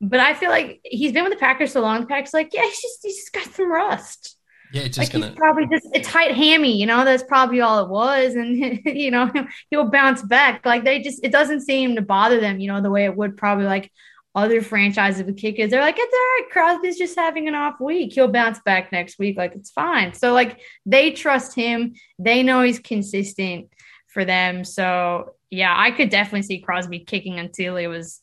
But 0.00 0.20
I 0.20 0.34
feel 0.34 0.50
like 0.50 0.80
he's 0.84 1.12
been 1.12 1.24
with 1.24 1.32
the 1.32 1.38
Packers 1.38 1.72
so 1.72 1.80
long. 1.80 2.02
The 2.02 2.06
Packers 2.06 2.34
like, 2.34 2.52
yeah, 2.52 2.64
he's 2.64 2.80
just 2.80 2.98
he's 3.02 3.16
just 3.16 3.32
got 3.32 3.44
some 3.54 3.72
rust 3.72 4.37
Yeah, 4.72 4.82
it's 4.82 4.98
like 4.98 5.06
just 5.06 5.12
gonna. 5.12 5.28
he's 5.28 5.36
probably 5.36 5.66
just 5.66 5.86
a 5.94 6.00
tight 6.00 6.34
hammy, 6.34 6.76
you 6.76 6.86
know. 6.86 7.04
That's 7.04 7.22
probably 7.22 7.60
all 7.60 7.84
it 7.84 7.88
was, 7.88 8.34
and 8.34 8.80
you 8.84 9.10
know 9.10 9.30
he'll 9.70 9.90
bounce 9.90 10.22
back. 10.22 10.66
Like 10.66 10.84
they 10.84 11.00
just, 11.00 11.24
it 11.24 11.32
doesn't 11.32 11.62
seem 11.62 11.96
to 11.96 12.02
bother 12.02 12.40
them, 12.40 12.60
you 12.60 12.68
know, 12.68 12.82
the 12.82 12.90
way 12.90 13.04
it 13.04 13.16
would 13.16 13.36
probably 13.36 13.64
like 13.64 13.90
other 14.34 14.62
franchises 14.62 15.24
with 15.24 15.36
kickers. 15.36 15.70
They're 15.70 15.80
like, 15.80 15.96
it's 15.98 16.14
all 16.14 16.18
right. 16.18 16.50
Crosby's 16.50 16.98
just 16.98 17.16
having 17.16 17.48
an 17.48 17.54
off 17.54 17.80
week. 17.80 18.12
He'll 18.12 18.28
bounce 18.28 18.60
back 18.60 18.92
next 18.92 19.18
week. 19.18 19.36
Like 19.36 19.54
it's 19.54 19.70
fine. 19.70 20.12
So 20.14 20.32
like 20.32 20.60
they 20.86 21.12
trust 21.12 21.54
him. 21.54 21.94
They 22.18 22.42
know 22.42 22.62
he's 22.62 22.78
consistent 22.78 23.68
for 24.08 24.24
them. 24.24 24.64
So 24.64 25.34
yeah, 25.50 25.74
I 25.76 25.90
could 25.90 26.10
definitely 26.10 26.42
see 26.42 26.60
Crosby 26.60 27.00
kicking 27.00 27.38
until 27.38 27.76
he 27.76 27.86
was 27.86 28.20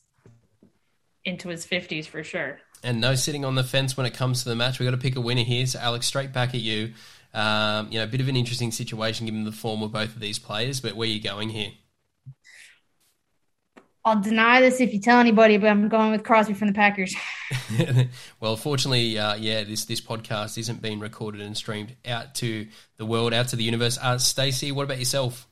into 1.24 1.48
his 1.48 1.66
fifties 1.66 2.06
for 2.06 2.22
sure. 2.22 2.60
And 2.82 3.00
no 3.00 3.14
sitting 3.14 3.44
on 3.44 3.54
the 3.54 3.64
fence 3.64 3.96
when 3.96 4.06
it 4.06 4.14
comes 4.14 4.42
to 4.42 4.48
the 4.48 4.54
match. 4.54 4.78
We've 4.78 4.86
got 4.86 4.96
to 4.96 5.00
pick 5.00 5.16
a 5.16 5.20
winner 5.20 5.42
here. 5.42 5.66
So, 5.66 5.78
Alex, 5.78 6.06
straight 6.06 6.32
back 6.32 6.54
at 6.54 6.60
you. 6.60 6.92
Um, 7.34 7.88
you 7.90 7.98
know, 7.98 8.04
a 8.04 8.06
bit 8.06 8.20
of 8.20 8.28
an 8.28 8.36
interesting 8.36 8.72
situation 8.72 9.26
given 9.26 9.44
the 9.44 9.52
form 9.52 9.82
of 9.82 9.92
both 9.92 10.14
of 10.14 10.20
these 10.20 10.38
players, 10.38 10.80
but 10.80 10.96
where 10.96 11.06
are 11.06 11.10
you 11.10 11.20
going 11.20 11.50
here? 11.50 11.72
I'll 14.06 14.20
deny 14.20 14.60
this 14.60 14.80
if 14.80 14.94
you 14.94 15.00
tell 15.00 15.18
anybody, 15.18 15.56
but 15.56 15.68
I'm 15.68 15.88
going 15.88 16.12
with 16.12 16.22
Crosby 16.22 16.54
from 16.54 16.68
the 16.68 16.74
Packers. 16.74 17.14
well, 18.40 18.56
fortunately, 18.56 19.18
uh, 19.18 19.34
yeah, 19.34 19.64
this 19.64 19.84
this 19.84 20.00
podcast 20.00 20.56
isn't 20.58 20.80
being 20.80 21.00
recorded 21.00 21.40
and 21.40 21.56
streamed 21.56 21.96
out 22.06 22.36
to 22.36 22.68
the 22.98 23.04
world, 23.04 23.34
out 23.34 23.48
to 23.48 23.56
the 23.56 23.64
universe. 23.64 23.98
Uh, 24.00 24.16
Stacey, 24.16 24.70
what 24.70 24.84
about 24.84 25.00
yourself? 25.00 25.48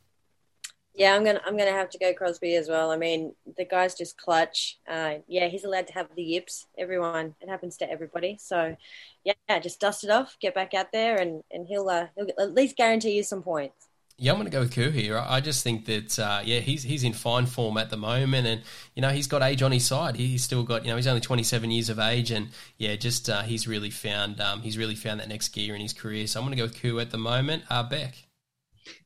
Yeah, 0.94 1.14
I'm 1.14 1.24
gonna 1.24 1.40
I'm 1.44 1.56
gonna 1.56 1.72
have 1.72 1.90
to 1.90 1.98
go 1.98 2.14
Crosby 2.14 2.54
as 2.54 2.68
well. 2.68 2.92
I 2.92 2.96
mean, 2.96 3.34
the 3.56 3.64
guy's 3.64 3.94
just 3.96 4.16
clutch. 4.16 4.78
Uh, 4.88 5.16
yeah, 5.26 5.48
he's 5.48 5.64
allowed 5.64 5.88
to 5.88 5.92
have 5.94 6.08
the 6.14 6.22
yips. 6.22 6.66
Everyone, 6.78 7.34
it 7.40 7.48
happens 7.48 7.76
to 7.78 7.90
everybody. 7.90 8.38
So, 8.40 8.76
yeah, 9.24 9.58
just 9.60 9.80
dust 9.80 10.04
it 10.04 10.10
off, 10.10 10.36
get 10.40 10.54
back 10.54 10.72
out 10.72 10.92
there, 10.92 11.16
and 11.16 11.42
and 11.50 11.66
he'll 11.66 11.88
uh, 11.88 12.06
he'll 12.16 12.28
at 12.38 12.54
least 12.54 12.76
guarantee 12.76 13.16
you 13.16 13.24
some 13.24 13.42
points. 13.42 13.88
Yeah, 14.16 14.30
I'm 14.30 14.38
going 14.38 14.46
to 14.46 14.52
go 14.52 14.60
with 14.60 14.72
Koo 14.72 14.90
here. 14.90 15.18
I 15.18 15.40
just 15.40 15.64
think 15.64 15.86
that 15.86 16.16
uh, 16.20 16.40
yeah, 16.44 16.60
he's 16.60 16.84
he's 16.84 17.02
in 17.02 17.12
fine 17.12 17.46
form 17.46 17.76
at 17.76 17.90
the 17.90 17.96
moment, 17.96 18.46
and 18.46 18.62
you 18.94 19.02
know 19.02 19.08
he's 19.10 19.26
got 19.26 19.42
age 19.42 19.60
on 19.62 19.72
his 19.72 19.84
side. 19.84 20.14
He's 20.14 20.44
still 20.44 20.62
got 20.62 20.84
you 20.84 20.90
know 20.90 20.96
he's 20.96 21.08
only 21.08 21.20
27 21.20 21.72
years 21.72 21.88
of 21.88 21.98
age, 21.98 22.30
and 22.30 22.50
yeah, 22.78 22.94
just 22.94 23.28
uh, 23.28 23.42
he's 23.42 23.66
really 23.66 23.90
found 23.90 24.40
um, 24.40 24.62
he's 24.62 24.78
really 24.78 24.94
found 24.94 25.18
that 25.18 25.28
next 25.28 25.48
gear 25.48 25.74
in 25.74 25.80
his 25.80 25.92
career. 25.92 26.28
So 26.28 26.38
I'm 26.38 26.46
going 26.46 26.56
to 26.56 26.62
go 26.62 26.68
with 26.68 26.80
Koo 26.80 27.00
at 27.00 27.10
the 27.10 27.18
moment. 27.18 27.64
Uh, 27.68 27.82
Bec. 27.82 28.23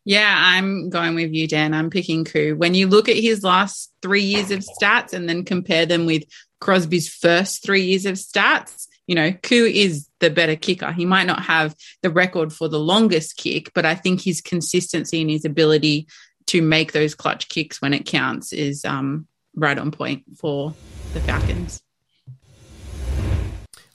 Yeah, 0.05 0.35
I'm 0.37 0.91
going 0.91 1.15
with 1.15 1.33
you, 1.33 1.47
Dan. 1.47 1.75
I'm 1.75 1.91
picking 1.91 2.25
Koo. 2.25 2.57
When 2.57 2.75
you 2.75 2.87
look 2.87 3.09
at 3.09 3.17
his 3.17 3.43
last 3.43 3.93
three 4.03 4.23
years 4.23 4.51
of 4.51 4.61
stats 4.61 5.13
and 5.13 5.29
then 5.29 5.45
compare 5.45 5.87
them 5.87 6.07
with 6.07 6.25
Crosby's 6.61 7.09
first 7.09 7.63
three 7.63 7.83
years 7.83 8.07
of 8.07 8.15
stats, 8.15 8.87
you 9.07 9.15
know, 9.15 9.33
Koo 9.33 9.65
is 9.65 10.09
the 10.21 10.31
better 10.31 10.57
kicker. 10.57 10.93
He 10.93 11.07
might 11.07 11.27
not 11.27 11.43
have 11.43 11.75
the 12.03 12.11
record 12.11 12.53
for 12.53 12.69
the 12.69 12.79
longest 12.79 13.37
kick, 13.37 13.73
but 13.75 13.87
I 13.87 13.95
think 13.95 14.21
his 14.21 14.41
consistency 14.41 15.21
and 15.21 15.31
his 15.31 15.45
ability 15.45 16.09
to 16.49 16.63
make 16.63 16.93
those 16.93 17.15
clutch 17.15 17.49
kicks 17.49 17.81
when 17.81 17.95
it 17.95 18.07
counts 18.07 18.53
is 18.53 18.85
um, 18.85 19.27
right 19.55 19.79
on 19.79 19.91
point 19.91 20.25
for 20.39 20.75
the 21.13 21.21
Falcons. 21.21 21.83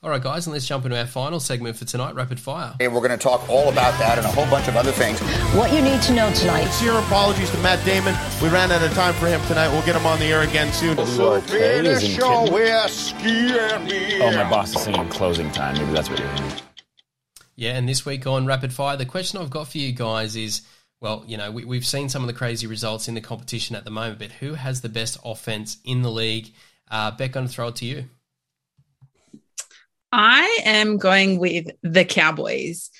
All 0.04 0.10
right, 0.10 0.22
guys, 0.22 0.46
and 0.48 0.54
let's 0.54 0.68
jump 0.68 0.84
into 0.84 1.00
our 1.00 1.06
final 1.06 1.39
segment 1.39 1.78
for 1.78 1.86
tonight, 1.86 2.13
Rapid 2.13 2.38
Fire. 2.38 2.76
And 2.82 2.94
we're 2.94 3.00
going 3.00 3.12
to 3.12 3.18
talk 3.18 3.48
all 3.48 3.70
about 3.70 3.98
that 4.00 4.18
and 4.18 4.28
a 4.28 4.30
whole 4.30 4.46
bunch 4.48 4.68
of 4.68 4.76
other 4.76 4.92
things. 4.92 5.22
What 5.56 5.72
you 5.72 5.82
need 5.82 6.02
to 6.02 6.13
know 6.13 6.30
tonight. 6.34 6.66
Sincere 6.66 7.00
apologies 7.00 7.50
to 7.52 7.58
Matt 7.60 7.86
Damon. 7.86 8.13
We 8.42 8.50
ran 8.50 8.70
out 8.70 8.84
of 8.84 8.92
time 8.92 9.13
for 9.13 9.28
him 9.28 9.39
tonight. 9.48 9.70
We'll 9.70 9.86
get 9.86 9.96
him 9.96 10.06
on 10.06 10.20
the 10.20 10.26
air 10.26 10.42
again 10.42 10.74
soon. 10.74 10.98
So 11.08 11.39
Finish 11.39 12.18
your 12.18 12.52
whiskey 12.52 13.58
and 13.58 13.88
beer. 13.88 14.20
Oh, 14.24 14.36
my 14.36 14.50
boss 14.50 14.76
is 14.76 14.82
singing 14.82 15.08
closing 15.08 15.50
time. 15.52 15.78
Maybe 15.78 15.94
that's 15.94 16.10
what 16.10 16.20
you're 16.20 16.28
hearing. 16.28 16.52
Yeah, 17.56 17.78
and 17.78 17.88
this 17.88 18.06
week 18.06 18.28
on 18.28 18.46
Rapid 18.46 18.74
Fire, 18.74 18.98
the 18.98 19.06
question 19.06 19.39
I've 19.39 19.52
got 19.52 19.70
for 19.70 19.78
you 19.78 19.94
guys 19.94 20.36
is 20.36 20.63
well, 21.00 21.24
you 21.26 21.38
know, 21.38 21.50
we, 21.50 21.63
we've 21.63 21.86
seen 21.86 22.10
some 22.10 22.24
of 22.24 22.28
the 22.28 22.34
crazy 22.34 22.68
results 22.68 23.08
in 23.08 23.13
the 23.13 23.22
competition 23.22 23.78
at 23.78 23.86
the 23.86 23.92
moment, 23.92 24.20
but 24.20 24.32
who 24.32 24.56
has 24.56 24.82
the 24.82 24.89
best 24.89 25.18
offense 25.24 25.78
in 25.86 26.02
the 26.02 26.12
league? 26.12 26.54
Uh, 26.92 27.12
Bec, 27.12 27.32
going 27.32 27.48
to 27.48 27.54
throw 27.54 27.70
it 27.70 27.78
to 27.78 27.86
you. 27.86 28.10
I 30.15 30.60
am 30.63 30.97
going 30.97 31.39
with 31.39 31.71
the 31.82 32.06
Cowboys. 32.06 32.91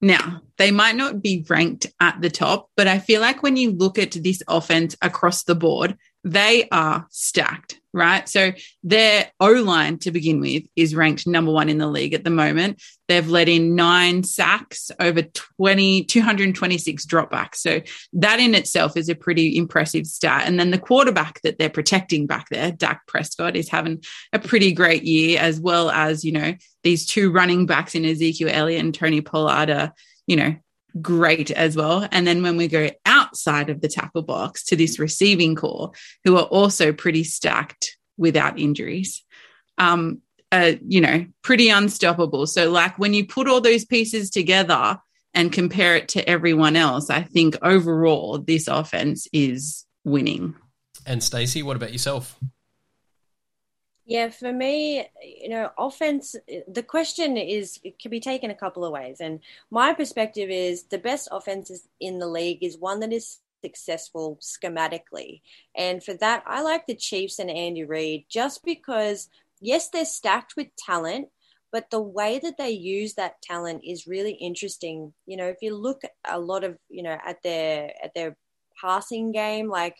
Now, 0.00 0.40
they 0.56 0.70
might 0.70 0.96
not 0.96 1.22
be 1.22 1.44
ranked 1.46 1.86
at 2.00 2.22
the 2.22 2.30
top, 2.30 2.70
but 2.74 2.88
I 2.88 3.00
feel 3.00 3.20
like 3.20 3.42
when 3.42 3.58
you 3.58 3.72
look 3.72 3.98
at 3.98 4.12
this 4.12 4.42
offense 4.48 4.96
across 5.02 5.44
the 5.44 5.54
board, 5.54 5.98
they 6.24 6.66
are 6.72 7.06
stacked, 7.10 7.80
right? 7.92 8.26
So 8.26 8.52
their 8.82 9.30
O 9.40 9.52
line 9.52 9.98
to 10.00 10.10
begin 10.10 10.40
with 10.40 10.64
is 10.74 10.94
ranked 10.94 11.26
number 11.26 11.52
one 11.52 11.68
in 11.68 11.76
the 11.76 11.86
league 11.86 12.14
at 12.14 12.24
the 12.24 12.30
moment. 12.30 12.82
They've 13.08 13.28
let 13.28 13.48
in 13.48 13.74
nine 13.74 14.22
sacks 14.22 14.90
over 14.98 15.22
20, 15.22 16.04
226 16.04 17.06
dropbacks. 17.06 17.56
So 17.56 17.80
that 18.14 18.40
in 18.40 18.54
itself 18.54 18.96
is 18.96 19.08
a 19.08 19.14
pretty 19.14 19.56
impressive 19.56 20.06
stat. 20.06 20.44
And 20.46 20.58
then 20.58 20.70
the 20.70 20.78
quarterback 20.78 21.42
that 21.42 21.58
they're 21.58 21.68
protecting 21.68 22.26
back 22.26 22.48
there, 22.50 22.72
Dak 22.72 23.06
Prescott, 23.06 23.56
is 23.56 23.68
having 23.68 24.02
a 24.32 24.38
pretty 24.38 24.72
great 24.72 25.04
year, 25.04 25.38
as 25.38 25.60
well 25.60 25.90
as, 25.90 26.24
you 26.24 26.32
know, 26.32 26.54
these 26.82 27.06
two 27.06 27.30
running 27.30 27.66
backs 27.66 27.94
in 27.94 28.04
Ezekiel 28.04 28.48
Elliott 28.50 28.84
and 28.84 28.94
Tony 28.94 29.20
Pollard 29.20 29.68
are, 29.68 29.92
you 30.26 30.36
know, 30.36 30.56
great 31.00 31.50
as 31.50 31.76
well. 31.76 32.08
And 32.10 32.26
then 32.26 32.42
when 32.42 32.56
we 32.56 32.68
go 32.68 32.88
outside 33.04 33.68
of 33.68 33.80
the 33.80 33.88
tackle 33.88 34.22
box 34.22 34.64
to 34.66 34.76
this 34.76 34.98
receiving 34.98 35.56
corps, 35.56 35.92
who 36.24 36.36
are 36.36 36.44
also 36.44 36.92
pretty 36.92 37.24
stacked 37.24 37.98
without 38.16 38.58
injuries, 38.58 39.24
um, 39.76 40.20
uh, 40.54 40.76
you 40.86 41.00
know, 41.00 41.26
pretty 41.42 41.68
unstoppable. 41.68 42.46
So, 42.46 42.70
like 42.70 42.96
when 42.96 43.12
you 43.12 43.26
put 43.26 43.48
all 43.48 43.60
those 43.60 43.84
pieces 43.84 44.30
together 44.30 45.00
and 45.34 45.52
compare 45.52 45.96
it 45.96 46.08
to 46.10 46.28
everyone 46.28 46.76
else, 46.76 47.10
I 47.10 47.22
think 47.22 47.56
overall 47.60 48.38
this 48.38 48.68
offense 48.68 49.26
is 49.32 49.84
winning. 50.04 50.54
And 51.06 51.24
Stacey, 51.24 51.64
what 51.64 51.74
about 51.74 51.92
yourself? 51.92 52.38
Yeah, 54.06 54.28
for 54.28 54.52
me, 54.52 55.08
you 55.22 55.48
know, 55.48 55.70
offense, 55.76 56.36
the 56.68 56.84
question 56.84 57.36
is, 57.36 57.80
it 57.82 57.98
can 57.98 58.12
be 58.12 58.20
taken 58.20 58.50
a 58.50 58.54
couple 58.54 58.84
of 58.84 58.92
ways. 58.92 59.20
And 59.20 59.40
my 59.72 59.92
perspective 59.92 60.50
is 60.50 60.84
the 60.84 60.98
best 60.98 61.28
offenses 61.32 61.88
in 61.98 62.20
the 62.20 62.28
league 62.28 62.62
is 62.62 62.78
one 62.78 63.00
that 63.00 63.12
is 63.12 63.38
successful 63.64 64.38
schematically. 64.40 65.40
And 65.74 66.04
for 66.04 66.14
that, 66.14 66.44
I 66.46 66.60
like 66.60 66.86
the 66.86 66.94
Chiefs 66.94 67.38
and 67.38 67.50
Andy 67.50 67.84
Reid 67.84 68.26
just 68.28 68.62
because, 68.62 69.30
yes, 69.64 69.88
they're 69.88 70.04
stacked 70.04 70.54
with 70.56 70.68
talent, 70.76 71.28
but 71.72 71.90
the 71.90 72.00
way 72.00 72.38
that 72.38 72.56
they 72.58 72.70
use 72.70 73.14
that 73.14 73.42
talent 73.42 73.82
is 73.84 74.06
really 74.06 74.32
interesting. 74.32 75.12
You 75.26 75.36
know, 75.36 75.46
if 75.46 75.56
you 75.60 75.76
look 75.76 76.02
a 76.28 76.38
lot 76.38 76.64
of, 76.64 76.76
you 76.88 77.02
know, 77.02 77.18
at 77.24 77.42
their, 77.42 77.92
at 78.02 78.12
their, 78.14 78.36
passing 78.80 79.30
game 79.32 79.68
like 79.68 79.96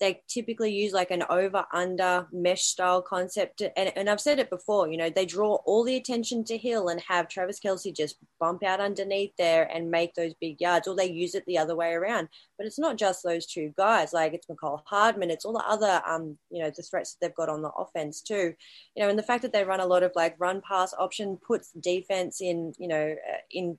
they 0.00 0.22
typically 0.28 0.72
use 0.72 0.92
like 0.92 1.10
an 1.10 1.24
over 1.28 1.64
under 1.72 2.28
mesh 2.32 2.62
style 2.62 3.02
concept. 3.02 3.62
And, 3.76 3.92
and 3.96 4.08
I've 4.08 4.20
said 4.20 4.38
it 4.38 4.50
before, 4.50 4.88
you 4.88 4.96
know, 4.96 5.10
they 5.10 5.26
draw 5.26 5.56
all 5.66 5.84
the 5.84 5.96
attention 5.96 6.44
to 6.44 6.56
Hill 6.56 6.88
and 6.88 7.00
have 7.00 7.28
Travis 7.28 7.58
Kelce 7.58 7.94
just 7.94 8.16
bump 8.38 8.62
out 8.62 8.80
underneath 8.80 9.32
there 9.36 9.64
and 9.64 9.90
make 9.90 10.14
those 10.14 10.34
big 10.40 10.60
yards, 10.60 10.86
or 10.86 10.94
they 10.94 11.10
use 11.10 11.34
it 11.34 11.44
the 11.46 11.58
other 11.58 11.74
way 11.74 11.92
around. 11.92 12.28
But 12.56 12.66
it's 12.66 12.78
not 12.78 12.96
just 12.96 13.22
those 13.22 13.46
two 13.46 13.74
guys, 13.76 14.12
like 14.12 14.34
it's 14.34 14.46
Mecole 14.46 14.82
Hardman, 14.84 15.30
it's 15.30 15.44
all 15.44 15.52
the 15.52 15.68
other, 15.68 16.00
um, 16.06 16.38
you 16.50 16.62
know, 16.62 16.70
the 16.70 16.82
threats 16.82 17.14
that 17.14 17.26
they've 17.26 17.34
got 17.34 17.48
on 17.48 17.62
the 17.62 17.70
offense 17.70 18.20
too. 18.20 18.54
You 18.94 19.02
know, 19.02 19.08
and 19.08 19.18
the 19.18 19.24
fact 19.24 19.42
that 19.42 19.52
they 19.52 19.64
run 19.64 19.80
a 19.80 19.86
lot 19.86 20.04
of 20.04 20.12
like 20.14 20.36
run 20.38 20.60
pass 20.60 20.94
option 20.98 21.38
puts 21.44 21.72
defense 21.72 22.40
in, 22.40 22.72
you 22.78 22.88
know, 22.88 23.16
uh, 23.28 23.38
in 23.50 23.78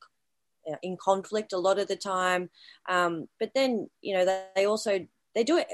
uh, 0.69 0.75
in 0.82 0.97
conflict 0.97 1.53
a 1.53 1.58
lot 1.58 1.79
of 1.79 1.88
the 1.88 1.95
time. 1.95 2.49
Um, 2.89 3.29
but 3.39 3.51
then, 3.55 3.89
you 4.01 4.13
know, 4.13 4.25
they, 4.25 4.43
they 4.55 4.65
also 4.65 5.08
they 5.34 5.43
do 5.45 5.58
it 5.58 5.67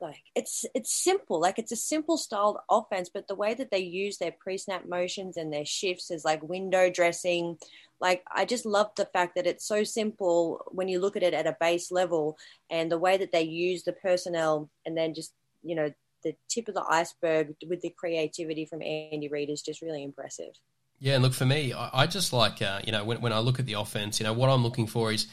like 0.00 0.22
it's 0.36 0.64
it's 0.74 0.92
simple 0.92 1.40
like 1.40 1.58
it's 1.58 1.72
a 1.72 1.76
simple 1.76 2.16
styled 2.16 2.58
offense 2.70 3.10
but 3.12 3.26
the 3.26 3.34
way 3.34 3.54
that 3.54 3.70
they 3.70 3.78
use 3.78 4.18
their 4.18 4.32
pre-snap 4.32 4.86
motions 4.88 5.36
and 5.36 5.52
their 5.52 5.64
shifts 5.64 6.10
is 6.10 6.24
like 6.24 6.42
window 6.42 6.90
dressing. 6.90 7.56
Like 8.00 8.22
i 8.32 8.44
just 8.44 8.64
love 8.64 8.90
the 8.96 9.06
fact 9.06 9.34
that 9.34 9.46
it's 9.46 9.66
so 9.66 9.82
simple 9.82 10.64
when 10.68 10.86
you 10.86 11.00
look 11.00 11.16
at 11.16 11.24
it 11.24 11.34
at 11.34 11.48
a 11.48 11.56
base 11.58 11.90
level 11.90 12.38
and 12.70 12.92
the 12.92 12.98
way 12.98 13.16
that 13.16 13.32
they 13.32 13.42
use 13.42 13.82
the 13.82 13.92
personnel 13.92 14.70
and 14.86 14.96
then 14.96 15.14
just 15.14 15.32
you 15.64 15.74
know 15.74 15.90
the 16.22 16.34
tip 16.48 16.68
of 16.68 16.74
the 16.74 16.84
iceberg 16.88 17.54
with 17.68 17.80
the 17.80 17.90
creativity 17.90 18.64
from 18.64 18.82
andy 18.82 19.28
reid 19.28 19.50
is 19.50 19.62
just 19.62 19.82
really 19.82 20.04
impressive. 20.04 20.54
Yeah, 21.00 21.14
and 21.14 21.22
look 21.22 21.32
for 21.32 21.46
me, 21.46 21.72
I, 21.72 22.02
I 22.02 22.06
just 22.06 22.32
like 22.32 22.60
uh, 22.60 22.80
you 22.84 22.92
know 22.92 23.04
when, 23.04 23.20
when 23.20 23.32
I 23.32 23.38
look 23.38 23.58
at 23.58 23.66
the 23.66 23.74
offense, 23.74 24.18
you 24.18 24.24
know 24.24 24.32
what 24.32 24.50
I'm 24.50 24.62
looking 24.62 24.86
for 24.86 25.12
is 25.12 25.26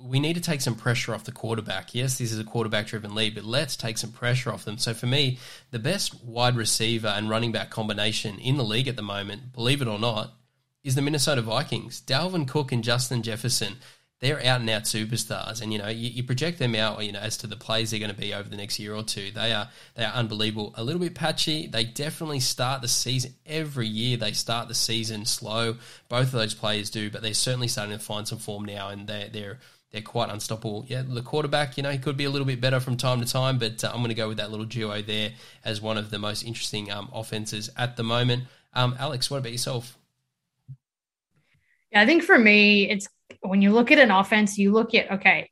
we 0.00 0.20
need 0.20 0.34
to 0.34 0.40
take 0.40 0.60
some 0.60 0.74
pressure 0.74 1.14
off 1.14 1.24
the 1.24 1.32
quarterback. 1.32 1.94
Yes, 1.94 2.18
this 2.18 2.32
is 2.32 2.38
a 2.38 2.44
quarterback 2.44 2.86
driven 2.86 3.14
league, 3.14 3.34
but 3.34 3.44
let's 3.44 3.76
take 3.76 3.98
some 3.98 4.12
pressure 4.12 4.52
off 4.52 4.64
them. 4.64 4.78
So 4.78 4.94
for 4.94 5.06
me, 5.06 5.38
the 5.70 5.78
best 5.78 6.22
wide 6.24 6.56
receiver 6.56 7.08
and 7.08 7.28
running 7.28 7.52
back 7.52 7.70
combination 7.70 8.38
in 8.38 8.56
the 8.56 8.64
league 8.64 8.88
at 8.88 8.96
the 8.96 9.02
moment, 9.02 9.52
believe 9.52 9.82
it 9.82 9.88
or 9.88 9.98
not, 9.98 10.34
is 10.84 10.94
the 10.94 11.02
Minnesota 11.02 11.42
Vikings. 11.42 12.00
Dalvin 12.00 12.46
Cook 12.46 12.72
and 12.72 12.84
Justin 12.84 13.22
Jefferson. 13.22 13.76
they're 14.20 14.44
out 14.44 14.60
and 14.60 14.70
out 14.70 14.82
superstars, 14.82 15.62
and 15.62 15.72
you 15.72 15.78
know 15.78 15.88
you, 15.88 16.08
you, 16.10 16.24
project 16.24 16.58
them 16.58 16.74
out, 16.74 17.04
you 17.04 17.12
know, 17.12 17.20
as 17.20 17.36
to 17.36 17.46
the 17.46 17.56
plays 17.56 17.90
they're 17.90 18.00
going 18.00 18.12
to 18.12 18.20
be 18.20 18.34
over 18.34 18.48
the 18.48 18.56
next 18.56 18.78
year 18.78 18.94
or 18.94 19.04
two. 19.04 19.30
They 19.30 19.52
are 19.52 19.68
they 19.94 20.04
are 20.04 20.12
unbelievable. 20.12 20.74
A 20.76 20.82
little 20.82 21.00
bit 21.00 21.14
patchy. 21.14 21.68
They 21.68 21.84
definitely 21.84 22.40
start 22.40 22.82
the 22.82 22.88
season 22.88 23.34
every 23.46 23.86
year. 23.86 24.16
They 24.16 24.32
start 24.32 24.66
the 24.66 24.74
season 24.74 25.24
slow. 25.24 25.76
Both 26.08 26.28
of 26.28 26.32
those 26.32 26.54
players 26.54 26.90
do, 26.90 27.10
but 27.10 27.22
they're 27.22 27.34
certainly 27.34 27.68
starting 27.68 27.96
to 27.96 28.04
find 28.04 28.26
some 28.26 28.38
form 28.38 28.64
now, 28.64 28.88
and 28.88 29.06
they're 29.06 29.28
they're 29.28 29.58
they're 29.90 30.02
quite 30.02 30.30
unstoppable. 30.30 30.84
Yeah, 30.88 31.02
the 31.06 31.22
quarterback, 31.22 31.76
you 31.76 31.82
know, 31.82 31.90
he 31.90 31.98
could 31.98 32.16
be 32.16 32.24
a 32.24 32.30
little 32.30 32.46
bit 32.46 32.60
better 32.60 32.78
from 32.78 32.96
time 32.96 33.20
to 33.20 33.26
time, 33.26 33.58
but 33.58 33.82
uh, 33.82 33.88
I'm 33.88 33.98
going 33.98 34.08
to 34.08 34.14
go 34.14 34.28
with 34.28 34.36
that 34.36 34.50
little 34.50 34.66
duo 34.66 35.00
there 35.00 35.32
as 35.64 35.80
one 35.80 35.96
of 35.96 36.10
the 36.10 36.18
most 36.18 36.42
interesting 36.42 36.90
um, 36.90 37.08
offenses 37.12 37.70
at 37.76 37.96
the 37.96 38.02
moment. 38.02 38.44
Um, 38.74 38.96
Alex, 38.98 39.30
what 39.30 39.38
about 39.38 39.52
yourself? 39.52 39.96
Yeah, 41.90 42.02
I 42.02 42.06
think 42.06 42.22
for 42.22 42.38
me, 42.38 42.90
it's 42.90 43.08
when 43.40 43.62
you 43.62 43.72
look 43.72 43.90
at 43.90 43.98
an 43.98 44.10
offense, 44.10 44.58
you 44.58 44.72
look 44.72 44.94
at 44.94 45.10
okay, 45.10 45.50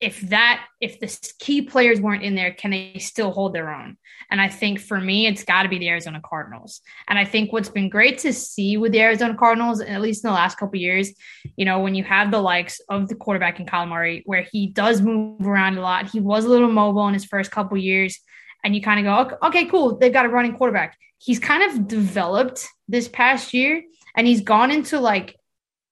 if 0.00 0.20
that 0.28 0.66
if 0.80 1.00
the 1.00 1.18
key 1.38 1.62
players 1.62 2.00
weren't 2.00 2.22
in 2.22 2.34
there, 2.34 2.52
can 2.52 2.70
they 2.70 2.98
still 2.98 3.30
hold 3.30 3.54
their 3.54 3.72
own? 3.72 3.96
And 4.30 4.40
I 4.40 4.48
think 4.48 4.78
for 4.80 5.00
me, 5.00 5.26
it's 5.26 5.44
got 5.44 5.62
to 5.62 5.68
be 5.68 5.78
the 5.78 5.88
Arizona 5.88 6.20
Cardinals. 6.22 6.82
And 7.08 7.18
I 7.18 7.24
think 7.24 7.52
what's 7.52 7.70
been 7.70 7.88
great 7.88 8.18
to 8.18 8.32
see 8.32 8.76
with 8.76 8.92
the 8.92 9.00
Arizona 9.00 9.34
Cardinals, 9.34 9.80
at 9.80 10.02
least 10.02 10.22
in 10.22 10.28
the 10.28 10.34
last 10.34 10.58
couple 10.58 10.78
years, 10.78 11.12
you 11.56 11.64
know, 11.64 11.80
when 11.80 11.94
you 11.94 12.04
have 12.04 12.30
the 12.30 12.40
likes 12.40 12.80
of 12.90 13.08
the 13.08 13.14
quarterback 13.14 13.58
in 13.58 13.66
Murray, 13.88 14.22
where 14.26 14.42
he 14.42 14.66
does 14.66 15.00
move 15.00 15.46
around 15.46 15.78
a 15.78 15.80
lot, 15.80 16.10
he 16.10 16.20
was 16.20 16.44
a 16.44 16.48
little 16.48 16.70
mobile 16.70 17.08
in 17.08 17.14
his 17.14 17.24
first 17.24 17.50
couple 17.50 17.78
years, 17.78 18.18
and 18.64 18.74
you 18.74 18.82
kind 18.82 19.06
of 19.06 19.30
go, 19.30 19.46
okay, 19.46 19.64
cool, 19.66 19.96
they've 19.96 20.12
got 20.12 20.26
a 20.26 20.28
running 20.28 20.56
quarterback. 20.56 20.98
He's 21.18 21.38
kind 21.38 21.62
of 21.62 21.88
developed 21.88 22.68
this 22.86 23.08
past 23.08 23.54
year, 23.54 23.82
and 24.14 24.26
he's 24.26 24.42
gone 24.42 24.70
into 24.70 25.00
like 25.00 25.36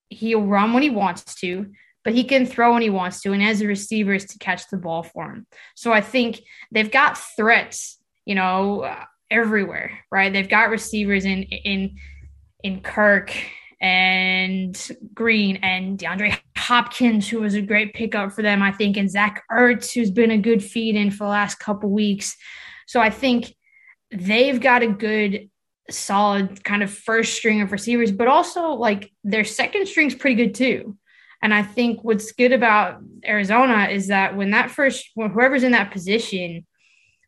he'll 0.09 0.43
run 0.43 0.73
when 0.73 0.83
he 0.83 0.91
wants 0.91 1.35
to, 1.37 1.73
but 2.05 2.15
he 2.15 2.25
can 2.25 2.47
throw 2.47 2.75
when 2.75 2.83
he 2.83 2.91
wants 2.91 3.21
to, 3.23 3.33
and 3.33 3.43
has 3.43 3.59
the 3.59 3.67
receivers 3.67 4.27
to 4.27 4.39
catch 4.39 4.69
the 4.69 4.77
ball 4.77 5.03
for 5.03 5.31
him. 5.31 5.47
So 5.75 5.93
I 5.93 6.01
think 6.01 6.43
they've 6.71 6.91
got 6.91 7.19
threats, 7.19 7.99
you 8.25 8.35
know, 8.35 8.83
uh, 8.83 9.05
everywhere, 9.31 9.99
right? 10.11 10.33
They've 10.33 10.49
got 10.49 10.71
receivers 10.71 11.25
in 11.25 11.43
in 11.43 11.97
in 12.63 12.81
Kirk 12.81 13.35
and 13.81 14.91
Green 15.13 15.57
and 15.57 15.99
DeAndre 15.99 16.39
Hopkins, 16.57 17.29
who 17.29 17.41
was 17.41 17.55
a 17.55 17.61
great 17.61 17.93
pickup 17.93 18.33
for 18.33 18.43
them, 18.43 18.63
I 18.63 18.73
think, 18.73 18.97
and 18.97 19.11
Zach 19.11 19.43
Ertz, 19.51 19.93
who's 19.93 20.11
been 20.11 20.31
a 20.31 20.39
good 20.39 20.63
feed 20.63 20.97
in 20.97 21.11
for 21.11 21.25
the 21.25 21.31
last 21.31 21.59
couple 21.59 21.91
weeks. 21.91 22.37
So 22.87 23.01
I 23.01 23.11
think 23.11 23.55
they've 24.11 24.61
got 24.61 24.83
a 24.83 24.89
good 24.89 25.51
solid 25.91 26.65
kind 26.65 26.83
of 26.83 26.91
first 26.91 27.35
string 27.35 27.61
of 27.61 27.73
receivers, 27.73 28.13
but 28.13 28.29
also 28.29 28.71
like 28.71 29.13
their 29.23 29.45
second 29.45 29.87
string's 29.87 30.15
pretty 30.15 30.37
good 30.37 30.55
too. 30.55 30.97
And 31.43 31.53
I 31.53 31.63
think 31.63 32.03
what's 32.03 32.33
good 32.33 32.53
about 32.53 33.01
Arizona 33.25 33.89
is 33.91 34.09
that 34.09 34.37
when 34.37 34.51
that 34.51 34.71
first, 34.71 35.11
when 35.15 35.31
whoever's 35.31 35.63
in 35.63 35.73
that 35.73 35.91
position, 35.91 36.67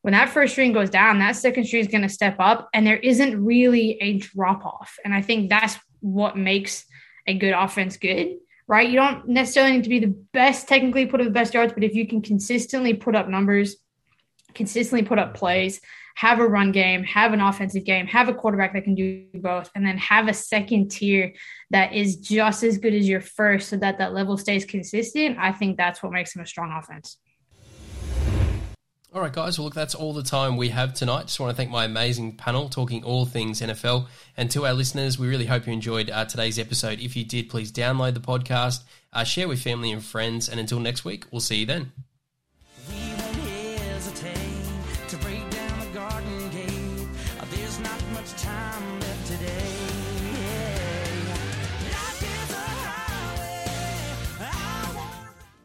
when 0.02 0.12
that 0.12 0.28
first 0.28 0.52
string 0.52 0.72
goes 0.72 0.90
down, 0.90 1.18
that 1.18 1.36
second 1.36 1.64
string 1.66 1.82
is 1.82 1.88
going 1.88 2.02
to 2.02 2.08
step 2.08 2.36
up, 2.38 2.68
and 2.72 2.86
there 2.86 2.96
isn't 2.96 3.44
really 3.44 3.98
a 4.00 4.18
drop 4.18 4.64
off. 4.64 4.96
And 5.04 5.12
I 5.12 5.20
think 5.20 5.50
that's 5.50 5.78
what 6.00 6.36
makes 6.36 6.84
a 7.26 7.34
good 7.34 7.52
offense 7.52 7.96
good, 7.96 8.36
right? 8.68 8.88
You 8.88 8.96
don't 8.96 9.28
necessarily 9.28 9.72
need 9.72 9.84
to 9.84 9.90
be 9.90 9.98
the 9.98 10.16
best 10.32 10.68
technically, 10.68 11.06
put 11.06 11.20
up 11.20 11.26
the 11.26 11.32
best 11.32 11.54
yards, 11.54 11.72
but 11.72 11.82
if 11.82 11.94
you 11.94 12.06
can 12.06 12.22
consistently 12.22 12.94
put 12.94 13.16
up 13.16 13.28
numbers, 13.28 13.76
consistently 14.54 15.06
put 15.06 15.18
up 15.18 15.34
plays, 15.34 15.80
have 16.16 16.40
a 16.40 16.48
run 16.48 16.72
game, 16.72 17.04
have 17.04 17.34
an 17.34 17.40
offensive 17.40 17.84
game, 17.84 18.06
have 18.06 18.28
a 18.28 18.34
quarterback 18.34 18.72
that 18.72 18.84
can 18.84 18.94
do 18.94 19.26
both, 19.34 19.70
and 19.74 19.86
then 19.86 19.98
have 19.98 20.28
a 20.28 20.34
second 20.34 20.90
tier 20.90 21.32
that 21.70 21.92
is 21.92 22.16
just 22.16 22.62
as 22.62 22.78
good 22.78 22.94
as 22.94 23.06
your 23.06 23.20
first 23.20 23.68
so 23.68 23.76
that 23.76 23.98
that 23.98 24.14
level 24.14 24.38
stays 24.38 24.64
consistent. 24.64 25.36
I 25.38 25.52
think 25.52 25.76
that's 25.76 26.02
what 26.02 26.12
makes 26.12 26.32
them 26.32 26.42
a 26.42 26.46
strong 26.46 26.72
offense. 26.72 27.18
All 29.12 29.20
right, 29.20 29.32
guys. 29.32 29.58
Well, 29.58 29.66
look, 29.66 29.74
that's 29.74 29.94
all 29.94 30.14
the 30.14 30.22
time 30.22 30.56
we 30.56 30.70
have 30.70 30.94
tonight. 30.94 31.26
Just 31.26 31.38
want 31.38 31.50
to 31.50 31.56
thank 31.56 31.70
my 31.70 31.84
amazing 31.84 32.36
panel 32.36 32.70
talking 32.70 33.04
all 33.04 33.26
things 33.26 33.60
NFL. 33.60 34.08
And 34.38 34.50
to 34.52 34.66
our 34.66 34.72
listeners, 34.72 35.18
we 35.18 35.28
really 35.28 35.46
hope 35.46 35.66
you 35.66 35.72
enjoyed 35.74 36.10
uh, 36.10 36.24
today's 36.24 36.58
episode. 36.58 36.98
If 36.98 37.14
you 37.14 37.24
did, 37.24 37.50
please 37.50 37.70
download 37.70 38.14
the 38.14 38.20
podcast, 38.20 38.84
uh, 39.12 39.24
share 39.24 39.48
with 39.48 39.62
family 39.62 39.92
and 39.92 40.02
friends. 40.02 40.48
And 40.48 40.58
until 40.58 40.80
next 40.80 41.04
week, 41.04 41.24
we'll 41.30 41.40
see 41.40 41.56
you 41.56 41.66
then. 41.66 41.92